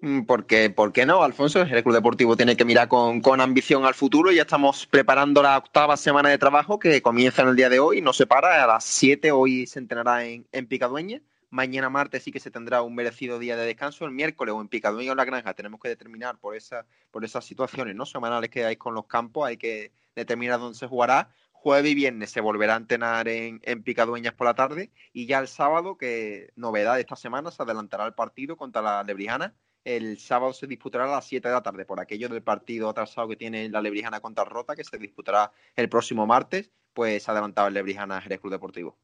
Mm, 0.04 0.26
porque, 0.26 0.68
¿por 0.68 0.92
qué 0.92 1.06
no, 1.06 1.22
Alfonso? 1.22 1.62
El 1.62 1.82
Club 1.82 1.94
Deportivo 1.94 2.36
tiene 2.36 2.58
que 2.58 2.66
mirar 2.66 2.88
con, 2.88 3.22
con, 3.22 3.40
ambición 3.40 3.86
al 3.86 3.94
futuro 3.94 4.30
ya 4.32 4.42
estamos 4.42 4.86
preparando 4.86 5.42
la 5.42 5.56
octava 5.56 5.96
semana 5.96 6.28
de 6.28 6.36
trabajo 6.36 6.78
que 6.78 7.00
comienza 7.00 7.40
en 7.40 7.48
el 7.48 7.56
día 7.56 7.70
de 7.70 7.80
hoy 7.80 8.02
no 8.02 8.12
se 8.12 8.26
para. 8.26 8.62
A 8.62 8.66
las 8.66 8.84
7 8.84 9.32
hoy 9.32 9.66
se 9.66 9.78
entrenará 9.78 10.26
en, 10.26 10.46
en 10.52 10.66
Picadueña. 10.66 11.22
Mañana 11.48 11.88
martes 11.88 12.22
sí 12.22 12.32
que 12.32 12.38
se 12.38 12.50
tendrá 12.50 12.82
un 12.82 12.94
merecido 12.94 13.38
día 13.38 13.56
de 13.56 13.64
descanso. 13.64 14.04
El 14.04 14.10
miércoles 14.10 14.54
o 14.54 14.60
en 14.60 14.68
Picadueña 14.68 15.12
o 15.12 15.14
en 15.14 15.16
La 15.16 15.24
Granja 15.24 15.54
tenemos 15.54 15.80
que 15.80 15.88
determinar 15.88 16.36
por, 16.36 16.54
esa, 16.54 16.84
por 17.10 17.24
esas 17.24 17.46
situaciones 17.46 17.96
¿no? 17.96 18.04
semanales 18.04 18.50
que 18.50 18.66
hay 18.66 18.76
con 18.76 18.92
los 18.92 19.06
campos. 19.06 19.48
Hay 19.48 19.56
que 19.56 19.90
determinar 20.14 20.60
dónde 20.60 20.78
se 20.78 20.86
jugará 20.86 21.30
jueves 21.50 21.92
y 21.92 21.94
viernes 21.94 22.30
se 22.30 22.42
volverá 22.42 22.74
a 22.74 22.76
entrenar 22.76 23.26
en, 23.26 23.62
en, 23.62 23.82
Picadueñas 23.82 24.34
por 24.34 24.46
la 24.46 24.54
tarde 24.54 24.90
y 25.14 25.24
ya 25.24 25.38
el 25.38 25.48
sábado, 25.48 25.96
que 25.96 26.52
novedad 26.56 26.96
de 26.96 27.00
esta 27.00 27.16
semana, 27.16 27.50
se 27.50 27.62
adelantará 27.62 28.04
el 28.04 28.12
partido 28.12 28.58
contra 28.58 28.82
la 28.82 29.02
Lebrijana 29.02 29.54
el 29.84 30.18
sábado 30.18 30.52
se 30.52 30.66
disputará 30.66 31.04
a 31.04 31.08
las 31.08 31.26
7 31.26 31.46
de 31.46 31.54
la 31.54 31.62
tarde, 31.62 31.84
por 31.84 32.00
aquello 32.00 32.28
del 32.28 32.42
partido 32.42 32.88
atrasado 32.88 33.28
que 33.28 33.36
tiene 33.36 33.68
la 33.68 33.82
Lebrijana 33.82 34.20
contra 34.20 34.44
Rota, 34.44 34.74
que 34.74 34.84
se 34.84 34.98
disputará 34.98 35.52
el 35.76 35.88
próximo 35.88 36.26
martes, 36.26 36.70
pues 36.94 37.28
adelantado 37.28 37.68
el 37.68 37.74
Lebrijana 37.74 38.20
Jerez 38.20 38.40
Club 38.40 38.52
Deportivo. 38.52 38.96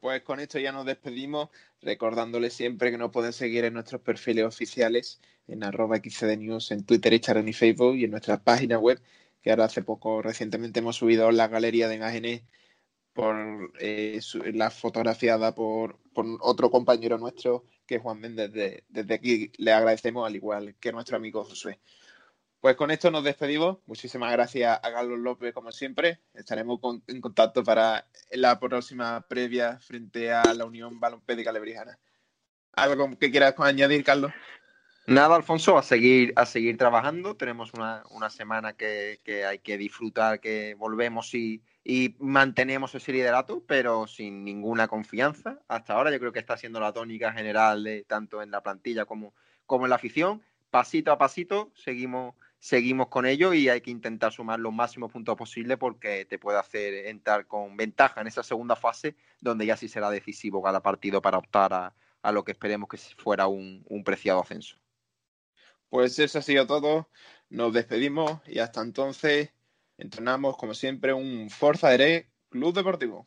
Pues 0.00 0.22
con 0.22 0.38
esto 0.38 0.58
ya 0.58 0.70
nos 0.70 0.84
despedimos, 0.84 1.48
recordándoles 1.80 2.52
siempre 2.52 2.90
que 2.90 2.98
nos 2.98 3.10
pueden 3.10 3.32
seguir 3.32 3.64
en 3.64 3.72
nuestros 3.72 4.02
perfiles 4.02 4.44
oficiales, 4.44 5.18
en 5.46 5.64
arroba 5.64 5.96
xcdnews, 5.96 6.70
en 6.72 6.84
Twitter, 6.84 7.14
Instagram 7.14 7.48
y 7.48 7.54
Facebook, 7.54 7.96
y 7.96 8.04
en 8.04 8.10
nuestra 8.10 8.42
página 8.42 8.78
web, 8.78 9.00
que 9.40 9.50
ahora 9.50 9.64
hace 9.64 9.82
poco, 9.82 10.20
recientemente 10.20 10.80
hemos 10.80 10.96
subido 10.96 11.30
la 11.32 11.48
galería 11.48 11.88
de 11.88 11.94
imágenes 11.94 12.42
por 13.14 13.72
eh, 13.80 14.20
la 14.52 14.70
fotografiada 14.70 15.54
por 15.54 15.98
otro 16.40 16.70
compañero 16.70 17.16
nuestro, 17.16 17.64
que 17.86 17.98
Juan 17.98 18.20
Méndez. 18.20 18.52
Desde, 18.52 18.84
desde 18.88 19.14
aquí 19.14 19.52
le 19.58 19.72
agradecemos, 19.72 20.26
al 20.26 20.36
igual 20.36 20.74
que 20.80 20.92
nuestro 20.92 21.16
amigo 21.16 21.44
Josué. 21.44 21.80
Pues 22.64 22.76
con 22.76 22.90
esto 22.90 23.10
nos 23.10 23.22
despedimos. 23.22 23.80
Muchísimas 23.84 24.32
gracias 24.32 24.80
a 24.82 24.90
Carlos 24.90 25.18
López, 25.18 25.52
como 25.52 25.70
siempre. 25.70 26.20
Estaremos 26.32 26.80
en 27.06 27.20
contacto 27.20 27.62
para 27.62 28.06
la 28.30 28.58
próxima 28.58 29.20
previa 29.28 29.78
frente 29.80 30.32
a 30.32 30.54
la 30.54 30.64
Unión 30.64 30.98
Balompédica 30.98 31.52
Lebrijana. 31.52 31.98
¿Algo 32.72 33.18
que 33.18 33.30
quieras 33.30 33.54
añadir, 33.58 34.02
Carlos? 34.02 34.32
Nada, 35.06 35.36
Alfonso, 35.36 35.76
a 35.76 35.82
seguir, 35.82 36.32
a 36.36 36.46
seguir 36.46 36.78
trabajando. 36.78 37.36
Tenemos 37.36 37.74
una, 37.74 38.02
una 38.10 38.30
semana 38.30 38.72
que, 38.72 39.20
que, 39.22 39.44
hay 39.44 39.58
que 39.58 39.76
disfrutar, 39.76 40.40
que 40.40 40.74
volvemos 40.74 41.34
y, 41.34 41.62
y 41.84 42.16
mantenemos 42.18 42.94
ese 42.94 43.12
liderato, 43.12 43.62
pero 43.66 44.06
sin 44.06 44.42
ninguna 44.42 44.88
confianza. 44.88 45.60
Hasta 45.68 45.92
ahora 45.92 46.10
yo 46.10 46.18
creo 46.18 46.32
que 46.32 46.38
está 46.38 46.56
siendo 46.56 46.80
la 46.80 46.94
tónica 46.94 47.32
general 47.32 47.84
de 47.84 48.04
tanto 48.04 48.40
en 48.40 48.50
la 48.50 48.62
plantilla 48.62 49.04
como, 49.04 49.34
como 49.66 49.84
en 49.84 49.90
la 49.90 49.96
afición. 49.96 50.42
Pasito 50.70 51.12
a 51.12 51.18
pasito 51.18 51.70
seguimos, 51.74 52.34
seguimos 52.58 53.08
con 53.08 53.26
ello 53.26 53.52
y 53.52 53.68
hay 53.68 53.82
que 53.82 53.90
intentar 53.90 54.32
sumar 54.32 54.60
los 54.60 54.72
máximos 54.72 55.12
puntos 55.12 55.36
posibles 55.36 55.76
porque 55.76 56.24
te 56.24 56.38
puede 56.38 56.58
hacer 56.58 57.06
entrar 57.06 57.46
con 57.46 57.76
ventaja 57.76 58.22
en 58.22 58.28
esa 58.28 58.42
segunda 58.42 58.76
fase 58.76 59.14
donde 59.40 59.66
ya 59.66 59.76
sí 59.76 59.86
será 59.86 60.08
decisivo 60.08 60.62
cada 60.62 60.82
partido 60.82 61.20
para 61.20 61.36
optar 61.36 61.74
a, 61.74 61.94
a 62.22 62.32
lo 62.32 62.44
que 62.44 62.52
esperemos 62.52 62.88
que 62.88 62.96
fuera 62.96 63.46
un, 63.46 63.84
un 63.90 64.02
preciado 64.04 64.40
ascenso. 64.40 64.78
Pues 65.90 66.18
eso 66.18 66.38
ha 66.38 66.42
sido 66.42 66.66
todo. 66.66 67.10
Nos 67.50 67.74
despedimos 67.74 68.40
y 68.46 68.58
hasta 68.58 68.80
entonces 68.80 69.53
entrenamos, 69.98 70.56
como 70.56 70.74
siempre, 70.74 71.12
un 71.12 71.50
Forza 71.50 71.92
Ere 71.94 72.30
Club 72.50 72.74
Deportivo. 72.74 73.26